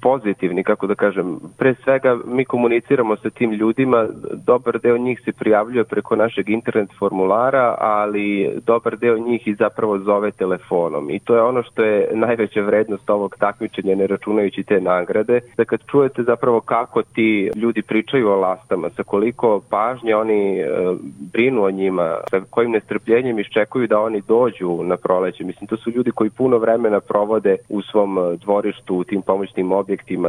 pozitivni, 0.00 0.64
kako 0.64 0.86
da 0.86 0.94
kažem. 0.94 1.40
Pre 1.58 1.74
svega 1.84 2.18
mi 2.26 2.44
komuniciramo 2.44 3.16
sa 3.16 3.30
tim 3.30 3.52
ljudima, 3.52 4.06
dobar 4.46 4.78
deo 4.78 4.98
njih 4.98 5.20
se 5.24 5.32
prijavljuje 5.32 5.84
preko 5.84 6.16
našeg 6.16 6.48
internet 6.48 6.90
formulara, 6.98 7.76
ali 7.78 8.50
dobar 8.66 8.96
deo 8.96 9.18
njih 9.18 9.46
i 9.46 9.54
zapravo 9.54 9.98
zove 9.98 10.30
telefonom. 10.30 11.10
I 11.10 11.18
to 11.18 11.34
je 11.34 11.42
ono 11.42 11.62
što 11.62 11.82
je 11.82 12.10
najveća 12.14 12.60
vrednost 12.60 13.10
ovog 13.10 13.36
takmičenja, 13.38 13.94
ne 13.94 14.06
računajući 14.06 14.62
te 14.62 14.80
nagrade, 14.80 15.40
da 15.56 15.64
kad 15.64 15.80
čujete 15.86 16.22
zapravo 16.22 16.60
kako 16.60 17.02
ti 17.02 17.50
ljudi 17.56 17.82
pričaju 17.82 18.28
o 18.28 18.36
lastama, 18.36 18.90
sa 18.90 19.02
koliko 19.02 19.60
pažnje 19.70 20.16
oni 20.16 20.60
e, 20.60 20.66
brinu 21.32 21.64
o 21.64 21.70
njima, 21.70 22.16
sa 22.30 22.40
kojim 22.50 22.70
nestrpljenjem 22.70 23.38
iščekuju 23.38 23.86
da 23.86 24.00
oni 24.00 24.22
dođu 24.28 24.82
na 24.82 24.96
proleće. 24.96 25.44
Mislim, 25.44 25.66
to 25.66 25.76
su 25.76 25.90
ljudi 25.90 26.10
koji 26.10 26.30
puno 26.30 26.58
vremena 26.58 27.00
provode 27.00 27.56
u 27.68 27.82
svom 27.82 28.18
e, 28.18 28.36
dvorištu, 28.36 28.96
u 28.96 29.04
tim 29.04 29.22
pomoćnim 29.22 29.66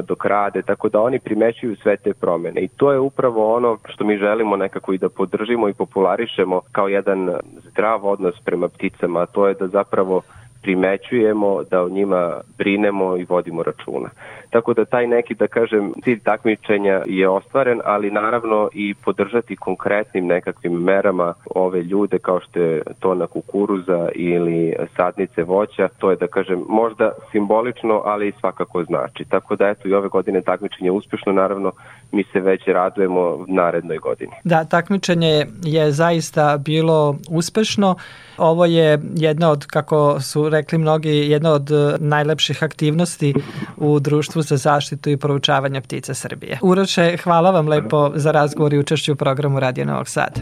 dok 0.07 0.25
rade, 0.25 0.61
tako 0.61 0.89
da 0.89 1.01
oni 1.01 1.19
primećuju 1.19 1.75
sve 1.75 1.97
te 1.97 2.13
promene 2.13 2.61
i 2.61 2.67
to 2.67 2.91
je 2.91 2.99
upravo 2.99 3.55
ono 3.55 3.77
što 3.85 4.03
mi 4.03 4.17
želimo 4.17 4.55
nekako 4.55 4.93
i 4.93 4.97
da 4.97 5.09
podržimo 5.09 5.69
i 5.69 5.73
popularišemo 5.73 6.61
kao 6.71 6.87
jedan 6.87 7.29
zdrav 7.71 8.05
odnos 8.05 8.35
prema 8.45 8.69
pticama, 8.69 9.21
a 9.21 9.25
to 9.25 9.47
je 9.47 9.53
da 9.53 9.67
zapravo 9.67 10.21
primećujemo, 10.61 11.63
da 11.71 11.83
o 11.83 11.89
njima 11.89 12.33
brinemo 12.57 13.17
i 13.17 13.25
vodimo 13.29 13.63
računa. 13.63 14.09
Tako 14.49 14.73
da 14.73 14.85
taj 14.85 15.07
neki, 15.07 15.35
da 15.35 15.47
kažem, 15.47 15.93
cilj 16.03 16.19
takmičenja 16.19 17.01
je 17.05 17.29
ostvaren, 17.29 17.81
ali 17.85 18.11
naravno 18.11 18.69
i 18.73 18.93
podržati 18.93 19.55
konkretnim 19.55 20.27
nekakvim 20.27 20.73
merama 20.73 21.33
ove 21.55 21.81
ljude 21.83 22.19
kao 22.19 22.39
što 22.39 22.59
je 22.59 22.81
tona 22.99 23.27
kukuruza 23.27 24.09
ili 24.15 24.75
sadnice 24.95 25.43
voća, 25.43 25.87
to 25.99 26.09
je 26.09 26.15
da 26.15 26.27
kažem 26.27 26.65
možda 26.69 27.11
simbolično, 27.31 28.01
ali 28.05 28.33
svakako 28.39 28.83
znači. 28.83 29.25
Tako 29.29 29.55
da 29.55 29.67
eto 29.67 29.87
i 29.87 29.93
ove 29.93 30.07
godine 30.07 30.41
takmičenje 30.41 30.91
uspešno, 30.91 31.31
naravno 31.33 31.71
mi 32.11 32.23
se 32.23 32.39
već 32.39 32.67
radujemo 32.67 33.45
narednoj 33.47 33.97
godini. 33.97 34.31
Da, 34.43 34.65
takmičenje 34.65 35.45
je 35.63 35.91
zaista 35.91 36.57
bilo 36.65 37.15
uspešno. 37.29 37.95
Ovo 38.39 38.65
je 38.65 39.01
jedna 39.15 39.49
od, 39.51 39.65
kako 39.65 40.21
su 40.21 40.49
rekli 40.49 40.77
mnogi, 40.77 41.09
jedna 41.09 41.51
od 41.51 41.69
najlepših 41.99 42.63
aktivnosti 42.63 43.33
u 43.77 43.99
društvu 43.99 44.41
za 44.41 44.57
zaštitu 44.57 45.09
i 45.09 45.17
proučavanje 45.17 45.81
ptica 45.81 46.13
Srbije. 46.13 46.59
Uroče, 46.61 47.17
hvala 47.23 47.51
vam 47.51 47.67
lepo 47.67 48.11
za 48.15 48.31
razgovor 48.31 48.73
i 48.73 48.79
učešću 48.79 49.13
u 49.13 49.15
programu 49.15 49.59
Radio 49.59 49.85
Novog 49.85 50.07
Sada. 50.07 50.41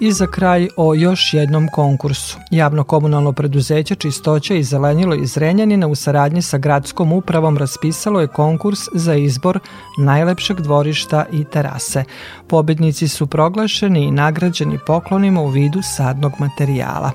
I 0.00 0.12
za 0.12 0.26
kraj 0.26 0.68
o 0.76 0.94
još 0.94 1.34
jednom 1.34 1.68
konkursu. 1.68 2.38
Javno 2.50 2.84
komunalno 2.84 3.32
preduzeće 3.32 3.94
Čistoća 3.94 4.54
i 4.54 4.62
zelenilo 4.62 5.14
iz 5.14 5.36
Renjanina 5.36 5.86
u 5.86 5.94
saradnji 5.94 6.42
sa 6.42 6.58
gradskom 6.58 7.12
upravom 7.12 7.58
raspisalo 7.58 8.20
je 8.20 8.26
konkurs 8.26 8.78
za 8.94 9.14
izbor 9.14 9.58
najlepšeg 9.98 10.60
dvorišta 10.60 11.24
i 11.32 11.44
terase. 11.44 12.04
Pobednici 12.46 13.08
su 13.08 13.26
proglašeni 13.26 14.04
i 14.04 14.10
nagrađeni 14.10 14.78
poklonima 14.86 15.40
u 15.40 15.48
vidu 15.48 15.80
sadnog 15.82 16.32
materijala. 16.38 17.10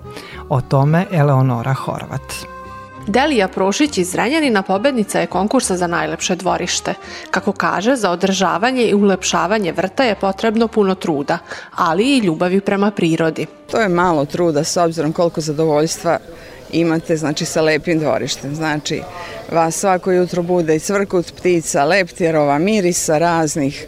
O 0.50 0.62
tome 0.62 1.06
Eleonora 1.12 1.74
Horvat. 1.74 2.61
Delija 3.08 3.48
Prošić 3.48 3.98
iz 3.98 4.16
Renjanina 4.16 4.62
pobednica 4.62 5.20
je 5.20 5.28
konkursa 5.28 5.78
za 5.78 5.88
najlepše 5.88 6.36
dvorište. 6.36 6.94
Kako 7.32 7.52
kaže, 7.52 7.96
za 7.96 8.12
održavanje 8.12 8.84
i 8.84 8.94
ulepšavanje 8.94 9.72
vrta 9.72 10.04
je 10.04 10.16
potrebno 10.16 10.68
puno 10.68 10.96
truda, 10.96 11.38
ali 11.76 12.04
i 12.04 12.20
ljubavi 12.20 12.62
prema 12.62 12.92
prirodi. 12.92 13.46
To 13.72 13.82
je 13.82 13.90
malo 13.90 14.26
truda 14.26 14.64
s 14.64 14.78
obzirom 14.78 15.14
koliko 15.14 15.42
zadovoljstva 15.42 16.20
imate 16.72 17.18
znači 17.18 17.46
sa 17.46 17.62
lepim 17.62 18.00
dvorištem. 18.00 18.56
Znači 18.56 19.02
vas 19.52 19.76
svako 19.76 20.12
jutro 20.12 20.44
bude 20.44 20.76
i 20.76 20.80
cvrkut 20.80 21.34
ptica, 21.38 21.84
leptjerova, 21.84 22.58
mirisa 22.58 23.18
raznih. 23.18 23.86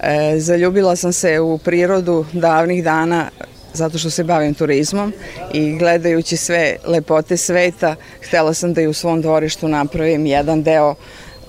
E, 0.00 0.34
zaljubila 0.38 0.96
sam 0.96 1.12
se 1.12 1.40
u 1.40 1.58
prirodu 1.58 2.24
davnih 2.32 2.84
dana 2.84 3.28
zato 3.76 3.98
što 3.98 4.10
se 4.10 4.24
bavim 4.24 4.54
turizmom 4.54 5.12
i 5.52 5.78
gledajući 5.78 6.36
sve 6.36 6.76
lepote 6.86 7.36
sveta, 7.36 7.96
htela 8.20 8.54
sam 8.54 8.74
da 8.74 8.80
i 8.80 8.86
u 8.86 8.92
svom 8.92 9.22
dvorištu 9.22 9.68
napravim 9.68 10.26
jedan 10.26 10.62
deo 10.62 10.94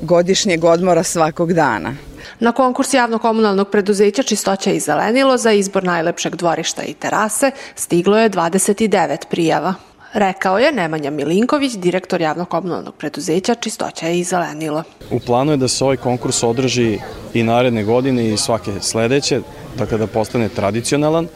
godišnjeg 0.01 0.63
odmora 0.63 1.03
svakog 1.03 1.53
dana. 1.53 1.95
Na 2.39 2.51
konkurs 2.51 2.93
javno-komunalnog 2.93 3.69
preduzeća 3.71 4.23
Čistoća 4.23 4.71
i 4.71 4.79
zelenilo 4.79 5.37
za 5.37 5.51
izbor 5.51 5.83
najlepšeg 5.83 6.35
dvorišta 6.35 6.83
i 6.83 6.93
terase 6.93 7.51
stiglo 7.75 8.17
je 8.17 8.29
29 8.29 9.17
prijava. 9.29 9.73
Rekao 10.13 10.59
je 10.59 10.71
Nemanja 10.71 11.11
Milinković, 11.11 11.73
direktor 11.73 12.21
javno-komunalnog 12.21 12.95
preduzeća 12.95 13.55
Čistoća 13.55 14.09
i 14.09 14.23
zelenilo. 14.23 14.83
U 15.11 15.19
planu 15.19 15.51
je 15.51 15.57
da 15.57 15.67
se 15.67 15.83
ovaj 15.83 15.97
konkurs 15.97 16.43
održi 16.43 16.99
i 17.33 17.43
naredne 17.43 17.83
godine 17.83 18.29
i 18.29 18.37
svake 18.37 18.71
sledeće, 18.81 19.41
dakle 19.77 19.97
da 19.97 20.07
postane 20.07 20.49
tradicionalan. 20.49 21.27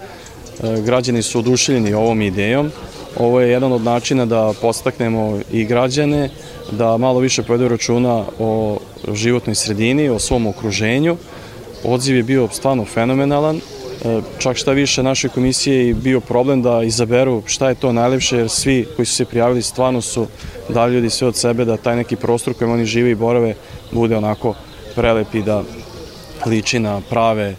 E, 0.63 0.81
građani 0.81 1.21
su 1.21 1.39
oduševljeni 1.39 1.93
ovom 1.93 2.21
idejom. 2.21 2.71
Ovo 3.17 3.41
je 3.41 3.51
jedan 3.51 3.71
od 3.71 3.81
načina 3.81 4.25
da 4.25 4.53
postaknemo 4.61 5.39
i 5.51 5.65
građane 5.65 6.29
da 6.71 6.97
malo 6.97 7.19
više 7.19 7.43
povedu 7.43 7.67
računa 7.67 8.25
o 8.39 8.77
životnoj 9.13 9.55
sredini, 9.55 10.09
o 10.09 10.19
svom 10.19 10.47
okruženju. 10.47 11.17
Odziv 11.83 12.15
je 12.15 12.23
bio 12.23 12.47
stvarno 12.51 12.85
fenomenalan. 12.85 13.55
E, 13.57 14.21
čak 14.39 14.57
šta 14.57 14.71
više 14.71 15.03
našoj 15.03 15.29
komisiji 15.29 15.87
je 15.87 15.93
bio 15.93 16.19
problem 16.19 16.61
da 16.61 16.83
izaberu 16.83 17.43
šta 17.45 17.69
je 17.69 17.75
to 17.75 17.93
najlepše, 17.93 18.37
jer 18.37 18.49
svi 18.49 18.85
koji 18.95 19.05
su 19.05 19.15
se 19.15 19.25
prijavili 19.25 19.61
stvarno 19.61 20.01
su 20.01 20.27
dali 20.69 20.93
ljudi 20.93 21.09
sve 21.09 21.27
od 21.27 21.35
sebe 21.35 21.65
da 21.65 21.77
taj 21.77 21.95
neki 21.95 22.15
prostor 22.15 22.53
kojem 22.53 22.71
oni 22.71 22.85
žive 22.85 23.11
i 23.11 23.15
borave 23.15 23.55
bude 23.91 24.17
onako 24.17 24.53
prelep 24.95 25.35
i 25.35 25.43
da 25.43 25.63
liči 26.45 26.79
na 26.79 27.01
prave 27.09 27.47
e, 27.49 27.55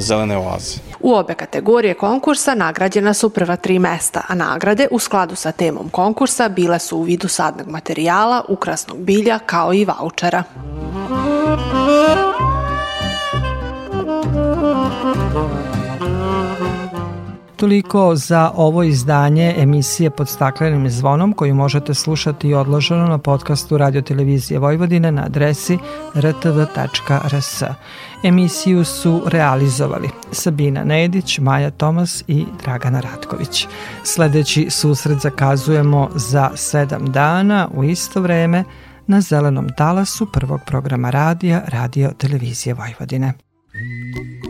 zelene 0.00 0.36
oaze. 0.38 0.89
U 1.00 1.14
obe 1.14 1.34
kategorije 1.34 1.94
konkursa 1.94 2.54
nagrađena 2.54 3.14
su 3.14 3.30
prva 3.30 3.56
tri 3.56 3.78
mesta, 3.78 4.22
a 4.28 4.34
nagrade 4.34 4.88
u 4.90 4.98
skladu 4.98 5.34
sa 5.34 5.52
temom 5.52 5.88
konkursa 5.88 6.48
bile 6.48 6.78
su 6.78 6.98
u 6.98 7.02
vidu 7.02 7.28
sadnog 7.28 7.68
materijala, 7.68 8.44
ukrasnog 8.48 8.98
bilja 8.98 9.38
kao 9.38 9.74
i 9.74 9.84
vaučera. 9.84 10.42
Toliko 17.60 18.16
za 18.16 18.50
ovo 18.54 18.82
izdanje 18.82 19.54
emisije 19.58 20.10
pod 20.10 20.28
staklenim 20.28 20.90
zvonom 20.90 21.32
koju 21.32 21.54
možete 21.54 21.94
slušati 21.94 22.48
i 22.48 22.54
odloženo 22.54 23.06
na 23.06 23.18
podcastu 23.18 23.78
Radio 23.78 24.02
Televizije 24.02 24.58
Vojvodine 24.58 25.12
na 25.12 25.22
adresi 25.22 25.78
rtv.rs. 26.16 27.62
Emisiju 28.22 28.84
su 28.84 29.22
realizovali 29.26 30.08
Sabina 30.32 30.84
Nedić, 30.84 31.38
Maja 31.38 31.70
Tomas 31.70 32.24
i 32.28 32.46
Dragana 32.62 33.00
Ratković. 33.00 33.66
Sledeći 34.04 34.66
susret 34.70 35.18
zakazujemo 35.18 36.08
za 36.14 36.50
sedam 36.54 37.12
dana 37.12 37.68
u 37.74 37.84
isto 37.84 38.20
vreme 38.20 38.64
na 39.06 39.20
zelenom 39.20 39.68
talasu 39.76 40.26
prvog 40.32 40.60
programa 40.66 41.10
radija 41.10 41.62
Radio 41.66 42.10
Televizije 42.18 42.74
Vojvodine. 42.74 43.32
little 43.72 44.49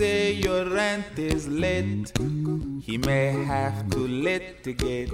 say 0.00 0.32
your 0.32 0.64
rent 0.64 1.18
is 1.18 1.46
late. 1.46 2.10
He 2.80 2.96
may 2.96 3.44
have 3.44 3.90
to 3.90 3.98
litigate. 3.98 5.12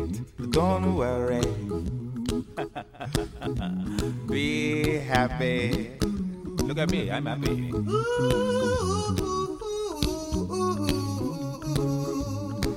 Don't 0.53 0.95
worry. 0.95 1.43
Be 4.31 4.99
happy. 4.99 5.91
Look 6.69 6.79
at 6.79 6.89
me, 6.93 7.11
I'm 7.11 7.27
happy. 7.27 7.73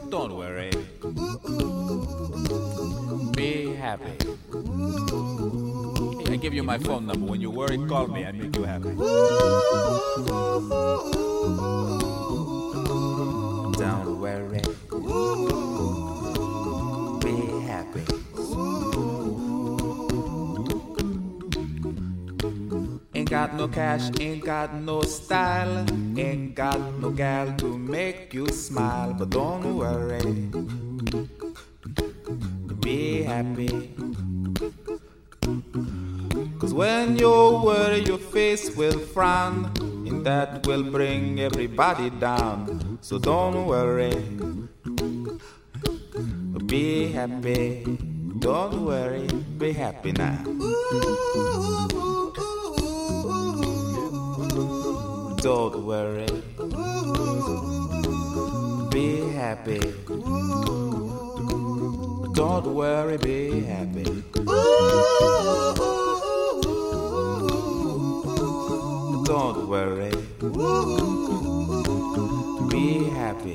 Don't 0.09 0.33
worry. 0.41 0.71
Be 3.37 3.75
happy. 3.75 4.17
I 6.25 6.37
give 6.37 6.55
you 6.55 6.63
my 6.63 6.79
phone 6.79 7.05
number. 7.05 7.27
When 7.31 7.39
you 7.39 7.51
worry, 7.51 7.77
call 7.87 8.07
me. 8.07 8.25
I 8.25 8.31
make 8.31 8.55
you 8.55 8.63
happy. 8.63 8.95
Don't 13.77 14.21
worry. 14.21 14.61
Be 17.23 17.35
happy. 17.65 18.03
Ain't 23.15 23.29
got 23.29 23.55
no 23.55 23.67
cash, 23.67 24.09
ain't 24.19 24.45
got 24.45 24.75
no 24.75 25.01
style, 25.01 25.85
ain't 26.17 26.55
got 26.55 26.79
no 26.99 27.09
gal 27.09 27.53
to 27.57 27.77
make 27.77 28.33
you 28.33 28.47
smile, 28.49 29.13
but 29.13 29.29
don't 29.29 29.75
worry. 29.75 30.49
Be 32.81 33.23
happy. 33.23 33.95
Cause 36.59 36.73
when 36.73 37.17
you 37.17 37.31
worry, 37.63 37.99
your 38.03 38.19
face 38.19 38.75
will 38.75 38.99
frown, 38.99 39.71
that 40.23 40.65
will 40.67 40.83
bring 40.83 41.39
everybody 41.39 42.09
down. 42.09 42.99
So 43.01 43.19
don't 43.19 43.65
worry. 43.65 44.13
Be 46.65 47.11
happy. 47.11 47.85
Don't 48.39 48.85
worry. 48.85 49.27
Be 49.57 49.73
happy 49.73 50.11
now. 50.11 50.43
Don't 55.41 55.85
worry. 55.85 56.27
Be 58.91 59.29
happy. 59.31 59.79
Don't 62.33 62.73
worry, 62.73 63.17
be 63.17 63.61
happy. 63.61 64.23
Don't 69.29 69.69
worry. 69.69 70.09
Be 72.71 73.09
happy. 73.13 73.53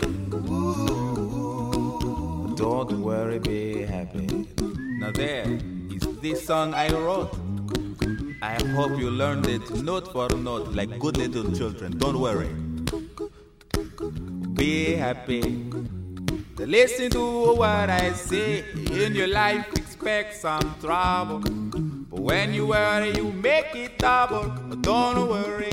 Don't 2.55 3.03
worry, 3.03 3.41
be 3.41 3.83
happy. 3.83 4.47
Now 5.01 5.11
there 5.11 5.59
is 5.91 6.07
this 6.23 6.47
song 6.47 6.75
I 6.75 6.91
wrote. 6.91 7.37
I 8.41 8.55
hope 8.77 8.97
you 8.97 9.11
learned 9.11 9.49
it 9.49 9.69
note 9.83 10.13
for 10.13 10.29
note 10.29 10.69
like 10.69 10.97
good 11.01 11.17
little 11.17 11.51
children. 11.51 11.99
Don't 11.99 12.21
worry. 12.21 12.55
Be 14.55 14.95
happy. 14.95 15.73
Listen 16.57 17.11
to 17.11 17.55
what 17.57 17.91
I 17.91 18.13
say. 18.13 18.63
In 18.93 19.17
your 19.17 19.27
life, 19.27 19.67
expect 19.75 20.37
some 20.37 20.77
trouble. 20.81 21.41
But 21.41 22.21
when 22.21 22.55
you 22.55 22.69
worry, 22.69 23.11
you 23.17 23.33
make 23.33 23.75
it 23.75 23.99
double. 23.99 24.64
Don't 24.85 25.29
worry. 25.31 25.73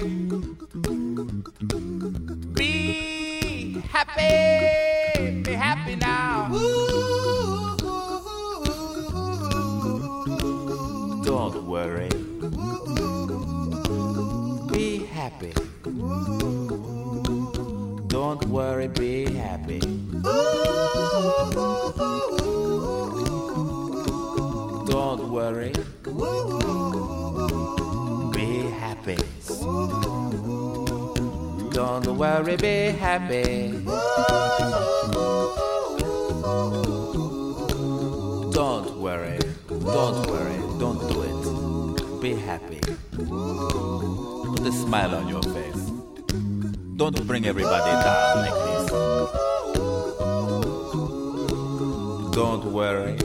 Be 2.54 3.82
happy. 3.92 5.42
Be 5.44 5.52
happy 5.52 5.96
now. 5.98 6.48
Don't 11.26 11.68
worry. 11.68 12.10
Be 14.72 15.06
happy. 15.08 15.54
Don't 18.08 18.46
worry, 18.46 18.88
be 18.88 19.26
happy. 19.34 19.80
Don't 24.88 25.30
worry. 25.30 25.74
Don't 31.72 32.06
worry, 32.18 32.56
be 32.56 32.92
happy. 33.00 33.72
Don't 38.52 38.98
worry. 39.02 39.40
Don't 39.68 40.28
worry. 40.28 40.60
Don't 40.78 41.02
do 41.10 41.22
it. 41.24 42.22
Be 42.22 42.36
happy. 42.36 42.80
Put 43.18 44.68
a 44.68 44.72
smile 44.72 45.16
on 45.16 45.28
your 45.28 45.42
face. 45.42 45.92
Don't 46.96 47.26
bring 47.26 47.48
everybody 47.48 47.92
down 48.04 48.38
like 48.46 48.54
this. 48.68 48.92
Don't 52.36 52.66
worry. 52.72 53.18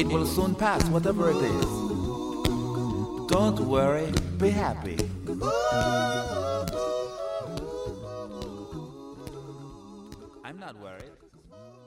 It 0.00 0.06
will 0.06 0.26
soon 0.26 0.54
pass, 0.54 0.88
whatever 0.90 1.30
it 1.30 1.42
is. 1.42 1.87
Don't 3.28 3.60
worry, 3.60 4.10
be 4.38 4.48
happy. 4.48 4.96
I'm 10.42 10.58
not 10.58 10.80
worried. 10.80 11.17